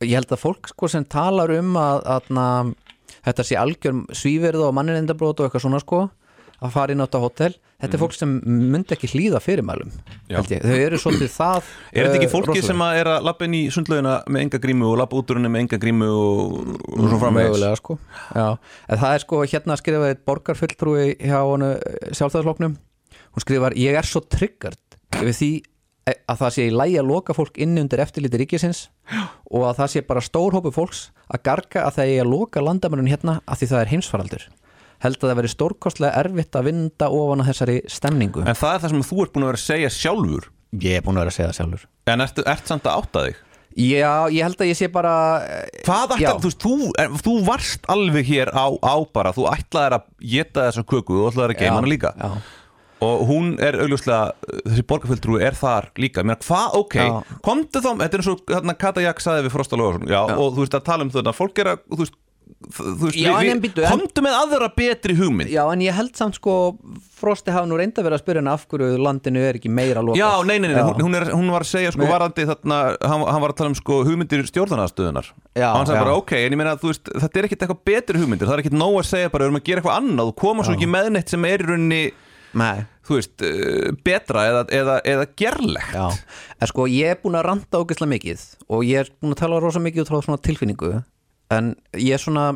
ég 0.06 0.14
held 0.18 0.34
að 0.34 0.42
fólk 0.44 0.70
sko 0.70 0.90
sem 0.92 1.04
talar 1.10 1.50
um 1.58 1.74
að, 1.80 2.04
að 2.06 2.74
þetta 3.24 3.44
sé 3.48 3.58
algjör 3.58 4.04
svíverð 4.14 4.68
og 4.68 4.76
mannirindabrót 4.78 5.40
og 5.40 5.48
eitthvað 5.48 5.64
svona 5.66 5.80
sko 5.82 6.04
að 6.58 6.72
fara 6.74 6.94
inn 6.94 7.02
á 7.02 7.06
þetta 7.06 7.20
hótel 7.22 7.52
þetta 7.78 7.94
er 7.94 8.00
fólk 8.02 8.14
sem 8.16 8.30
myndi 8.44 8.94
ekki 8.96 9.10
hlýða 9.12 9.38
fyrirmælum 9.42 9.92
þau 10.32 10.74
eru 10.74 10.98
svolítið 10.98 11.30
það 11.30 11.68
Er 11.92 12.08
þetta 12.08 12.18
ekki 12.18 12.26
eh, 12.26 12.32
fólki 12.32 12.48
rosaleg. 12.50 12.66
sem 12.66 12.82
að 12.82 12.98
er 12.98 13.10
að 13.12 13.26
lappa 13.28 13.46
inn 13.46 13.54
í 13.54 13.60
sundlaugina 13.74 14.14
með 14.26 14.42
enga 14.42 14.60
grímu 14.64 14.88
og 14.88 14.96
lappa 14.98 15.20
út 15.20 15.30
úr 15.30 15.38
henni 15.38 15.52
með 15.54 15.64
enga 15.64 15.78
grímu 15.84 16.08
og, 16.10 16.72
og 16.98 17.12
svo 17.12 17.30
mögulega 17.36 17.78
sko. 17.78 17.98
En 18.34 18.98
það 18.98 19.14
er 19.14 19.22
sko 19.22 19.42
hérna 19.46 19.78
skrifaði 19.78 20.18
borgarfulltrúi 20.26 21.06
hjá 21.22 21.38
honu 21.46 21.70
sjálfstæðarsloknum 22.10 22.74
hún 22.74 23.44
skrifar 23.46 23.78
ég 23.78 23.94
er 23.98 24.10
svo 24.10 24.24
triggard 24.26 24.98
við 25.22 25.34
því 25.38 25.52
að 26.28 26.40
það 26.42 26.52
sé 26.54 26.66
í 26.68 26.74
lægi 26.74 26.98
að 27.00 27.08
loka 27.10 27.34
fólk 27.36 27.58
inni 27.64 27.82
undir 27.82 28.02
eftirliti 28.04 28.40
ríkisins 28.42 28.84
og 29.50 29.64
að 29.68 29.80
það 29.80 29.90
sé 29.94 30.02
bara 30.08 30.22
stór 30.24 30.56
hópu 30.58 30.72
fólks 30.74 31.08
að 31.28 31.42
garga 31.48 31.84
að 31.86 31.98
það 31.98 32.12
er 32.14 32.22
að 32.24 32.32
loka 32.32 32.62
landamörun 32.64 33.10
hérna 33.10 33.38
að 33.46 33.62
því 33.62 33.70
það 33.72 33.82
er 33.82 33.92
heimsfaraldur. 33.94 34.46
Held 34.98 35.18
að 35.22 35.28
það 35.30 35.38
veri 35.38 35.50
stórkostlega 35.52 36.22
erfitt 36.24 36.56
að 36.58 36.70
vinda 36.72 37.10
ofan 37.14 37.42
að 37.44 37.50
þessari 37.52 37.76
stemningu. 37.86 38.42
En 38.42 38.58
það 38.58 38.72
er 38.74 38.80
það 38.84 38.94
sem 38.94 39.04
þú 39.10 39.20
ert 39.24 39.34
búin 39.34 39.44
að 39.46 39.52
vera 39.52 39.60
að 39.60 39.66
segja 39.66 39.90
sjálfur? 39.94 40.48
Ég 40.82 40.96
er 40.98 41.04
búin 41.06 41.18
að 41.18 41.22
vera 41.22 41.32
að 41.32 41.36
segja 41.36 41.50
það 41.52 41.58
sjálfur. 41.60 41.84
En 42.08 42.24
ert, 42.24 42.40
ert 42.54 42.72
samt 42.72 42.88
að 42.88 43.02
átta 43.02 43.26
þig? 43.28 43.44
Já, 43.78 44.26
ég 44.34 44.42
held 44.42 44.62
að 44.64 44.70
ég 44.72 44.78
sé 44.78 44.88
bara 44.90 45.12
eh, 45.44 45.82
Hvað 45.86 46.16
ætlar, 46.16 46.38
þú 46.42 46.48
veist, 46.48 46.64
þú, 46.64 47.18
þú 47.22 47.34
varst 47.46 47.84
alveg 47.92 48.26
hér 48.26 48.50
á, 48.50 48.66
á 48.74 48.94
bara 49.14 49.30
Þú 49.36 49.44
ætlaðir 49.52 49.94
að 50.00 50.06
geta 50.32 50.64
þessa 50.66 50.84
köku 50.88 51.18
og 51.20 51.28
ætlaðir 51.30 51.54
að 51.54 51.60
geima 51.60 51.76
hana 51.76 51.90
líka. 51.92 52.10
já. 52.18 52.30
Og 53.04 53.20
hún 53.28 53.50
er 53.62 53.76
augljóslega, 53.78 54.32
þessi 54.66 54.84
borgarfjöldrúi 54.90 55.42
er 55.46 55.54
þar 55.58 55.90
líka 56.02 56.24
Mér, 56.26 56.40
hvað, 56.42 56.78
ok, 56.80 56.96
Já. 56.98 57.18
komdu 57.46 57.82
þá 57.84 57.90
Þetta 58.00 58.08
er 58.16 58.22
eins 58.24 58.30
og 58.32 58.40
hérna, 58.50 58.74
Kata 58.78 59.04
Jak 59.04 59.20
saði 59.22 59.44
við 59.46 59.54
Frosta 59.54 59.78
Lóðarsson 59.78 60.08
já, 60.10 60.22
Og 60.34 60.56
þú 60.56 60.64
veist 60.64 60.74
að 60.80 60.88
tala 60.90 61.06
um 61.06 61.12
þetta, 61.14 61.36
fólk 61.36 61.62
er 61.62 61.70
að 61.76 61.84
Þú 61.92 62.00
veist, 62.02 62.16
þú 62.74 62.96
veist 63.04 63.18
Já, 63.20 63.34
býttu, 63.62 63.84
en- 63.86 63.92
komdu 64.00 64.24
með 64.24 64.34
aðra 64.40 64.68
betri 64.74 65.14
hugmynd 65.18 65.52
Já, 65.52 65.62
en 65.70 65.84
ég 65.84 65.94
held 65.94 66.16
samt 66.18 66.38
sko 66.40 66.54
Frosti 67.18 67.50
hafa 67.54 67.66
nú 67.70 67.78
reynda 67.78 68.02
verið 68.02 68.18
að 68.18 68.22
spyrja 68.24 68.42
hann 68.42 68.50
af 68.52 68.64
hverju 68.70 68.98
landinu 69.02 69.40
er 69.42 69.56
ekki 69.58 69.70
meira 69.74 70.02
lokað 70.02 70.20
Já, 70.20 70.28
nei, 70.46 70.56
nei, 70.62 70.68
nei, 70.70 70.78
Já. 70.78 70.84
hún, 70.86 71.02
hún, 71.06 71.16
er, 71.18 71.24
hún 71.34 71.48
var 71.54 71.64
að 71.66 71.70
segja 71.72 71.90
sko 71.94 72.02
Nei. 72.04 72.10
varandi 72.12 72.44
þarna, 72.50 72.78
hann, 73.02 73.24
hann 73.26 73.42
var 73.42 73.54
að 73.54 73.58
tala 73.58 73.72
um 73.72 73.78
sko 73.78 73.98
hugmyndir 74.06 74.44
stjórnarnaðstöðunar 74.50 75.30
Já, 75.58 75.66
og 75.72 75.80
hann 75.80 75.88
sagði 75.90 75.98
já. 75.98 76.04
bara, 76.06 76.16
ok, 76.22 76.32
en 76.38 76.54
ég 76.54 76.60
meina 76.62 76.74
að 76.76 76.86
þetta 77.10 77.40
er 77.42 77.48
ekkit 77.48 77.64
eitthvað 77.66 77.82
betri 77.90 78.22
hugmyndir, 78.22 78.46
það 78.46 78.54
er 78.58 78.62
ekkit 78.64 78.78
nóg 78.78 79.00
að 79.02 79.08
segja 79.10 79.32
bara 79.34 79.44
við 79.44 79.50
erum 79.50 79.58
að 79.60 79.66
gera 79.68 79.82
eitthvað 79.82 79.98
annað 79.98 80.32
koma 80.38 80.66
svo 80.66 80.76
ekki 80.78 80.90
með 80.94 81.10
neitt 81.16 81.34
sem 81.34 81.48
er 81.50 81.64
í 81.64 81.68
rauninni, 81.72 82.00
Nei, 82.56 82.86
þú 83.04 83.18
veist 83.18 83.42
uh, 83.44 83.90
betra 84.06 84.46
eða, 84.48 84.62
eða, 84.72 84.94
eða 85.04 85.26
gerlegt. 85.36 86.24
En 86.60 86.70
sko, 86.70 86.86
ég 86.88 87.12
er 87.12 87.20
búin 87.22 87.36
að 87.36 87.44
ranta 87.50 87.80
ógeðslega 87.82 88.12
mikið 88.14 88.44
og 88.72 88.86
ég 88.88 89.02
er 89.04 89.10
búin 89.20 89.34
að 89.36 89.42
tala 89.42 89.58
rosa 89.60 89.82
mikið 89.84 90.04
út 90.06 90.12
frá 90.14 90.22
svona 90.24 90.40
tilfinningu 90.48 90.94
en 91.52 91.74
ég 91.96 92.16
er 92.16 92.22
svona 92.24 92.48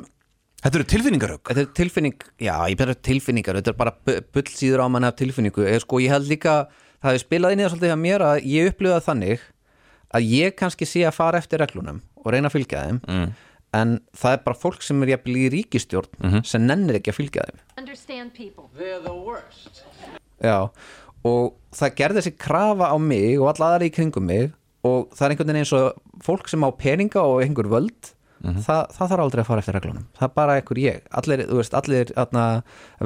Þetta 0.63 0.79
eru 0.79 0.85
tilfinningarögg 0.93 1.49
þetta 1.51 1.63
er 1.65 1.71
tilfinning, 1.75 2.13
já, 2.39 2.53
ég 2.71 2.77
bera 2.79 2.95
tilfinningar 2.95 3.57
þetta 3.59 3.73
er 3.73 3.79
bara 3.81 3.93
bu- 4.07 4.21
bullsýður 4.37 4.85
á 4.85 4.87
mann 4.95 5.03
af 5.09 5.17
tilfinningu. 5.19 5.65
Eða 5.67 5.81
sko, 5.83 5.99
ég 5.99 6.13
held 6.15 6.29
líka, 6.31 6.53
það 7.03 7.09
hefði 7.11 7.23
spilað 7.25 7.55
inn 7.57 7.59
í 7.59 7.65
það 7.65 7.73
svolítið 7.73 7.91
hjá 7.91 7.97
mér 7.99 8.25
að 8.29 8.45
ég 8.47 8.69
upplifaði 8.71 9.05
þannig 9.09 9.43
að 10.15 10.29
ég 10.31 10.55
kannski 10.61 10.87
sé 10.87 11.03
að 11.09 11.17
fara 11.19 11.41
eftir 11.43 11.59
reglunum 11.65 11.99
og 12.23 12.31
reyna 12.31 12.47
að 12.47 12.55
fylgja 12.61 12.85
þeim. 12.87 13.01
Mm. 13.11 13.27
En 13.77 13.99
það 14.17 14.37
er 14.37 14.43
bara 14.47 14.61
fólk 14.63 14.85
sem 14.85 15.03
er 15.05 15.15
jafnvel 15.15 15.37
í 15.41 15.51
ríkistjórn 15.57 16.43
sem 16.49 16.65
nennir 16.67 16.99
ekki 17.01 17.13
að 17.13 17.19
fylgja 17.21 17.47
þeim. 17.49 17.63
Understand 17.83 18.35
people. 18.37 18.69
They're 18.79 19.03
the 19.05 19.15
worst. 19.17 19.85
Já, 20.43 20.69
og 21.25 21.55
það 21.73 21.95
gerði 22.01 22.21
þessi 22.21 22.35
krafa 22.37 22.91
á 22.93 22.97
mig 23.01 23.39
og 23.41 23.53
alla 23.53 23.75
aðra 23.75 23.89
í 23.89 23.95
kringum 23.95 24.27
mig 24.29 24.51
og 24.83 25.13
það 25.15 25.27
er 25.27 25.35
einhvern 25.35 25.53
veginn 25.53 25.63
eins 25.63 25.77
og 25.79 26.25
fólk 26.27 26.51
sem 26.51 26.67
á 26.67 26.71
peninga 26.75 27.23
og 27.23 27.45
einhver 27.45 27.71
völd 27.71 28.13
það, 28.43 28.81
það 28.97 29.11
þarf 29.13 29.23
aldrei 29.25 29.43
að 29.43 29.49
fara 29.49 29.63
eftir 29.63 29.77
reglunum. 29.77 30.07
Það 30.19 30.27
er 30.27 30.35
bara 30.39 30.57
einhver 30.59 30.81
ég, 30.83 31.03
allir, 31.21 31.45
þú 31.49 31.59
veist, 31.61 31.77
allir 31.79 32.13
atna, 32.19 32.47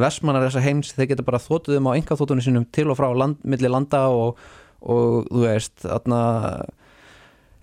versmannar 0.05 0.47
þessa 0.47 0.63
heims, 0.65 0.93
þeir 0.97 1.11
geta 1.13 1.27
bara 1.27 1.43
þóttuð 1.43 1.81
um 1.81 1.91
á 1.93 1.97
enga 1.97 2.19
þóttunum 2.19 2.47
sínum 2.47 2.67
til 2.73 2.89
og 2.93 2.99
frá 3.01 3.09
land, 3.13 3.43
milli 3.45 3.71
landa 3.71 4.07
og, 4.13 4.41
og 4.81 5.29
þú 5.29 5.45
veist, 5.45 5.85
atna, 5.85 6.21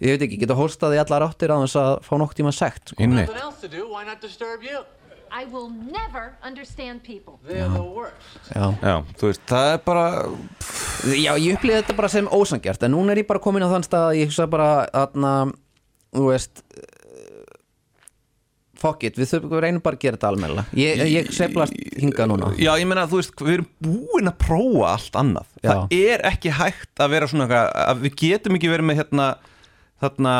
ég 0.02 0.16
veit 0.16 0.26
ekki, 0.28 0.42
geta 0.42 0.58
hólstaði 0.58 1.02
allar 1.04 1.28
áttir 1.28 1.54
á 1.54 1.58
þess 1.62 1.80
að 1.84 1.94
fá 2.08 2.14
nokk 2.22 2.36
tíma 2.40 2.54
sekt 2.56 2.94
sko. 2.94 3.02
Inni 3.04 3.24
Nothing 3.24 3.44
else 3.44 3.62
to 3.62 3.70
do. 3.72 3.88
Why 3.92 4.06
not 4.08 4.22
disturb 4.22 4.64
you? 4.66 4.84
I 5.34 5.46
will 5.50 5.70
never 5.70 6.36
understand 6.46 7.02
people. 7.02 7.40
They're 7.48 7.70
the 7.70 7.82
worst. 7.82 8.38
Já. 8.54 8.70
Já, 8.86 8.96
þú 9.18 9.32
veist, 9.32 9.42
það 9.50 9.70
er 9.72 9.80
bara 9.88 10.06
Já, 11.10 11.32
ég 11.42 11.58
upplýði 11.58 11.80
þetta 11.82 11.96
bara 11.98 12.10
sem 12.14 12.28
ósangjart 12.30 12.86
en 12.86 12.94
núna 12.94 13.16
er 13.16 13.24
ég 13.24 13.30
bara 13.30 13.42
komin 13.42 13.66
á 13.66 13.74
þann 13.74 13.86
stað 13.88 14.10
að 14.12 14.18
ég 14.22 14.30
hugsa 14.30 14.46
bara 14.52 14.68
að 14.94 15.18
þú 16.14 16.28
veist 16.30 16.62
uh, 16.62 17.56
fuck 18.84 19.06
it, 19.08 19.18
við 19.18 19.32
þurfum 19.32 19.64
reynum 19.64 19.84
bara 19.84 19.98
að 19.98 20.06
gera 20.06 20.20
þetta 20.20 20.32
almennilega 20.32 20.78
ég, 20.78 21.02
ég 21.12 21.32
seflast 21.34 21.74
hingað 21.98 22.30
núna 22.34 22.52
Já, 22.60 22.72
ég 22.78 22.88
meina, 22.90 23.08
þú 23.10 23.24
veist, 23.24 23.34
við 23.42 23.58
erum 23.58 23.72
búin 23.88 24.32
að 24.32 24.38
prófa 24.44 24.92
allt 24.92 25.20
annað 25.24 25.50
Já. 25.64 25.72
Það 25.72 25.98
er 25.98 26.26
ekki 26.30 26.54
hægt 26.60 27.04
að 27.04 27.16
vera 27.16 27.32
svona 27.34 27.66
að 27.88 28.06
við 28.06 28.20
getum 28.22 28.60
ekki 28.60 28.72
verið 28.72 28.90
með 28.92 29.02
hérna 29.02 29.28
þarna 30.04 30.34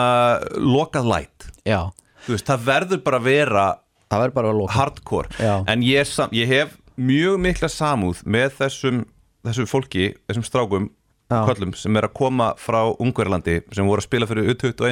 lokað 0.60 1.10
light. 1.10 1.48
Já, 1.68 1.82
Þú 2.24 2.36
veist, 2.38 2.48
það 2.48 2.68
verður 2.70 3.02
bara 3.04 3.20
að 3.20 3.26
vera 3.28 3.66
það 4.14 4.22
verður 4.22 4.36
bara 4.38 4.52
að 4.54 4.60
loka 4.62 4.76
hardcore. 4.78 5.30
Já. 5.42 5.54
en 5.74 5.84
ég, 5.84 6.08
sam, 6.08 6.32
ég 6.36 6.48
hef 6.52 6.76
mjög 6.96 7.40
mikla 7.42 7.70
samúð 7.72 8.22
með 8.30 8.54
þessum, 8.62 9.00
þessum 9.48 9.68
fólki 9.72 10.12
þessum 10.30 10.46
strákum 10.48 10.92
köllum 11.34 11.72
sem 11.74 11.98
er 11.98 12.06
að 12.06 12.14
koma 12.20 12.52
frá 12.62 12.84
Ungverlandi 13.02 13.62
sem 13.74 13.88
voru 13.90 14.04
að 14.04 14.06
spila 14.06 14.28
fyrir 14.30 14.52
U21 14.54 14.84
og 14.84 14.90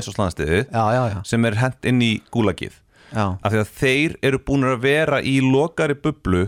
já, 1.12 1.18
sem 1.30 1.46
er 1.46 1.58
hent 1.60 1.86
inn 1.86 2.02
í 2.02 2.12
gúlagið. 2.34 2.74
Já, 3.12 3.26
af 3.44 3.52
því 3.52 3.60
að 3.62 3.72
þeir 3.78 4.16
eru 4.32 4.40
búin 4.48 4.66
að 4.66 4.78
vera 4.88 5.20
í 5.22 5.36
lokari 5.44 5.98
bublu 6.00 6.48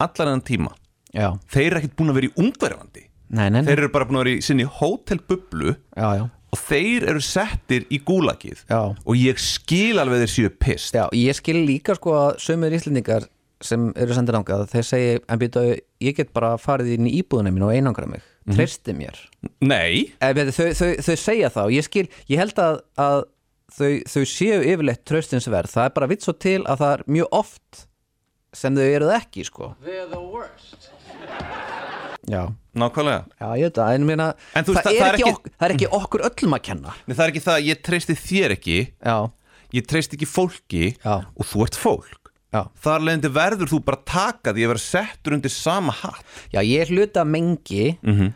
allan 0.00 0.36
enn 0.36 0.44
tíma. 0.46 0.72
Já. 1.10 1.32
þeir 1.50 1.66
eru 1.66 1.80
ekkert 1.80 1.96
búin 1.98 2.12
að 2.12 2.20
vera 2.20 2.28
í 2.30 2.34
Ungverlandi 2.38 3.02
Nei, 3.30 3.48
nei, 3.50 3.60
nei. 3.60 3.66
þeir 3.66 3.80
eru 3.82 3.88
bara 3.94 4.06
búin 4.06 4.20
að 4.20 4.24
vera 4.24 4.34
í 4.38 4.44
sinni 4.46 4.66
hótelbublu 4.78 5.72
og 6.50 6.58
þeir 6.58 7.04
eru 7.12 7.20
settir 7.22 7.84
í 7.90 8.00
gúlagið. 8.02 8.64
Já. 8.70 8.80
og 9.06 9.14
ég 9.16 9.38
skil 9.38 9.98
alveg 10.02 10.24
þeir 10.24 10.32
séu 10.34 10.50
pist 10.58 10.94
já 10.98 11.04
Ég 11.14 11.36
skil 11.38 11.60
líka 11.66 11.94
sko 11.94 12.16
að 12.18 12.40
sömur 12.42 12.74
íslendingar 12.74 13.28
sem 13.62 13.90
eru 14.00 14.14
sendir 14.16 14.34
ángað 14.38 14.66
þeir 14.72 14.86
segi, 14.88 15.08
en 15.28 15.38
býta, 15.38 15.62
ég 16.00 16.16
get 16.16 16.30
bara 16.32 16.54
farið 16.56 16.94
inn 16.96 17.06
í 17.10 17.18
íbúðuna 17.20 17.50
mín 17.52 17.66
og 17.66 17.74
einangra 17.74 18.06
mig. 18.08 18.22
Mhm. 18.48 18.56
treysti 18.56 18.94
mér. 18.96 19.18
Nei, 19.60 20.14
Eh, 20.20 20.32
betur, 20.32 20.50
þau, 20.56 20.72
þau, 20.72 20.96
þau 21.04 21.16
segja 21.20 21.50
það 21.52 21.64
og 21.68 21.70
ég 21.76 21.84
skil, 21.84 22.08
ég 22.32 22.38
held 22.40 22.54
að, 22.56 22.80
að 22.96 23.18
þau, 23.76 23.90
þau 24.08 24.24
séu 24.24 24.62
yfirleitt 24.64 25.04
traustinsverð 25.04 25.70
það 25.76 25.84
er 25.84 25.94
bara 25.94 26.06
vitt 26.08 26.22
svo 26.24 26.32
til 26.32 26.64
að 26.64 26.80
það 26.80 26.94
er 26.96 27.04
mjög 27.06 27.28
oft 27.32 27.86
sem 28.56 28.74
þau 28.74 28.88
eruð 28.96 29.12
ekki 29.20 29.44
sko. 29.44 29.74
They're 29.84 30.08
the 30.10 30.18
worst. 30.24 30.88
Já, 32.30 32.42
nákvæmlega. 32.78 33.24
Já 33.40 33.48
ég 33.58 33.66
veit 33.66 33.74
það 33.80 33.94
en, 33.98 34.06
meina, 34.06 34.28
En 34.54 34.64
þú 34.64 34.74
veist, 34.76 34.84
það, 34.86 34.90
það- 34.90 34.94
er 34.94 35.00
það 35.00 35.08
er 35.10 35.18
ekki, 35.18 35.22
ekki- 35.26 35.34
ok, 35.34 35.52
það 35.58 35.66
er 35.68 35.74
ekki 35.76 35.90
okkur 36.00 36.24
öllum 36.30 36.56
að 36.58 36.62
kenna. 36.70 36.94
Nei, 37.06 37.14
það 37.16 37.24
er 37.26 37.32
ekki 37.34 37.44
það, 37.48 37.58
að 37.60 37.68
ég 37.70 37.82
treysti 37.88 38.16
þér 38.22 38.54
ekki. 38.56 38.78
Já, 39.10 39.16
ég 39.74 39.86
treysti 39.86 40.16
ekki 40.18 40.28
fólki. 40.30 40.84
Já. 41.04 41.14
og 41.36 41.46
þú 41.46 41.62
ert 41.66 41.76
fólk. 41.76 42.16
Já, 42.52 42.64
þar 42.82 43.00
leðandi 43.06 43.30
verður 43.30 43.68
þú 43.70 43.78
bara 43.84 43.96
að 44.00 44.04
taka 44.10 44.52
því 44.56 44.62
að 44.64 44.70
vera 44.72 44.82
settur 44.82 45.32
undir 45.36 45.50
sama 45.54 45.92
hatt. 45.92 46.24
Já 46.52 46.60
ég 46.66 46.80
er 46.82 46.86
hluta 46.90 47.22
mengi 47.24 47.98
Mhm. 48.02 48.32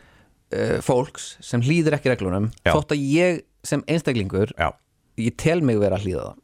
fólks 0.86 1.36
sem 1.42 1.60
hlýðir 1.62 1.96
ekki 1.96 2.12
reglunum 2.12 2.50
Já. 2.64 2.72
þótt 2.76 2.92
að 2.94 3.00
ég 3.10 3.42
sem 3.64 3.82
einstaklingur 3.88 4.52
Já, 4.58 4.72
ég 5.18 5.36
tel 5.36 5.60
mig 5.62 5.78
vera 5.80 5.96
að 5.98 6.04
hlýða 6.06 6.22
það 6.28 6.36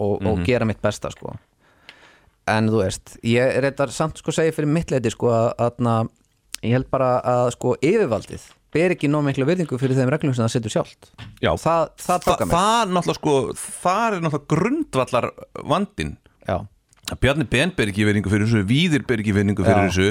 og, 0.00 0.20
Mhm. 0.20 0.26
og 0.28 0.44
gera 0.44 0.64
mitt 0.66 0.82
besta 0.82 1.08
sko. 1.10 1.36
En 2.46 2.68
þú 2.68 2.82
veist 2.84 3.16
ég 3.24 3.40
er 3.56 3.62
þetta 3.70 3.88
samt 3.90 4.18
sko 4.18 4.30
segja 4.30 4.52
fyrir 4.52 4.68
mitt 4.68 4.90
leiti 4.90 5.10
sko 5.10 5.28
að, 5.28 5.54
að 5.56 6.08
ég 6.64 6.72
held 6.78 6.88
bara 6.92 7.10
að 7.22 7.50
sko 7.54 7.68
yfirvaldið 7.84 8.42
ber 8.74 8.90
ekki 8.96 9.06
nóg 9.10 9.22
miklu 9.28 9.44
virðingu 9.46 9.76
fyrir 9.78 9.94
þeim 10.00 10.10
reglum 10.10 10.32
sem 10.34 10.42
það 10.42 10.54
setur 10.56 10.72
sjálft. 10.74 11.02
Það, 11.38 11.92
það 12.02 12.18
Þa, 12.50 12.62
það 13.06 13.16
sko 13.20 13.34
það 13.54 14.16
er 14.16 14.20
náttúrulega 14.24 14.50
grundvallar 14.54 15.26
vandinn 15.70 16.16
já, 16.48 16.56
að 17.12 17.20
Bjarni 17.22 17.46
Ben 17.52 17.70
ber 17.76 17.88
ekki 17.92 18.06
veiningu 18.08 18.30
fyrir 18.32 18.46
þessu 18.48 18.62
Víðir 18.66 19.02
ber 19.06 19.18
ekki 19.22 19.34
veiningu 19.36 19.62
fyrir 19.66 19.84
Já. 19.84 19.86
þessu. 19.92 20.08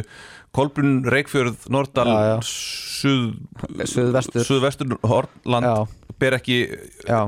Kolbrun 0.54 1.00
Reykfjörð 1.10 1.58
Nordal 1.74 2.06
Suðvestur. 2.46 4.44
suðvestur 4.46 4.88
hornland 5.02 5.66
Já. 5.68 5.76
ber 6.22 6.34
ekki, 6.38 6.58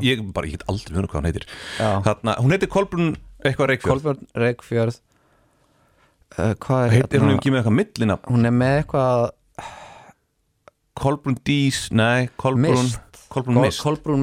ég 0.05 0.21
bara, 0.32 0.45
ég 0.47 0.53
get 0.59 0.67
aldrei 0.71 0.93
mjög 0.95 1.09
hvað 1.09 1.19
hún 1.19 1.28
heitir. 1.32 1.45
Þarna, 2.05 2.32
hún 2.39 2.53
heitir 2.55 2.69
Kolbrún 2.71 3.09
eitthvað 3.43 3.67
Reykjörð 3.73 3.91
Kolbjörn 3.91 4.21
Reykjörð 4.39 4.95
uh, 6.38 6.54
hvað 6.62 6.86
er 6.88 6.96
heitir 7.00 7.24
hún 7.24 7.34
ekki 7.38 7.52
með 7.54 7.62
eitthvað 7.64 7.78
millina 7.80 8.18
hún 8.30 8.46
er 8.52 8.56
með 8.56 8.78
eitthvað 8.82 9.32
Kolbrún 10.96 11.36
Dís, 11.44 11.90
nei, 11.92 12.30
Kolbrún 12.40 12.72
Mist. 12.72 13.02
Kolbrún 13.28 13.58
Kol, 13.60 14.22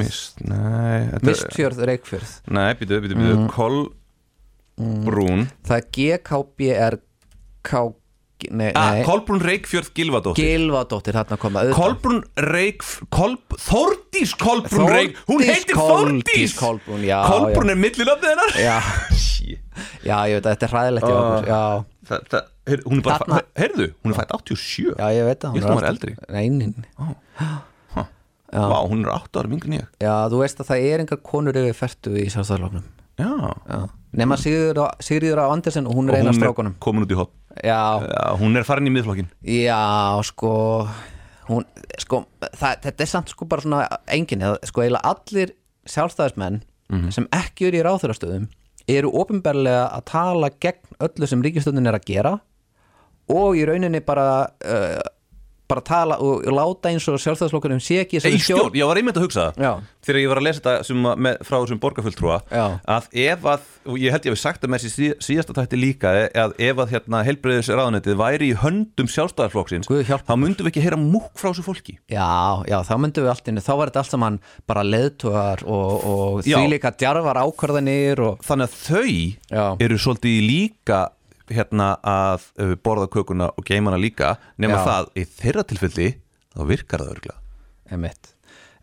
Mist. 0.00 0.40
Er- 0.42 1.20
Mistfjörð 1.22 1.78
Reykjörð 1.86 2.32
Nei, 2.50 2.72
býtu, 2.80 2.98
býtu, 3.04 3.14
býtu 3.20 3.36
Mm. 3.44 3.50
Kolbrún. 3.54 5.44
Það 5.62 5.76
er 5.78 5.84
GKBRK 5.94 7.70
nei, 8.50 8.72
ah, 8.74 8.90
nei. 8.96 9.04
Kolbrún 9.06 9.38
Reykjörð 9.40 9.92
Gilvadóttir 9.94 10.42
Gilvadóttir 10.58 11.14
þarna 11.14 11.38
koma. 11.38 11.62
Kolbrún 11.78 12.24
Reik 12.50 12.82
Kolb, 13.14 13.54
Þórdís 13.54 14.34
Kolbrún 14.40 14.90
Reik 14.90 15.14
Hún 15.30 15.44
heitir 15.46 15.78
Þórdís. 15.78 16.56
Kolbrún, 16.58 17.06
já, 17.06 17.20
Kolbrún 17.30 17.70
er 17.70 17.78
millinafnið 17.78 18.34
hennar. 18.34 18.58
Já, 18.58 18.76
Shit. 19.24 19.63
Já, 20.04 20.16
ég 20.30 20.34
veit 20.38 20.46
að 20.46 20.52
þetta 20.54 20.66
er 20.68 20.72
hræðilegt 20.74 21.06
hjá 21.08 21.14
Ah. 21.14 21.24
okkur 21.24 21.48
já, 21.48 21.84
Það- 22.04 22.24
það- 22.32 22.48
heyrðu, 22.68 22.84
Hún 22.90 22.98
er 22.98 23.02
bara, 23.04 23.18
Þarna- 23.24 23.42
heyrðu, 23.62 23.86
hún 24.04 24.12
er 24.12 24.16
fætt 24.18 24.32
87 24.34 24.94
já, 24.98 25.06
ég 25.18 25.24
veit 25.28 25.40
að 25.44 25.54
Ég 25.54 25.62
held 25.62 25.70
hún 25.70 25.80
var 25.80 25.88
eldri. 25.90 26.16
Nei, 26.28 26.48
nei, 26.48 26.66
nei. 26.66 27.62
Vá, 28.54 28.78
hún 28.86 29.00
er 29.02 29.10
8 29.10 29.40
ára 29.40 29.48
mingur 29.50 29.66
en 29.66 29.78
ég. 29.80 29.86
Já, 29.98 30.12
þú 30.30 30.38
veist 30.44 30.60
að 30.62 30.68
það 30.68 30.84
er 30.92 31.00
engar 31.02 31.18
konur 31.26 31.56
yfir 31.58 31.74
færtu 31.74 32.12
í 32.20 32.26
sjálfstæðarlofnum 32.30 32.84
Já, 33.18 33.30
nema 34.14 34.36
Sigríður 34.38 34.78
Sigríður 35.02 35.40
á 35.42 35.46
Andersen 35.50 35.86
og 35.90 35.94
hún 35.98 36.08
er 36.10 36.14
og 36.14 36.18
eina 36.20 36.30
hún 36.30 36.34
er 36.34 36.38
strákunum. 36.40 36.74
komin 36.78 37.02
út 37.06 37.10
í 37.14 37.18
hot 37.18 37.30
já, 37.64 37.80
Já, 38.06 38.36
hún 38.38 38.56
er 38.56 38.62
farin 38.66 38.86
í 38.86 38.92
miðflokkin 38.94 39.26
Já, 39.42 40.22
sko 40.22 40.52
hún, 41.48 41.64
sko, 41.98 42.24
það, 42.42 42.78
þetta 42.86 43.00
er 43.00 43.10
samt 43.10 43.28
sko 43.34 43.44
bara 43.50 43.62
svona 43.62 43.88
enginn, 44.08 44.42
sko 44.64 44.82
eiginlega 44.84 45.02
allir 45.14 45.54
sjálfstæðismenn 45.86 46.62
sem 47.10 47.26
ekki 47.34 47.66
eru 47.72 47.80
í 47.80 47.82
ráþurastöðum 47.88 48.46
eru 48.90 49.10
ofinberlega 49.20 49.86
að 49.96 50.04
tala 50.10 50.50
gegn 50.60 50.98
öllu 51.06 51.28
sem 51.28 51.42
ríkistöndin 51.44 51.88
er 51.88 51.98
að 51.98 52.08
gera 52.10 52.34
og 53.32 53.56
í 53.56 53.64
rauninni 53.64 54.02
bara 54.04 54.44
uh, 54.44 55.00
bara 55.74 55.84
tala 55.84 56.18
og, 56.22 56.46
láta 56.54 56.92
eins 56.92 57.08
og 57.10 57.18
sjálfstæðisflokkurum 57.20 57.82
sé 57.82 58.00
ekki 58.04 58.22
Í 58.24 58.40
stjórn, 58.40 58.72
ég 58.78 58.88
var 58.88 59.00
einmitt 59.02 59.18
að 59.20 59.26
hugsa 59.28 59.50
það. 59.58 59.82
Þegar 60.04 60.20
ég 60.20 60.28
var 60.30 60.38
að 60.40 60.44
lesa 60.44 60.60
þetta 60.60 60.84
sem, 60.84 61.06
að- 61.08 61.20
með, 61.24 61.38
frá 61.48 61.56
þessum 61.60 61.80
borgarfulltrúa 61.80 62.38
að 62.94 63.06
ef 63.24 63.46
að, 63.54 63.62
og 63.88 63.96
ég 64.00 64.12
held 64.12 64.26
ég 64.28 64.34
hef 64.34 64.40
sagt 64.42 64.60
það 64.64 64.72
með 64.74 64.84
þessi 64.84 65.06
síðasta 65.24 65.56
tætti 65.56 65.78
líka 65.80 66.12
að 66.44 66.52
ef 66.60 66.82
að 66.84 66.92
hérna 66.92 67.22
helbriðis 67.24 67.70
ráðunetið 67.72 68.18
væri 68.20 68.50
í 68.52 68.58
höndum 68.60 69.08
sjálfstæðarflokksins 69.14 69.88
þá 69.88 70.34
myndum 70.40 70.66
við 70.68 70.72
ekki 70.74 70.84
heyra 70.84 70.98
múk 71.00 71.32
frá 71.40 71.50
þessu 71.52 71.64
fólki. 71.64 71.96
Já, 72.12 72.28
já, 72.68 72.78
þá 72.84 72.94
myndum 73.00 73.24
við 73.24 73.32
allt 73.32 73.48
inni, 73.52 73.64
þá 73.64 73.72
var 73.80 73.90
þetta 73.92 74.02
allt 74.04 74.12
saman 74.14 74.38
bara 74.68 74.84
leðtugar 74.84 75.64
og, 75.64 76.06
og 76.12 76.42
því 76.44 76.68
líka 76.74 76.92
djarfar 77.00 77.40
ákvarðanir 77.44 78.20
og 78.24 78.44
Þannig 78.44 78.68
að 78.68 78.78
þau 78.84 79.08
Já. 79.54 79.64
eru 79.86 79.98
svolítið 80.00 80.40
líka 80.44 81.00
hérna 81.52 81.94
að 82.00 82.46
uh, 82.60 82.74
borða 82.84 83.08
kökuna 83.12 83.50
og 83.52 83.66
geimana 83.68 83.98
líka 84.00 84.36
nema 84.56 84.80
Já. 84.80 84.84
það 84.88 85.10
í 85.20 85.24
þeirra 85.38 85.66
tilfelli 85.70 86.10
þá 86.54 86.62
virkar 86.70 87.04
það 87.04 87.16
örgla 87.16 87.40
Emitt. 87.92 88.30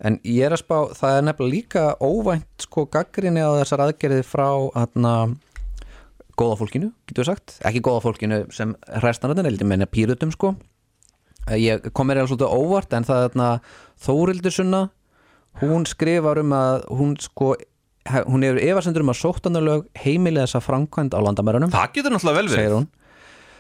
En 0.01 0.18
ég 0.26 0.45
er 0.45 0.53
að 0.53 0.62
spá, 0.62 0.76
það 0.97 1.16
er 1.18 1.24
nefnilega 1.26 1.55
líka 1.55 1.86
óvænt 2.01 2.66
sko 2.66 2.86
gaggrinni 2.89 3.41
á 3.41 3.49
þessar 3.62 3.86
aðgerði 3.88 4.26
frá 4.26 4.47
aðna 4.78 5.14
góða 6.38 6.57
fólkinu, 6.62 6.91
getur 7.09 7.26
við 7.26 7.32
sagt 7.34 7.55
ekki 7.66 7.84
góða 7.86 8.03
fólkinu 8.05 8.43
sem 8.53 8.76
hræstanarðin 9.01 9.49
heldur 9.49 9.70
meina 9.70 9.89
pýrutum 9.89 10.34
sko 10.34 10.55
Eh, 11.49 11.57
ég 11.57 11.89
kom 11.95 12.09
mér 12.09 12.22
eða 12.22 12.30
svolítið 12.30 12.53
óvart 12.53 12.91
en 12.93 13.05
það 13.07 13.18
er 13.18 13.30
þarna 13.30 13.47
Þórildur 14.01 14.53
Sunna 14.53 14.82
hún 15.62 15.88
skrifar 15.89 16.41
um 16.41 16.53
að 16.53 16.84
hún 16.99 17.16
sko 17.22 17.55
hún 18.27 18.45
hefur 18.47 18.63
efasendur 18.63 19.05
um 19.05 19.13
að 19.13 19.19
sóttanarlög 19.21 19.85
heimilega 20.01 20.47
þessa 20.47 20.63
framkvæmd 20.65 21.13
á 21.13 21.19
landamærunum 21.21 21.73
Það 21.73 21.93
getur 21.97 22.15
náttúrulega 22.15 22.41
vel 22.41 22.51
verið. 22.55 22.89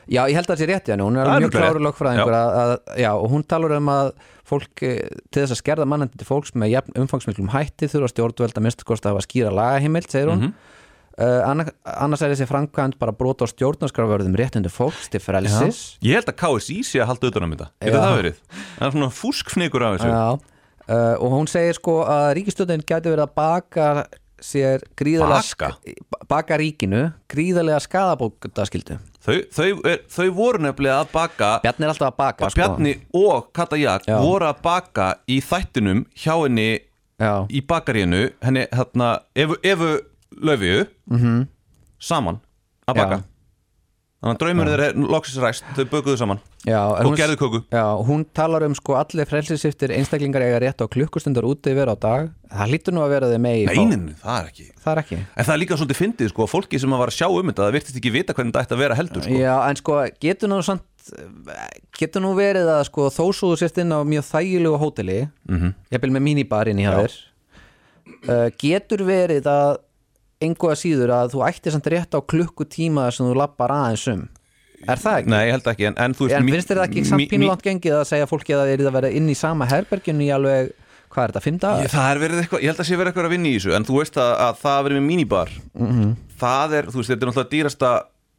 Já, 0.09 0.25
ég 0.27 0.35
held 0.35 0.49
að 0.49 0.55
það 0.55 0.61
sé 0.61 0.67
rétt 0.69 0.89
í 0.89 0.93
henni, 0.95 1.05
hún 1.05 1.17
er 1.21 1.29
Það 1.29 1.43
mjög 1.43 1.53
kláru 1.55 1.81
lögfræðingur 1.85 2.35
að, 2.35 2.55
að, 2.61 2.71
já, 3.03 3.11
og 3.13 3.27
hún 3.31 3.43
talar 3.47 3.75
um 3.77 3.91
að 3.93 4.11
fólk 4.51 4.83
eh, 4.83 4.99
til 5.31 5.43
þess 5.43 5.55
að 5.55 5.61
skerða 5.61 5.87
mannandi 5.87 6.19
til 6.19 6.27
fólks 6.27 6.53
með 6.57 6.91
umfangsmiklum 6.99 7.51
hætti 7.53 7.89
þurfa 7.91 8.11
stjórnvöld 8.11 8.57
að 8.57 8.65
minnstu 8.65 8.87
kosti 8.87 9.07
að 9.07 9.15
hafa 9.15 9.25
skýra 9.27 9.53
lagaheimild, 9.55 10.09
segir 10.11 10.33
hún. 10.33 10.47
Mhm. 10.49 10.77
uh, 11.21 11.41
anna, 11.47 11.67
annars 11.85 12.23
er 12.25 12.33
þessi 12.33 12.49
framkvæmd 12.49 12.97
bara 12.99 13.15
brota 13.15 13.45
á 13.45 13.51
stjórnarskrafverðum 13.53 14.37
réttundu 14.41 14.71
fólks 14.73 15.11
til 15.11 15.21
frelsis. 15.23 15.81
Ég 16.03 16.17
held 16.17 16.31
að 16.31 16.39
KSI 16.41 16.79
sé 16.87 17.03
að 17.03 17.11
halda 17.13 17.31
utan 17.31 17.47
um 17.47 17.53
þetta. 17.55 17.69
Getur 17.85 17.99
Já. 17.99 18.05
það 18.07 18.17
verið? 18.21 18.41
Það 18.79 18.87
er 18.87 18.95
svona 18.97 19.11
fúskfnikur 19.21 19.85
af 19.85 19.99
þessu. 19.99 20.09
Já, 20.11 20.25
uh, 20.87 21.15
og 21.21 21.37
hún 21.37 21.51
segir 21.51 21.77
sko 21.77 21.99
að 22.09 22.27
ríkistjóðin 22.39 22.83
gæti 22.83 23.13
verið 23.13 23.27
að 23.27 23.35
baka 23.37 23.87
sér 24.41 24.81
gríðarlega 24.97 25.41
Baka? 25.41 25.69
sk- 25.77 26.25
baka 26.31 26.57
ríkinu 26.57 27.01
gríðarlega 27.31 27.79
skadabókutaskildu 27.85 28.97
Þau, 29.21 29.35
þau, 29.53 29.67
er, 29.85 29.99
þau 30.09 30.29
voru 30.33 30.57
nefnilega 30.65 31.01
að 31.03 31.11
baka 31.13 31.49
Bjarni 31.61 31.85
er 31.85 31.91
alltaf 31.93 32.07
að 32.09 32.17
baka 32.17 32.49
sko. 32.49 32.57
Bjarni 32.57 32.93
og 33.13 33.51
Kata 33.53 33.77
Jak 33.77 34.07
Já. 34.09 34.17
voru 34.23 34.47
að 34.49 34.61
baka 34.65 35.09
í 35.29 35.37
þættinum 35.45 36.05
hjá 36.17 36.33
henni 36.41 36.69
Já, 37.21 37.45
í 37.53 37.61
bakaríinu 37.61 38.31
henni 38.41 38.63
hérna 38.73 39.11
Efu, 39.37 39.59
Efu 39.61 39.91
Löfiu 40.41 40.87
-hmm. 41.09 41.43
saman 41.99 42.39
að 42.87 42.95
baka 42.97 43.15
Já. 43.19 43.23
Þannig 44.21 44.35
að 44.35 44.41
draumur 44.43 44.69
þeir 44.69 44.83
er 44.85 44.97
loksins 45.15 45.41
ræst 45.41 45.69
þau 45.73 45.85
bökuðu 45.89 46.17
saman 46.21 46.41
já 46.67 46.77
og 46.77 47.07
hún- 47.07 47.17
gerðu 47.17 47.37
köku 47.41 47.61
Já, 47.73 47.85
hún 48.05 48.25
talar 48.37 48.63
um 48.67 48.75
sko 48.77 48.93
allir 48.99 49.25
frelsisiftir 49.25 49.93
einstaklingar 49.97 50.45
eiga 50.45 50.59
rétt 50.61 50.81
á 50.81 50.85
klukkustundar 50.85 51.47
úti 51.49 51.73
vera 51.73 51.93
á 51.93 51.97
dag 51.97 52.29
það 52.51 52.69
hlýtur 52.69 52.93
nú 52.93 53.01
að 53.01 53.09
vera 53.15 53.31
þið 53.31 53.41
megi 53.41 53.65
Neinin, 53.65 54.05
það 54.21 54.37
er 54.37 54.51
ekki 54.51 54.67
það 54.77 54.91
er 54.93 55.01
ekki 55.01 55.17
En 55.17 55.45
það 55.45 55.53
er 55.55 55.61
líka 55.63 55.79
svolítið 55.79 56.01
fyndið 56.01 56.29
sko, 56.29 56.47
fólki 56.47 56.79
sem 56.79 56.93
að 56.93 57.01
var 57.01 57.09
að 57.09 57.17
sjá 57.17 57.27
um 57.31 57.49
þetta 57.49 57.65
það 57.65 57.75
virtist 57.79 57.97
ekki 57.97 58.13
vita 58.13 58.33
hvernig 58.37 58.53
þetta 58.53 58.61
ætti 58.61 58.77
að 58.77 58.83
vera 58.85 58.95
heldur 58.99 59.25
sko. 59.25 59.41
Já, 59.41 59.55
en 59.69 59.81
sko 59.81 59.97
getur 60.21 60.49
nú 60.51 60.61
samt 60.61 60.85
getur 61.97 62.21
nú 62.21 62.35
verið 62.37 62.69
að 62.69 62.83
sko 62.89 63.09
þó 63.09 63.23
svo 63.33 63.51
þú 63.53 63.57
sért 63.57 63.79
inn 63.81 63.93
á 63.93 63.99
mjög 64.05 64.27
þægilegu 64.27 64.77
hóteli 64.77 65.19
mm. 65.49 65.57
-hmm. 65.57 65.73
ég 65.91 66.01
vil 66.01 66.11
með 66.13 66.25
mínibarinn 66.27 66.79
í 66.81 66.85
hafðir 66.85 67.15
uh, 68.29 68.49
getur 68.61 69.03
verið 69.07 69.49
að 69.49 69.81
einhverja 70.41 70.79
síður 70.81 71.13
að 71.15 71.33
þú 71.35 71.43
ættir 71.47 71.75
samt 71.75 71.89
rétt 71.93 72.17
á 72.17 72.19
klukkutíma 72.33 73.07
sem 73.13 73.25
þú 73.29 73.35
lappar 73.41 73.73
aðeins 73.75 74.05
um 74.13 74.23
er 74.89 74.97
það 74.97 75.17
ekki? 75.21 75.29
Nei, 75.29 75.41
ég 75.45 75.51
held 75.55 75.67
ekki 75.71 75.85
En, 75.91 75.97
en, 76.01 76.13
þú 76.17 76.25
veist, 76.27 76.35
En 76.39 76.47
finnst 76.49 76.71
þér 76.71 76.79
það 76.81 76.87
ekki 76.89 77.03
samt 77.11 77.27
pínlátt 77.29 77.65
gengið 77.67 77.97
að 77.99 78.07
segja 78.09 78.29
fólki 78.31 78.55
að 78.55 78.63
það 78.63 78.71
er 78.73 78.85
að 78.89 78.95
vera 78.97 79.11
inn 79.19 79.27
í 79.29 79.35
sama 79.37 79.67
herberginu 79.69 80.25
í 80.25 80.31
alveg, 80.33 80.71
hvað 81.13 81.23
er 81.27 81.33
þetta, 81.35 81.43
fimm 81.45 81.59
dagar? 81.61 81.83
Ég, 81.85 81.91
það 81.93 82.09
er 82.15 82.21
verið 82.23 82.41
eitthvað, 82.41 82.63
ég 82.65 82.71
held 82.73 82.81
að 82.81 82.89
sé 82.89 82.97
verið 82.97 83.11
eitthvað 83.11 83.27
að 83.29 83.35
vinna 83.35 83.51
í 83.51 83.53
þessu 83.59 83.75
En 83.77 83.85
þú 83.85 83.99
veist 83.99 84.17
að, 84.17 84.31
að 84.47 84.57
það 84.63 84.77
að 84.79 84.87
verið 84.89 84.97
með 85.01 85.07
mínibar 85.11 85.53
Mhm. 85.77 86.09
Það 86.41 86.73
er, 86.79 86.87
þú 86.89 86.97
veist, 87.03 87.11
þetta 87.13 87.21
er 87.21 87.29
náttúrulega 87.29 87.51
dýrasta 87.53 87.91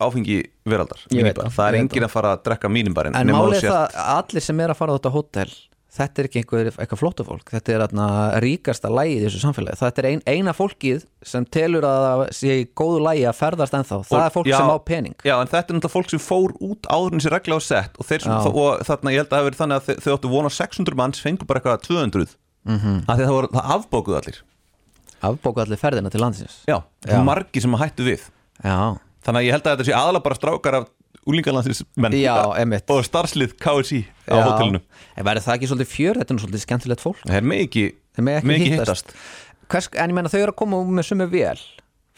áfengi 0.02 0.38
veraldar 0.66 1.02
mínibar. 1.14 1.44
það, 1.46 1.52
Það 1.54 1.68
er 1.68 1.76
enginn 1.78 2.06
að 2.08 2.10
fara 2.16 2.32
að 2.34 2.40
drekka 2.48 2.70
mínibarinn 2.74 3.14
En 3.20 3.30
málið 3.30 3.60
það 3.68 3.84
að 3.94 4.08
allir 4.18 4.42
sem 4.42 4.60
er 4.64 4.72
að 4.74 4.80
fara 4.80 4.90
á 4.90 4.96
þetta 4.98 5.12
hótel 5.14 5.52
þetta 5.92 6.22
er 6.22 6.28
ekki 6.28 6.40
einhver, 6.40 6.68
eitthvað 6.72 7.00
flóttu 7.02 7.24
fólk 7.26 7.50
þetta 7.52 7.72
er 7.74 7.82
þarna 7.84 8.06
ríkasta 8.40 8.90
lægi 8.92 9.16
í 9.18 9.22
þessu 9.26 9.40
samfélagi 9.42 9.80
þetta 9.82 10.02
er 10.02 10.08
ein, 10.08 10.22
eina 10.24 10.54
fólkið 10.56 11.04
sem 11.28 11.44
telur 11.52 11.84
að 11.84 12.04
það 12.06 12.22
sé 12.38 12.56
í 12.62 12.68
góðu 12.80 13.02
lægi 13.04 13.26
að 13.28 13.36
ferðast 13.42 13.76
ennþá 13.76 13.98
það 14.08 14.16
Og- 14.16 14.24
er 14.24 14.34
fólk 14.36 14.48
já, 14.48 14.56
sem 14.56 14.72
á 14.72 14.78
pening 14.88 15.26
Já, 15.28 15.34
en 15.36 15.52
þetta 15.52 15.60
er 15.60 15.76
náttúrulega 15.76 15.96
fólk 15.96 16.14
sem 16.14 16.22
fór 16.24 16.56
út 16.64 16.88
áður 16.88 17.12
en 17.12 17.20
þessi 17.20 17.34
regla 17.34 17.58
var 17.58 17.66
sett 17.66 17.98
og, 18.00 18.08
sem, 18.08 18.32
Já. 18.32 18.38
og 18.48 18.86
þarna 18.88 19.12
ég 19.12 19.20
held 19.20 19.28
að 19.28 19.36
það 19.36 19.46
verið 19.50 19.60
þannig 19.60 19.76
að 19.76 20.00
þau, 20.06 20.12
áttu 20.16 20.32
vona 20.32 20.54
600 20.56 21.00
manns 21.02 21.20
fengu 21.20 21.48
bara 21.48 21.60
eitthvað 21.60 21.84
200 21.90 22.36
mm. 22.64 22.78
-hmm. 22.78 22.98
að 23.04 23.24
það, 23.24 23.34
voru, 23.36 23.52
það 23.52 23.76
afbókuðu 23.76 24.20
allir 24.22 24.42
afbóku 25.22 25.60
allir 25.60 25.80
ferðina 25.80 26.10
til 26.10 26.24
landsins 26.24 26.62
Já, 26.64 26.80
Já. 27.04 27.20
margi 27.20 27.60
sem 27.60 27.76
hættu 27.76 28.08
við 28.08 28.30
Já, 28.64 28.96
Þannig 29.22 29.38
að 29.38 29.46
ég 29.46 29.54
held 29.54 29.66
að 29.66 29.76
þetta 29.76 29.86
sé 29.86 29.94
aðalega 29.94 30.24
bara 30.24 30.34
strákar 30.34 30.76
af 30.80 30.86
úlingalandsins 31.28 31.82
menn 31.96 32.12
Já, 32.18 32.34
einmitt. 32.58 32.88
og 32.90 33.04
starfslið 33.06 33.54
KSI 33.62 34.00
á 34.28 34.34
Já. 34.36 34.42
hótelinu 34.48 34.80
En 35.16 35.24
verður 35.24 35.44
það 35.46 35.54
ekki 35.58 35.68
svolítið 35.70 35.90
fjör, 35.92 36.18
þetta 36.18 36.30
er 36.30 36.36
nú 36.38 36.42
svolítið 36.46 36.64
skemmtilegt 36.66 37.00
fólk 37.04 37.22
Það 37.26 37.36
er 37.36 37.46
með 37.48 38.42
mega 38.44 38.64
hittast. 38.64 39.12
Hvers, 39.68 39.88
En 39.96 40.10
ég 40.10 40.14
menna 40.14 40.28
þau 40.28 40.40
eru 40.42 40.52
að 40.52 40.56
koma 40.56 40.82
með 40.84 41.08
sumu 41.12 41.26
vel 41.30 41.58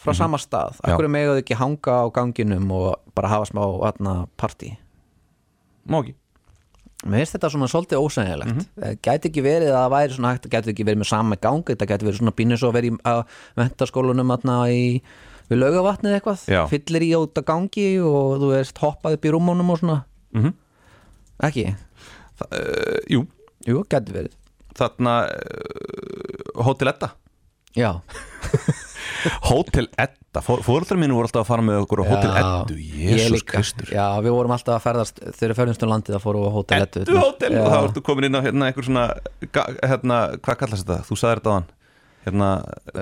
frá 0.04 0.12
sama 0.14 0.36
stað, 0.38 0.74
Mhm. 0.74 0.84
Já. 0.84 0.92
akkur 0.94 1.08
mega 1.08 1.32
þau 1.34 1.42
ekki 1.42 1.56
hanga 1.56 1.92
á 1.96 2.04
ganginum 2.12 2.70
og 2.72 2.96
bara 3.14 3.28
hafa 3.28 3.46
smá 3.52 3.62
atna, 3.88 4.26
partí 4.36 4.76
Má 5.88 6.00
ekki 6.02 6.14
Mér 7.04 7.20
finnst 7.20 7.34
þetta 7.36 7.50
svona 7.52 7.68
svolítið 7.68 8.00
ósæðilegt 8.00 8.48
mm 8.48 8.64
Mhm. 8.80 8.98
Gæti 9.04 9.28
ekki 9.28 9.42
verið 9.44 9.70
að 9.74 9.80
það 9.84 9.90
væri 9.92 10.12
svona 10.16 10.32
hægt 10.34 10.48
Gæti 10.50 10.72
ekki 10.72 10.84
verið 10.88 10.98
með 11.02 11.06
sama 11.10 11.36
gang 11.36 11.64
Þetta 11.64 11.86
gæti 11.86 12.06
verið 12.08 12.18
svona 12.20 12.32
pínu 12.32 12.56
svo 12.58 12.68
að 12.70 12.72
vera 12.72 12.86
í 12.86 12.96
að 13.04 13.24
mentaskólanum 13.58 14.32
atna, 14.32 14.56
í, 14.72 15.02
við 15.50 15.60
laugavatnið 15.60 16.16
eitthvað 16.18 16.44
Já. 16.50 16.62
Fyllir 16.70 17.04
í 17.06 17.10
út 17.18 17.40
að 17.40 17.46
gangi 17.50 17.88
og 18.00 18.36
þú 18.42 18.52
veist 18.54 18.78
hoppað 18.82 19.18
upp 19.18 19.24
í 19.28 19.34
rúmónum 19.34 19.70
og 19.74 19.80
svona 19.82 19.98
Mhm. 20.34 20.54
Ekki? 21.46 21.66
uh, 21.74 23.00
Jú, 23.10 23.26
Jú, 23.66 23.82
gæti 23.90 24.12
verið 24.14 24.32
þarna 24.74 25.12
uh, 25.30 26.64
Hótel 26.66 26.90
Edda 26.90 27.12
Já, 27.74 27.90
Hótel 29.48 29.88
Edda, 29.98 30.40
fóröldrar 30.44 30.98
mínu 31.00 31.16
voru 31.16 31.26
alltaf 31.28 31.42
að 31.44 31.48
fara 31.48 31.64
með 31.64 31.80
okkur 31.84 32.02
á 32.02 32.04
Hótel 32.10 32.30
Já, 32.34 32.42
Eddu 32.42 32.76
Jésús. 32.78 33.44
Kristur 33.48 33.90
Já, 33.94 34.04
við 34.22 34.34
vorum 34.36 34.54
alltaf 34.54 34.76
að 34.78 34.84
ferðast 34.84 35.18
þegar 35.24 35.52
við 35.54 35.58
ferðumst 35.60 35.84
um 35.86 35.92
landið 35.94 36.18
að 36.18 36.24
fóru 36.26 36.42
á 36.44 36.50
hótel 36.54 36.82
Eddu 36.86 37.02
Eddu 37.04 37.16
Hótel 37.18 37.54
Já. 37.56 37.62
og 37.62 37.70
þá 37.72 37.78
ertu 37.88 38.02
komin 38.06 38.28
inn 38.28 38.38
á 38.38 38.44
hérna 38.46 38.68
einhver 38.70 38.86
svona 38.88 39.04
hérna, 39.82 40.18
hvað 40.44 40.60
kallast 40.62 40.84
þetta? 40.86 40.98
Þú 41.08 41.18
sagðir 41.22 41.42
þetta 41.42 41.50
á 41.50 41.56
hann 41.58 41.68
hérna, 42.24 42.48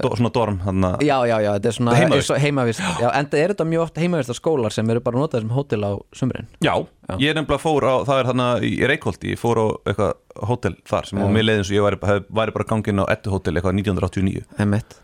do, 0.03 0.11
svona 0.19 0.31
dorm 0.35 0.59
hérna. 0.65 0.91
Já, 1.05 1.17
já, 1.29 1.37
já, 1.45 1.51
þetta 1.57 1.71
er 1.71 1.77
svona 1.77 1.95
Heimavist. 1.99 2.31
og 2.35 2.41
heimavist 2.43 2.83
Já, 3.03 3.09
en 3.15 3.29
það 3.31 3.39
er 3.43 3.55
þetta 3.55 3.67
mjög 3.71 3.85
oft 3.87 4.01
heimavist 4.03 4.35
skólar 4.39 4.75
sem 4.75 4.91
eru 4.95 5.03
bara 5.05 5.21
notað 5.23 5.45
sem 5.45 5.55
hótel 5.57 5.87
á 5.87 5.93
sumrin. 6.17 6.49
Já, 6.65 6.75
ég 7.19 7.31
er 7.31 7.39
nefnilega 7.39 7.63
fór 7.63 7.87
á, 7.87 7.95
það 8.09 8.21
er 8.23 8.31
þarna 8.33 8.49
í 8.67 8.73
Reykholti, 8.91 9.33
ég 9.35 9.41
fór 9.41 9.63
á 9.63 9.67
eitthvað 9.87 10.13
hótel 10.53 10.77
þar 10.89 11.09
sem 11.11 11.23
á 11.23 11.27
mér 11.31 11.49
leiðin 11.49 11.67
svo 11.69 11.79
ég 11.79 11.87
væri, 11.87 12.01
hef, 12.11 12.29
væri 12.41 12.57
bara 12.57 12.69
gangin 12.73 13.03
á 13.03 13.05
Eddu 13.13 13.35
Hótel 13.35 13.57
eitthvað 13.59 13.79
1989 13.79 14.45
Einmitt. 14.63 14.99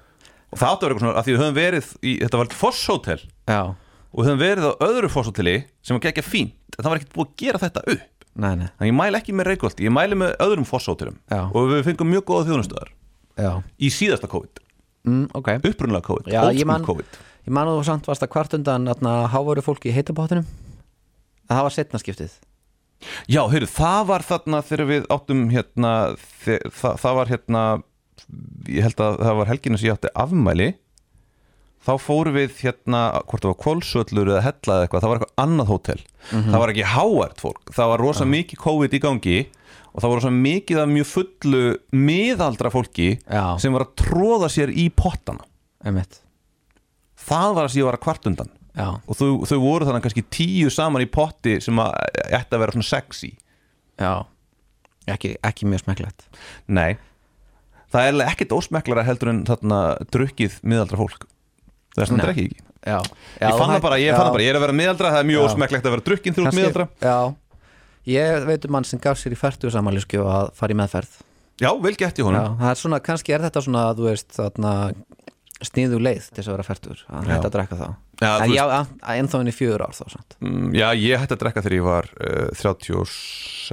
og 0.50 0.60
það 0.62 0.72
áttu 0.72 0.78
að 0.78 0.88
vera 0.88 0.94
eitthvað 0.94 1.04
svona, 1.04 1.18
að 1.20 1.26
því 1.28 1.34
við 1.34 1.42
höfum 1.42 1.58
verið 1.58 1.90
í, 2.02 2.14
þetta 2.24 2.40
var 2.42 2.54
Foss 2.62 2.84
Hótel 2.88 3.18
Já, 3.48 3.60
og 4.08 4.22
við 4.22 4.30
höfum 4.30 4.42
verið 4.44 4.68
á 4.68 4.72
öðru 4.88 5.10
Foss 5.12 5.28
Hóteli 5.30 5.56
sem 5.84 5.98
var 5.98 6.10
ekki 6.12 6.24
fínt, 6.24 6.56
það 6.78 6.88
var 6.90 7.00
ekkert 7.02 7.14
búið 7.18 7.28
að 7.28 7.36
gera 7.44 7.60
þetta 7.66 7.84
upp. 7.94 8.06
Nei, 8.38 8.52
nei, 8.54 8.68
þannig 8.78 8.92
ég 8.92 8.94
mæli 8.94 9.18
ekki 9.18 9.32
með 9.34 9.48
Reykholti, 9.50 9.86
ég 9.88 9.92
mæli 9.92 10.16
með 10.18 10.34
öðrum 10.44 10.66
Foss 10.68 10.86
Hótelum 10.88 11.16
Já. 11.26 11.40
og 11.50 11.72
við 11.72 11.80
fengum 11.88 12.08
mjög 12.12 12.24
góða 12.28 12.46
þjónustöðar 12.52 12.92
já. 13.38 13.52
Í 13.80 13.88
síðasta 13.94 14.28
COVID, 14.30 14.60
mm, 15.06 15.26
Ok, 15.38 15.48
upprunlega 15.62 16.02
COVID, 16.10 16.32
ég 16.58 16.66
man- 16.66 16.84
COVID. 16.84 17.18
ég 17.46 17.52
man 17.54 17.66
þú 17.70 17.84
samt 17.88 18.06
varst 18.10 18.22
að 18.26 18.32
kvart 18.34 18.54
undan 18.58 18.88
hávaru 19.32 19.62
fólki 19.64 19.88
í 19.92 19.94
heitabáttunum 19.96 20.44
Það 21.48 21.62
var 21.64 21.72
setna 21.72 21.98
skiptið. 21.98 22.32
Já, 23.30 23.40
heyrðu, 23.48 23.68
það 23.72 24.06
var 24.10 24.24
þarna 24.26 24.58
þegar 24.66 24.86
við 24.90 25.06
áttum 25.14 25.44
hérna, 25.54 25.92
þe 26.44 26.58
það, 26.68 26.96
það 27.00 27.14
var 27.16 27.26
hérna, 27.30 27.62
ég 28.68 28.82
held 28.84 29.00
að 29.00 29.18
það 29.22 29.36
var 29.38 29.46
helginu 29.46 29.78
sem 29.78 29.88
ég 29.88 29.94
átti 29.96 30.10
afmæli, 30.18 30.66
þá 31.86 31.92
fórum 32.02 32.34
við 32.36 32.56
hérna, 32.60 33.00
hvort 33.30 33.44
það 33.46 33.52
var 33.54 33.60
Kolsvöllur 33.64 34.32
eða 34.34 34.42
Hella 34.48 34.74
eða 34.74 34.88
eitthvað, 34.88 35.04
það 35.06 35.12
var 35.12 35.20
eitthvað 35.22 35.44
annað 35.46 35.70
hótel, 35.72 36.02
það 36.34 36.58
var 36.64 36.72
ekki 36.74 36.86
hávært 36.92 37.40
fólk, 37.46 37.62
það 37.78 37.92
var 37.94 38.04
rosa 38.04 38.26
mikið 38.28 38.62
COVID 38.66 38.96
í 38.98 39.00
gangi 39.06 39.38
og 39.94 40.00
það 40.02 40.08
var 40.12 40.18
rosa 40.20 40.30
mikið 40.34 40.80
af 40.82 40.88
mjög 40.92 41.08
fullu 41.12 41.62
miðaldra 41.96 42.70
fólki 42.74 43.08
Já. 43.24 43.44
sem 43.62 43.72
var 43.74 43.86
að 43.86 43.94
tróða 44.02 44.48
sér 44.52 44.72
í 44.74 44.88
pottana. 44.94 45.44
Einmitt. 45.84 46.20
Það 47.28 47.54
var 47.58 47.68
ég 47.76 47.84
var 47.88 47.98
að 47.98 48.04
kvart 48.06 48.26
undan. 48.30 48.50
Já, 48.78 48.88
og 49.10 49.16
þau, 49.18 49.30
þau 49.48 49.58
voru 49.58 49.88
þannig 49.88 50.04
kannski 50.06 50.22
tíu 50.30 50.70
saman 50.70 51.02
í 51.02 51.08
potti 51.10 51.56
sem 51.64 51.78
að 51.82 51.96
ætti 52.30 52.54
að 52.54 52.62
vera 52.62 52.74
svona 52.76 52.86
sexy. 52.90 53.32
já. 53.98 54.12
Ekki, 55.08 55.30
ekki 55.40 55.64
mjög 55.64 55.80
smekklegt. 55.86 56.26
Nei. 56.68 56.98
Það 57.88 58.06
er 58.10 58.26
ekkert 58.28 58.50
ósmeklara 58.52 59.00
heldur 59.06 59.30
en 59.32 59.38
þarna 59.48 59.78
drukkið 60.12 60.58
miðaldra 60.68 60.98
fólk. 61.00 61.24
Það 61.96 62.02
er 62.04 62.10
svona 62.10 62.20
Nei. 62.20 62.26
drekki 62.28 62.44
ekki. 62.50 62.64
Já, 62.84 62.98
Ég 63.40 63.56
fann 63.58 63.72
það 63.72 63.80
bara, 63.82 63.96
ég 63.98 64.12
fann 64.14 64.26
það 64.28 64.34
bara, 64.36 64.44
ég 64.44 64.50
er 64.52 64.58
að 64.58 64.62
vera 64.66 64.76
miðaldra 64.78 65.08
Það 65.10 65.18
er 65.22 65.28
mjög 65.30 65.40
Já. 65.40 65.46
ósmeklegt 65.48 65.86
að 65.88 65.94
vera 65.96 66.04
drukkin 66.08 66.34
Kannski- 66.36 66.58
miðaldra. 66.60 66.86
Já, 67.02 67.16
ég 68.08 68.46
veit 68.48 68.64
um 68.68 68.72
mann 68.76 68.86
sem 68.88 69.00
gaf 69.02 69.18
sér 69.20 69.34
í 69.36 69.38
færtu 69.38 69.70
samanlískju 69.72 70.24
að 70.24 70.50
fara 70.58 70.74
í 70.74 70.78
meðferð. 70.80 71.12
Já, 71.58 71.70
vel 71.82 71.94
gett 71.98 72.18
í 72.18 72.22
Já, 72.22 72.26
honum 72.28 72.58
það 72.60 72.70
er 72.72 72.78
svona, 72.82 72.98
kannski 73.04 73.34
er 73.34 73.42
þetta 73.48 73.60
svona, 73.64 73.86
þú 73.98 74.04
veist, 74.08 74.28
þarna 74.36 74.72
sniðu 75.66 75.98
leið 75.98 76.26
til 76.30 76.36
þess 76.38 76.48
að 76.48 76.54
vera 76.54 76.66
færtur 76.68 76.98
að 77.10 77.24
Já. 77.26 77.32
hætta 77.34 77.48
að 77.48 77.54
drekka 77.56 77.76
þá. 77.80 77.88
Já, 78.18 78.30
En 78.44 78.50
já, 78.54 78.62
að- 78.74 78.92
ennþá 79.14 79.40
inn 79.42 79.50
í 79.50 79.54
fjögur 79.54 79.82
ár 79.86 79.94
þá 79.94 80.04
samt. 80.12 80.36
Mm, 80.42 80.68
Já, 80.74 80.88
ég 80.94 81.18
hætti 81.22 81.34
að 81.34 81.40
drekka 81.42 81.62
þegar 81.64 81.76
ég 81.78 81.86
var 81.86 82.06
uh, 82.14 82.48
36 82.54 83.72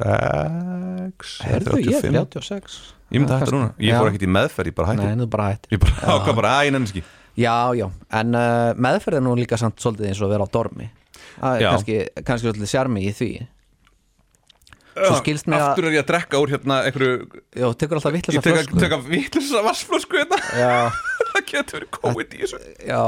Herðu, 1.46 1.78
ég 1.82 1.94
er 1.94 2.02
35. 2.02 2.26
36 2.34 2.80
Ég 3.14 3.22
myndi 3.22 3.34
að 3.36 3.40
hætta 3.44 3.54
núna, 3.54 3.70
ég 3.78 3.94
Já. 3.94 4.00
fór 4.02 4.10
ekkert 4.10 4.26
í 4.26 4.32
meðferð, 4.34 4.68
ég 4.72 4.76
bara 4.82 4.88
hætti. 4.92 5.06
Nei, 5.16 5.26
bara 5.30 5.48
hættir. 5.52 5.70
Ég 5.76 5.80
bara 5.86 5.94
ákvað 6.16 6.36
bara, 6.42 6.54
að 6.58 6.66
ég 6.66 6.72
nenni 6.74 6.90
ekki. 6.90 7.04
Já, 7.38 7.54
já, 7.78 7.86
en 8.18 8.34
uh, 8.34 8.74
meðferð 8.82 9.20
er 9.20 9.26
nú 9.28 9.36
líka 9.38 9.58
samt 9.62 9.78
svolítið 9.84 10.10
eins 10.10 10.22
og 10.22 10.26
að 10.26 10.34
vera 10.34 10.48
á 10.50 10.54
dormi. 10.58 10.88
Er 11.36 11.62
Já. 11.62 11.70
kannski, 11.76 11.98
kannski 12.26 12.48
svolítið 12.50 12.72
sjarmi 12.74 13.06
í 13.06 13.12
því 13.14 13.30
Svo 13.36 13.44
skilst 13.46 13.46
mér 13.46 14.82
að 14.82 14.85
Aftur 14.96 15.88
er 15.90 15.96
ég 15.98 16.04
að 16.04 16.10
drekka 16.12 16.40
úr 16.42 16.54
hérna 16.56 16.78
einhverju 16.88 17.42
Já, 17.56 17.68
tekur 17.76 18.00
alltaf 18.00 18.12
Ég 18.14 18.18
vitlega 18.20 18.42
teka, 18.46 18.62
flösku. 18.64 18.80
teka 18.80 19.00
vitlusa 19.10 19.64
vassflösku 19.66 20.20
hérna. 20.22 20.40
Já, 20.56 20.76
Það 21.36 21.46
getur 21.52 21.80
verið 21.80 21.92
COVID 22.00 22.36
í 22.38 22.42
þessu. 22.46 22.60
Já, 22.88 23.02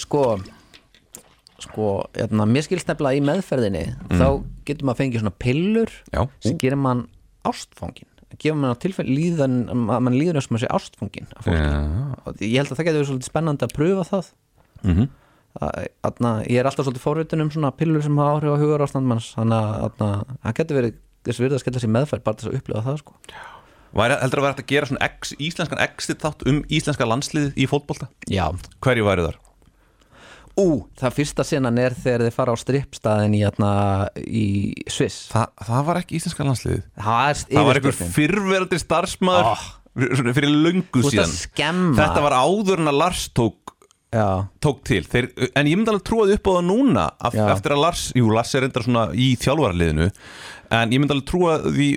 sko 0.00 0.22
Sko, 1.66 1.86
hérna, 2.12 2.44
mér 2.48 2.66
skilst 2.66 2.88
nefnilega 2.90 3.16
í 3.16 3.22
meðferðinni 3.24 3.84
Þá 4.12 4.26
getur 4.68 4.84
maður 4.90 4.98
fengið 5.00 5.22
svona 5.22 5.36
pillur 5.40 5.92
Já, 6.12 6.20
sem 6.44 6.58
gerir 6.60 6.76
mann 6.80 7.06
ástfangin 7.48 8.08
gefur 8.36 8.58
mann 8.60 8.74
á 8.74 8.82
tilfell 8.82 9.06
líðan 9.08 9.54
að 9.70 10.02
mann 10.04 10.16
líður 10.18 10.36
eins 10.36 10.48
og 10.50 10.56
maður 10.56 10.64
sé 10.66 10.72
ástfangin 10.76 11.28
af 11.38 11.46
ég 12.42 12.58
held 12.58 12.68
að 12.68 12.76
það 12.76 12.88
getur 12.88 12.98
verið 12.98 13.08
svolítið 13.08 13.28
spennandi 13.30 13.64
að 13.64 13.72
pröfa 13.78 14.04
það. 14.10 14.26
Mhm. 14.82 15.06
að, 15.62 15.86
aðna, 16.10 16.32
ég 16.50 16.58
er 16.60 16.68
alltaf 16.68 16.84
svolítið 16.84 17.04
forvitin 17.06 17.44
um 17.46 17.52
svona 17.54 17.70
pillur 17.78 18.04
sem 18.04 18.18
hafa 18.20 18.34
áhrif 18.36 18.52
á 18.52 18.60
hugar 18.60 18.84
ástandmanns 18.84 19.30
þannig 19.38 19.70
að 19.86 20.02
það 20.02 20.56
getur 20.60 20.78
verið 20.82 20.98
þess 21.26 21.42
virði 21.44 21.58
að 21.58 21.62
skella 21.64 21.82
sér 21.84 21.92
meðferð 21.96 22.24
bara 22.26 22.40
þess 22.40 22.50
að 22.52 22.58
upplifa 22.60 22.84
það 22.86 23.00
sko. 23.02 23.16
Væri, 23.96 24.16
heldur 24.20 24.40
að 24.40 24.44
vera 24.46 24.52
hægt 24.56 24.62
að 24.64 24.70
gera 24.74 24.88
svona 24.90 25.06
ex, 25.06 25.32
íslenskan 25.40 25.82
exit 25.86 26.20
þátt 26.24 26.42
um 26.50 26.58
íslenska 26.68 27.06
landslið 27.08 27.52
í 27.56 27.68
fótbolta? 27.70 28.08
já, 28.28 28.44
Hverju 28.84 29.06
væri 29.06 29.24
þar? 29.30 29.38
ú, 30.56 30.66
það 30.96 31.14
fyrsta 31.18 31.44
sinnan 31.44 31.78
er 31.80 31.92
þegar 31.96 32.24
þið 32.26 32.34
fara 32.36 32.52
á 32.52 32.56
strippstaðin 32.60 33.34
í, 33.36 33.42
aðna, 33.44 33.70
í 34.24 34.44
Sviss 34.88 35.26
Þa, 35.32 35.42
það 35.68 35.82
var 35.90 36.00
ekki 36.00 36.16
íslenska 36.20 36.46
landslið 36.48 36.78
það 36.96 37.42
Það 37.52 37.68
var 37.68 37.80
einhver 37.80 37.98
fyrrverandi 38.16 38.80
starfsmaður 38.80 39.50
Oh. 39.52 39.66
svona 40.16 40.34
fyrir 40.36 40.50
að 40.52 40.58
síðan. 41.08 41.94
Þetta 41.96 42.20
var 42.26 42.34
áður 42.36 42.82
en 42.82 42.90
að 42.92 42.98
Lars 43.00 43.22
tók, 43.32 43.72
tók 44.60 44.82
til 44.84 45.02
Þeir, 45.08 45.30
En 45.56 45.68
ég 45.70 45.76
myndi 45.78 45.88
alveg 45.92 46.04
því 46.04 46.34
upp 46.36 46.48
á 46.48 46.52
það 46.52 46.66
núna 46.68 47.04
af. 47.16 47.34
Eftir 47.56 47.72
að 47.72 47.80
Lars, 47.80 48.02
jú 48.16 48.28
Lars 48.32 48.52
er 48.54 48.64
reyndar 48.66 48.84
svona 48.84 49.06
í 49.16 49.30
þjálfarliðinu 49.40 50.10
En 50.74 50.92
ég 50.92 51.00
myndi 51.02 51.14
alveg 51.14 51.28
trúa 51.28 51.58
því 51.64 51.88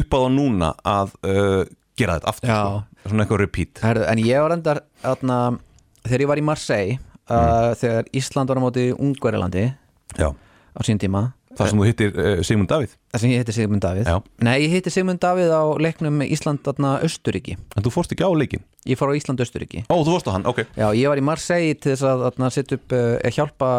upp 0.00 0.16
á 0.16 0.18
það 0.18 0.32
núna 0.36 0.72
Að 0.90 1.14
uh, 1.24 1.62
gera 2.00 2.18
þetta 2.18 2.32
aftur 2.34 2.52
sko. 2.52 2.84
Svona 3.08 3.24
eitthvað 3.24 3.42
repeat. 3.44 3.82
Herðu, 3.84 4.06
en 4.12 4.22
ég 4.22 4.44
var 4.44 4.54
endar 4.54 4.82
aðna, 5.06 5.40
þegar 6.04 6.24
ég 6.24 6.30
var 6.30 6.40
í 6.40 6.46
Marseille 6.46 6.96
uh, 7.00 7.72
þegar 7.80 8.08
Ísland 8.16 8.52
var 8.52 8.60
á 8.60 8.64
móti 8.64 8.88
Ungverilandi 8.96 9.68
á 10.20 10.80
sín 10.86 11.00
tíma. 11.00 11.30
Það 11.58 11.70
sem 11.72 11.80
þú 11.80 11.86
hittir 11.88 12.12
uh, 12.14 12.42
Sigmund 12.46 12.70
Davíð. 12.70 12.92
Þar 13.10 13.22
sem 13.22 13.32
ég 13.32 13.40
heiti 13.42 13.54
Sigmund 13.56 13.82
Davíð. 13.82 14.06
Já. 14.06 14.20
Nei, 14.46 14.52
ég 14.62 14.74
heiti 14.76 14.92
Sigmund 14.94 15.20
Davíð 15.24 15.50
á 15.50 15.62
leiknum 15.82 16.20
Ísland 16.22 16.68
aðna 16.70 16.92
Östuríki 17.02 17.56
En 17.74 17.82
þú 17.82 17.90
fórst 17.96 18.14
ekki 18.14 18.22
á 18.22 18.30
leikin 18.30 18.62
Ég 18.86 19.00
fór 19.00 19.10
á 19.10 19.18
Ísland 19.18 19.42
Östuríki 19.42 19.82
Ó, 19.90 19.98
þú 19.98 20.14
fórst 20.14 20.30
á 20.30 20.36
hann, 20.36 20.46
ok. 20.46 20.62
Já, 20.78 20.86
ég 20.94 21.10
var 21.10 21.18
í 21.18 21.24
Marseille 21.26 21.74
til 21.74 21.96
þess 21.96 22.06
að 22.06 22.54
setja 22.54 22.78
upp 22.78 22.94
uh, 22.94 23.32
hjálpa 23.34 23.72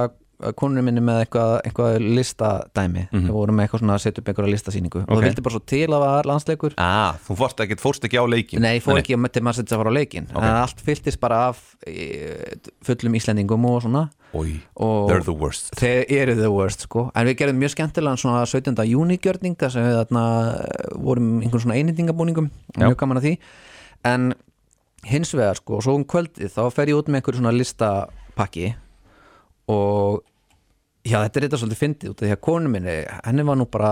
konunum 0.58 0.86
minni 0.86 1.02
með 1.06 1.26
eitthvað, 1.26 1.52
eitthvað 1.68 1.98
listadæmi. 2.18 3.04
Mhm. 3.12 3.26
við 3.28 3.36
vorum 3.36 3.56
með 3.60 3.68
eitthvað 3.68 3.82
svona 3.84 3.96
að 3.98 4.04
setja 4.06 4.22
upp 4.24 4.32
einhverja 4.32 4.54
listasýningu. 4.56 5.02
Og 5.02 5.10
Ok. 5.12 5.18
það 5.18 5.28
vildi 5.28 5.44
bara 5.46 5.54
svo 5.56 5.64
til 5.66 5.88
að 5.88 6.00
var 6.06 6.24
landsleikur. 6.32 6.74
Ah, 6.78 7.14
þú 7.28 7.38
fórst 7.38 7.58
ekki, 7.66 7.78
fórst 7.80 8.04
ekki 8.08 8.18
á 8.18 8.26
leikin 8.28 8.62
Nei, 8.62 8.80
fór 8.80 8.98
ekki 9.02 9.16
til 9.32 9.44
maður 9.44 9.60
setja 9.62 9.78
að 9.78 9.82
fara 9.84 9.92
á 9.92 9.98
leikin 10.00 10.28
Ok. 10.34 10.44
en 10.44 10.56
allt 10.64 10.82
fylltist 10.82 11.20
bara 11.20 11.48
af 11.50 11.76
e, 11.86 12.58
fullum 12.84 13.14
Íslendingum 13.14 13.66
og 13.66 13.82
svona. 13.84 14.10
Oi, 14.34 14.62
Og- 14.78 15.10
they're 15.10 15.24
the 15.24 15.34
worst. 15.34 15.72
þeir 15.76 16.06
eru 16.10 16.36
the 16.36 16.50
worst 16.52 16.82
sko. 16.82 17.12
En 17.16 17.28
við 17.28 17.36
gerðum 17.38 17.60
mjög 17.60 17.76
skemmtilegan 17.76 18.18
svona 18.18 18.46
17. 18.48 18.76
júni 18.88 19.20
gjörning 19.20 19.56
þar 19.58 19.72
sem 19.72 19.84
við 19.84 20.06
þarna 20.06 20.56
eh, 20.56 20.98
vorum 20.98 21.42
einhvern 21.42 21.60
svona 21.62 21.76
einindingabúningum 21.76 22.50
Já. 22.78 22.88
mjög 22.88 22.96
gaman 22.98 23.18
að 23.18 23.24
því. 23.24 23.38
En 24.06 24.34
hins 25.04 25.34
vegar 25.34 25.56
sko, 25.58 25.82
svo 25.82 25.96
um 25.96 26.06
kvöldið 26.06 26.50
þá 26.54 26.72
fer 26.72 26.86
ég 26.88 26.96
út 26.98 27.08
með 27.10 27.22
einhver 27.22 27.36
svona 27.36 27.52
listapakki. 27.58 28.76
Og 29.68 30.22
já 31.06 31.18
þetta 31.24 31.39
er 31.39 31.45
þetta 31.47 31.60
svolítið 31.62 31.80
fyndið 31.82 32.10
út 32.12 32.20
af 32.22 32.28
því 32.28 32.34
að 32.36 32.41
konu 32.45 32.70
minni 32.70 32.95
henni 33.26 33.45
var 33.47 33.58
nú 33.58 33.66
bara 33.74 33.91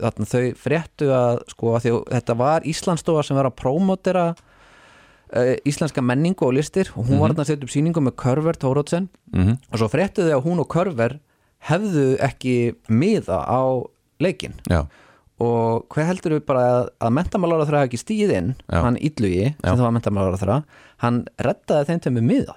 þarna, 0.00 0.26
þau 0.26 0.42
fréttu 0.58 1.10
að 1.14 1.42
sko 1.52 1.74
að 1.78 1.86
þetta 2.10 2.36
var 2.40 2.66
Íslandstofa 2.66 3.22
sem 3.26 3.36
var 3.38 3.46
að 3.50 3.58
prómotera 3.62 4.24
uh, 4.34 5.54
íslenska 5.68 6.02
menningu 6.04 6.48
og 6.48 6.56
listir 6.58 6.90
og 6.96 7.06
hún 7.06 7.20
var 7.22 7.30
þarna 7.32 7.44
að 7.46 7.52
setja 7.52 7.68
upp 7.68 7.74
sýningu 7.76 8.02
með 8.08 8.16
Körver 8.24 8.58
Tórótsen 8.58 9.08
Mhm. 9.32 9.54
og 9.72 9.78
svo 9.80 9.88
fréttu 9.88 10.26
þau 10.26 10.34
að 10.40 10.44
hún 10.44 10.60
og 10.60 10.68
Körver 10.68 11.18
hefðu 11.70 12.18
ekki 12.20 12.74
miða 12.90 13.38
á 13.46 13.62
leikinn 14.20 14.58
Já, 14.68 14.82
og 15.40 15.86
hver 15.94 16.04
heldur 16.10 16.34
við 16.36 16.44
bara 16.46 16.64
að, 16.72 16.88
að 17.00 17.14
mentamálara 17.16 17.64
þrá 17.70 17.78
ekki 17.86 18.00
stíð 18.02 18.32
inn 18.36 18.50
Já. 18.68 18.82
hann 18.82 18.98
Illugi, 18.98 19.54
Já. 19.54 19.70
sem 19.70 19.78
það 19.78 19.86
var 19.86 19.94
mentamálara 19.96 20.40
þrá 20.42 20.56
hann 21.06 21.22
reddaði 21.38 21.86
þeim 21.88 22.02
til 22.02 22.12
með 22.18 22.26
miða 22.28 22.56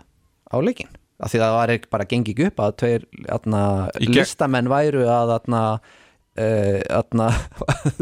á 0.51 0.55
leikinn 0.61 0.91
af 1.20 1.32
því 1.32 1.41
að 1.41 1.45
það 1.45 1.59
var 1.59 1.76
ekki 1.76 1.93
bara 1.95 2.07
gengi 2.11 2.34
ekki 2.36 2.49
upp 2.49 2.66
að 2.66 2.80
tveir 2.82 3.05
atna, 3.32 3.61
listamenn 4.03 4.68
væru 4.72 5.05
að 5.07 5.32
atna, 5.38 5.61
uh, 6.36 6.80
atna, 6.91 7.28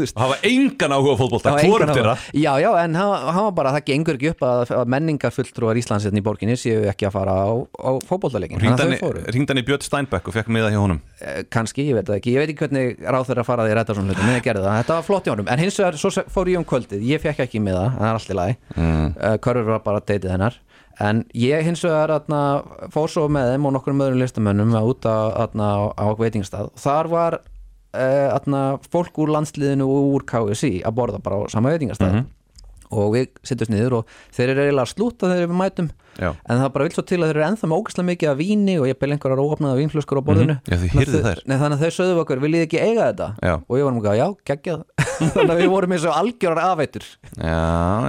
veist, 0.00 0.16
hafa 0.18 0.38
engan 0.48 0.94
áhuga 0.96 1.14
á 1.14 1.38
það 1.44 1.54
var 1.54 1.68
hvorum 1.68 1.92
þeirra. 1.94 2.16
Já, 2.34 2.50
já, 2.64 2.70
en 2.82 2.98
hann 2.98 3.38
var 3.38 3.54
bara 3.54 3.74
það 3.76 3.86
gengur 3.92 4.18
ekki 4.18 4.32
upp 4.32 4.42
að, 4.48 4.64
að 4.80 4.90
menningar 4.96 5.34
fulltrúar 5.36 5.78
Íslandsinn 5.78 6.18
í 6.18 6.24
borginni 6.26 6.58
séu 6.58 6.82
ekki 6.90 7.06
að 7.06 7.14
fara 7.20 7.36
á, 7.38 7.54
á 7.54 7.90
fótboltaleikin 8.10 8.58
Ringdan 8.64 9.62
í 9.62 9.66
Björn 9.70 9.86
Steinbeck 9.86 10.26
og 10.26 10.34
fekk 10.34 10.50
miða 10.50 10.74
hjá 10.74 10.80
honum? 10.82 11.00
Kannski, 11.54 11.86
ég 11.86 12.00
veit 12.00 12.10
það 12.10 12.18
ekki, 12.18 12.34
ég 12.34 12.42
veit 12.42 12.50
ekki 12.50 12.66
hvernig 12.66 12.86
ráð 13.06 13.30
þeirra 13.30 13.46
faraði 13.46 13.70
í 13.70 13.78
rætta 13.78 13.94
svona 13.94 14.10
hlutum, 14.10 14.26
en 14.26 14.40
ég 14.40 14.46
gerði 14.50 14.66
það. 14.66 14.82
Þetta 14.82 14.98
var 14.98 15.06
flott 15.12 15.30
í 15.30 15.36
honum, 15.36 15.50
en 15.54 15.62
hins 15.62 15.78
vegar 15.78 16.02
svo 16.02 16.10
fór 16.34 16.50
ég 16.50 16.58
um 16.58 16.66
kvöldið. 16.66 17.06
Ég 17.14 17.22
fekk 17.22 17.46
ekki 17.46 17.62
það, 17.62 17.86
en 17.86 17.98
það 18.02 18.10
er 18.10 18.18
allt 18.18 18.34
í 18.34 18.38
lagi. 18.42 18.54
Mm. 18.74 19.06
uh, 20.50 20.73
En 21.00 21.24
ég 21.34 21.64
hins 21.66 21.82
vegar 21.82 22.10
atna, 22.14 22.62
fór 22.94 23.08
svo 23.10 23.26
með 23.28 23.54
þeim 23.54 23.66
og 23.66 23.72
nokkur 23.78 23.94
öðrum 23.96 24.20
listamönnum 24.22 24.74
að 24.78 24.90
út 24.92 25.08
á, 25.10 25.16
atna, 25.46 25.72
á 25.98 26.06
veitingstað 26.18 26.70
þar 26.78 27.08
var 27.10 27.38
uh, 27.40 28.28
atna, 28.36 28.78
fólk 28.92 29.18
úr 29.18 29.32
landsliðinu 29.34 29.88
og 29.90 30.14
úr 30.20 30.24
KSI 30.30 30.82
að 30.86 30.94
borða 31.00 31.18
bara 31.24 31.42
á 31.42 31.50
sama 31.50 31.72
veitingastað 31.74 32.24
og 32.94 33.08
við 33.16 33.24
setjumst 33.42 33.72
niður 33.72 33.94
og 34.02 34.10
þeir 34.36 34.50
eru 34.52 34.62
eiginlega 34.68 34.84
að 34.84 34.90
slúta 34.92 35.26
þegar 35.32 35.48
við 35.50 35.56
mætum 35.58 35.86
Já. 36.20 36.28
en 36.46 36.60
það 36.60 36.68
bara 36.76 36.84
vil 36.86 36.92
svo 36.94 37.02
til 37.08 37.16
að 37.18 37.24
þeir 37.24 37.38
eru 37.40 37.44
ennþá 37.48 37.66
með 37.72 37.78
ógæslega 37.80 38.06
mikið 38.10 38.30
af 38.30 38.36
víni 38.38 38.74
og 38.78 38.86
ég 38.86 38.98
beil 39.00 39.14
einhverjar 39.16 39.42
óopnaða 39.42 39.78
vínflöskur 39.80 40.20
á 40.20 40.26
borðinu 40.28 40.54
Mhm. 40.54 40.68
Já, 40.68 40.76
þið 40.76 40.84
Þannig 40.84 40.92
að 40.92 41.00
heyrðuð 41.00 41.24
þau- 41.24 41.26
þær. 41.32 41.40
Nei, 41.48 41.56
þannig 41.64 41.74
að 41.74 41.82
þau 41.82 41.96
sögðu 41.96 42.20
okkur, 42.22 42.42
viljið 42.44 42.60
þið 42.60 42.66
ekki 42.68 42.82
eiga 42.84 43.08
þetta? 43.08 43.28
Já. 43.42 43.54
og 43.66 43.74
ég 43.80 43.84
var 43.88 43.90
um 43.96 43.98
að 44.12 44.20
já, 44.20 44.28
geggjað 44.52 44.84
þannig 45.34 45.54
að 45.56 45.62
við 45.64 45.72
vorum 45.74 45.96
eins 45.96 46.06
og 46.06 46.14
algjörar 46.20 46.62
Já, 47.40 47.58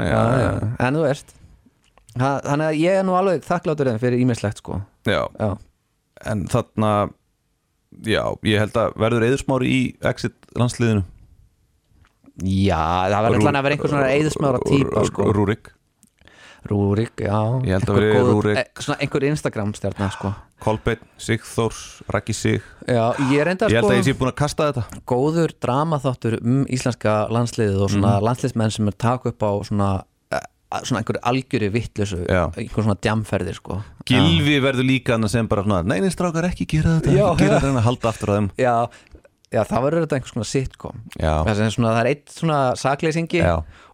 já, 0.05 0.21
já, 0.45 0.51
en 0.85 0.99
þú 0.99 1.07
veist 1.07 1.33
þannig 2.15 2.67
að 2.69 2.79
ég 2.79 2.99
er 2.99 3.03
nú 3.03 3.15
alveg 3.19 3.43
þakkláttur 3.43 3.89
þeim 3.91 3.99
fyrir 3.99 4.19
ímislegt 4.23 4.57
sko. 4.63 4.81
Já. 5.05 5.27
já, 5.39 5.57
En 6.25 6.45
þarna 6.47 7.09
Já, 8.03 8.23
ég 8.43 8.59
held 8.59 8.73
að 8.75 8.95
verður 8.99 9.23
eðursmári 9.23 9.67
í 9.71 9.81
exit 10.03 10.33
landsliðinu? 10.59 11.03
Já 12.43 13.07
það 13.07 13.21
verður 13.23 13.39
allan 13.39 13.55
að 13.59 13.63
vera 13.65 13.75
einhver 13.77 13.91
svona 13.93 14.09
eðismára 14.11 14.59
típa 14.65 15.03
sko. 15.07 15.27
Rúrik. 15.31 15.69
Rúrik, 16.65 17.21
já. 17.21 17.37
Ég 17.63 17.77
held 17.77 17.87
að 17.93 17.99
góður- 18.01 18.31
Rúrik. 18.33 18.57
eh, 18.57 18.65
svona 18.81 18.97
einhver 18.99 19.23
Instagram 19.29 19.73
stjarnar 19.77 20.11
sko. 20.11 20.33
Kolbeinn, 20.59 20.99
Sigþórs, 21.17 22.01
Raggi 22.09 22.33
Sig. 22.33 22.61
Já, 22.87 23.13
ég 23.31 23.39
er 23.39 23.47
enda 23.53 23.67
Ég 23.69 23.77
held 23.77 23.85
sko 23.85 23.93
að 23.93 23.99
ég 24.01 24.03
sé 24.09 24.13
búin 24.17 24.31
að 24.31 24.35
kasta 24.35 24.71
þetta. 24.73 24.83
góður 25.05 25.53
dramaþáttur 25.61 26.39
um 26.43 26.65
íslenska 26.65 27.29
landsliðið 27.29 27.81
og 27.81 27.89
svona 27.91 28.17
Mhm. 28.19 28.23
landsliðsmenn 28.27 28.71
sem 28.71 28.87
er 28.87 28.91
taka 28.97 29.29
upp 29.29 29.39
á 29.39 29.51
svona 29.63 30.03
svona 30.83 31.01
einhverju 31.01 31.21
algjöri 31.31 31.69
vittlösu 31.73 32.21
Já. 32.25 32.43
einhver 32.57 32.83
svona 32.85 32.97
djamferðir 33.01 33.57
sko. 33.59 33.79
Gilvi 34.09 34.59
verður 34.63 34.87
líka 34.87 35.15
annað 35.15 35.35
sem 35.35 35.47
bara 35.47 35.63
svona 35.63 35.83
Nei, 35.85 35.99
nei, 36.03 36.09
strákar 36.13 36.47
ekki 36.49 36.67
gera 36.75 36.97
þetta 36.99 37.15
Já, 37.15 37.25
gera 37.39 37.59
þetta, 37.63 37.83
halda 37.85 38.09
aftur 38.11 38.31
á 38.31 38.33
þeim. 38.39 38.49
Já, 38.59 38.75
já, 39.53 39.61
það 39.63 39.85
verður 39.87 40.05
þetta 40.05 40.19
einhvers 40.19 40.33
svona 40.35 40.49
sitcom. 40.49 41.01
Það 41.21 41.63
svona, 41.77 41.93
það 41.95 42.01
er 42.03 42.11
eitt 42.11 42.35
svona 42.35 42.59
sakleysingi 42.81 43.43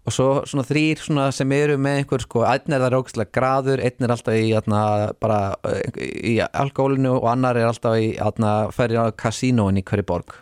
og 0.02 0.14
svo 0.16 0.28
svona 0.50 0.66
þrýr 0.66 1.02
svona 1.04 1.28
sem 1.36 1.52
eru 1.54 1.76
með 1.78 2.00
einhver 2.02 2.24
sko, 2.24 2.42
einn 2.50 2.74
er 2.74 2.82
það 2.82 2.94
rókslega 2.96 3.34
graður 3.38 3.84
einn 3.86 4.08
er 4.08 4.14
alltaf 4.16 4.38
í 4.40 4.48
atna, 4.58 4.80
bara 5.22 5.42
eh, 5.70 6.00
í 6.32 6.36
alkoholinu 6.42 7.12
og 7.20 7.28
annar 7.30 7.60
er 7.62 7.68
alltaf 7.70 8.00
í 8.02 8.16
atna, 8.18 8.72
færi 8.74 8.98
á 8.98 9.14
kasínóin 9.14 9.78
í 9.78 9.84
hverju 9.86 10.08
borg. 10.10 10.34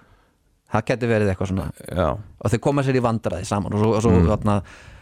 Það 0.70 0.86
getur 0.92 1.10
verið 1.12 1.32
eitthvað 1.34 1.52
svona. 1.52 1.68
Já, 1.90 2.08
og 2.16 2.54
þeir 2.54 2.62
koma 2.64 2.86
sér 2.86 3.00
í 3.00 3.04
vandræði 3.04 3.50
saman 3.50 3.74
og 3.76 3.82
svo, 3.84 3.92
og 3.98 4.04
svo 4.06 4.12
Mm. 4.16 4.32
atna, 4.38 4.56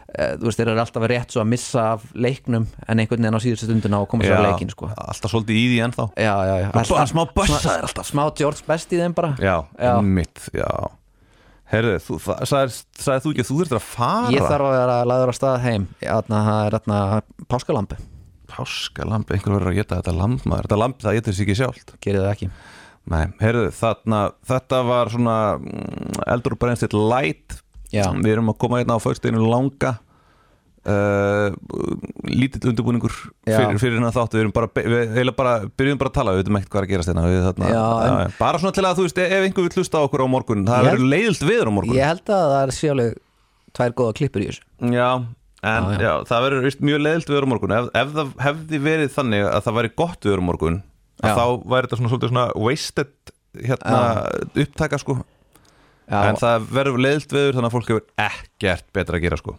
þú 0.07 0.47
veist, 0.47 0.59
þeir 0.59 0.71
eru 0.71 0.83
alltaf 0.83 1.07
rétt 1.11 1.33
svo 1.33 1.41
að 1.43 1.49
missa 1.51 1.87
af 1.93 2.05
leiknum 2.15 2.67
en 2.87 3.01
einhvern 3.01 3.25
veginn 3.25 3.37
á 3.37 3.41
síðustu 3.43 3.67
stundina 3.67 3.99
og 4.03 4.07
koma 4.11 4.23
á 4.23 4.31
já. 4.31 4.39
leikin 4.45 4.71
sko. 4.71 4.87
alltaf 4.95 5.33
svolítið 5.33 5.59
í 5.59 5.65
því 5.73 5.81
ennþá. 5.87 6.05
Já, 6.15 6.35
já, 6.47 6.53
já. 6.63 6.69
Bara 6.77 7.07
smá 7.11 7.23
bössaðir 7.35 7.89
alltaf. 7.89 8.07
smá 8.07 8.23
George 8.39 8.63
Best 8.67 8.95
í 8.95 9.01
þeim 9.01 9.17
bara. 9.17 9.33
Já, 9.43 9.57
mitt, 10.01 10.47
já. 10.55 10.69
Herðu, 11.67 11.97
þú, 11.99 12.17
það, 12.23 12.43
sagðir, 12.47 12.75
sagðir 13.03 13.23
þú 13.25 13.31
ekki 13.33 13.43
að 13.43 13.49
þú 13.49 13.57
þurftir 13.59 13.77
að 13.77 13.87
fara? 13.89 14.31
Ég 14.31 14.45
þarf 14.47 14.67
að 14.69 14.77
vera 14.77 14.99
laður 15.11 15.31
á 15.31 15.35
stað 15.35 15.57
heim. 15.65 15.87
Það 15.99 16.51
er 16.61 16.77
atna, 16.77 16.99
páskalampi 17.51 17.97
Páskalamb, 18.47 19.27
einhver 19.35 19.57
verður 19.57 19.73
að 19.73 19.79
geta 19.81 19.97
þetta 19.99 20.13
lamb 20.15 20.45
maður 20.47 20.69
Þetta 20.69 20.77
lamb, 20.79 20.95
það 21.03 21.17
getur 21.17 21.35
sér 21.35 21.43
ekki 21.43 21.57
sjálft. 21.59 21.91
Gerir 21.99 22.23
það 22.23 22.31
ekki. 22.31 22.49
Nei, 23.11 23.23
heyrðu, 23.39 23.67
þarna, 23.75 24.21
þetta 24.47 24.79
var 24.87 25.11
svona 25.11 25.35
mm, 25.59 26.21
eldur 26.27 26.55
bara 26.59 26.73
einstitt 26.73 26.95
light 26.95 27.59
Já. 27.93 28.03
Við 28.11 28.33
erum 28.33 28.51
að 28.51 28.57
koma 28.63 28.81
hérna 28.81 28.97
á 28.97 28.99
föstudeginu 28.99 29.47
langa 29.47 29.93
uh, 30.88 31.53
Lítill 32.27 32.71
undirbúningur 32.71 33.13
fyrir, 33.45 33.77
fyrir 33.79 33.95
hérna 33.97 34.11
þáttu 34.15 34.38
Við 34.39 34.43
erum 34.45 34.55
bara, 34.55 34.69
við 34.75 35.31
bara, 35.38 35.53
byrjum 35.79 36.01
bara 36.01 36.11
að 36.11 36.17
tala 36.17 36.33
Við 36.35 36.41
veitum 36.43 36.59
ekkert 36.59 36.73
hvað 36.73 36.81
er 36.81 36.88
að 36.88 36.91
gerast 36.93 37.11
hérna. 37.11 37.23
Þarna, 37.47 37.71
Já, 37.71 37.85
en- 38.25 38.35
Bara 38.39 38.61
svona 38.63 38.75
til 38.75 38.85
að 38.88 38.99
þú 38.99 39.07
veist, 39.07 39.21
ef 39.23 39.47
einhver 39.47 39.67
vil 39.69 39.77
hlusta 39.79 40.01
á 40.01 40.05
okkur 40.07 40.25
á 40.25 40.27
morgun 40.35 40.67
Það 40.67 40.89
verður 40.89 41.09
leiðilt 41.15 41.47
viður 41.47 41.71
á 41.71 41.73
morgun. 41.77 41.97
ég 41.97 42.11
held 42.11 42.33
að 42.38 42.45
það 42.53 42.61
er 42.65 42.75
sjálega 42.77 43.23
tvær 43.77 43.93
góða 43.97 44.17
klippur 44.17 44.41
í 44.43 44.49
þessu. 44.49 44.63
Já, 44.97 45.09
en 45.69 45.89
Já, 46.01 46.11
það 46.25 46.45
verður 46.47 46.77
mjög 46.88 47.01
leiðilt 47.03 47.31
viður 47.31 47.45
á 47.45 47.51
morgun. 47.51 47.73
Ef, 47.77 47.89
ef 47.93 48.13
það 48.15 48.31
hefði 48.41 48.79
verið 48.88 49.11
þannig 49.13 49.47
að 49.51 49.65
það 49.67 49.77
væri 49.77 49.91
gott 50.01 50.27
viður 50.27 50.41
á 50.41 50.47
morgun 50.47 50.77
að 51.23 51.38
þá 51.38 51.45
væri 51.71 51.88
þetta 51.88 51.99
svona 51.99 52.29
svona 52.31 52.45
wasted 52.57 53.33
hérna, 53.57 53.99
upptaka 54.53 54.99
sko 55.01 55.17
já, 56.07 56.17
en 56.31 56.39
það 56.41 56.67
verður 56.79 57.01
leiðilt 57.05 57.35
viður 57.37 57.55
þannig 57.57 57.69
að 57.69 57.75
fólk 57.77 57.91
hefur 57.91 58.05
ekkert 58.27 58.87
betra 58.95 59.19
að 59.19 59.25
gera 59.27 59.39
sko. 59.41 59.55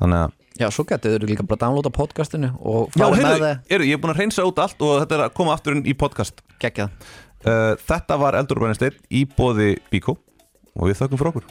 Þannig 0.00 0.22
að 0.26 0.34
já, 0.60 0.66
svo 0.72 0.84
getur 0.88 1.18
þau 1.20 1.28
líka 1.30 1.46
bara 1.46 1.56
að 1.58 1.62
downloada 1.66 1.92
podcastinu 1.96 2.50
og 2.60 2.90
Já, 2.94 3.02
fara 3.04 3.10
með 3.12 3.22
heyrðu, 3.22 3.44
það. 3.46 3.60
heyrðu, 3.72 3.88
ég 3.90 3.96
er 3.98 4.02
búin 4.04 4.14
að 4.14 4.20
reynsa 4.22 4.46
út 4.48 4.58
allt 4.64 4.82
og 4.86 4.94
þetta 5.02 5.16
er 5.18 5.24
að 5.26 5.34
koma 5.36 5.54
aftur 5.56 5.76
inn 5.76 5.84
í 5.88 5.94
podcast. 5.98 6.42
Geggjað. 6.62 7.08
Uh, 7.46 7.74
Þetta 7.86 8.16
var 8.18 8.36
Eldur 8.38 8.58
Bænesteinn 8.62 8.96
í 9.14 9.22
bóði 9.36 9.76
Bíkó 9.92 10.16
og 10.76 10.88
við 10.90 10.98
þökkum 11.02 11.20
fyrir 11.20 11.32
okkur 11.34 11.50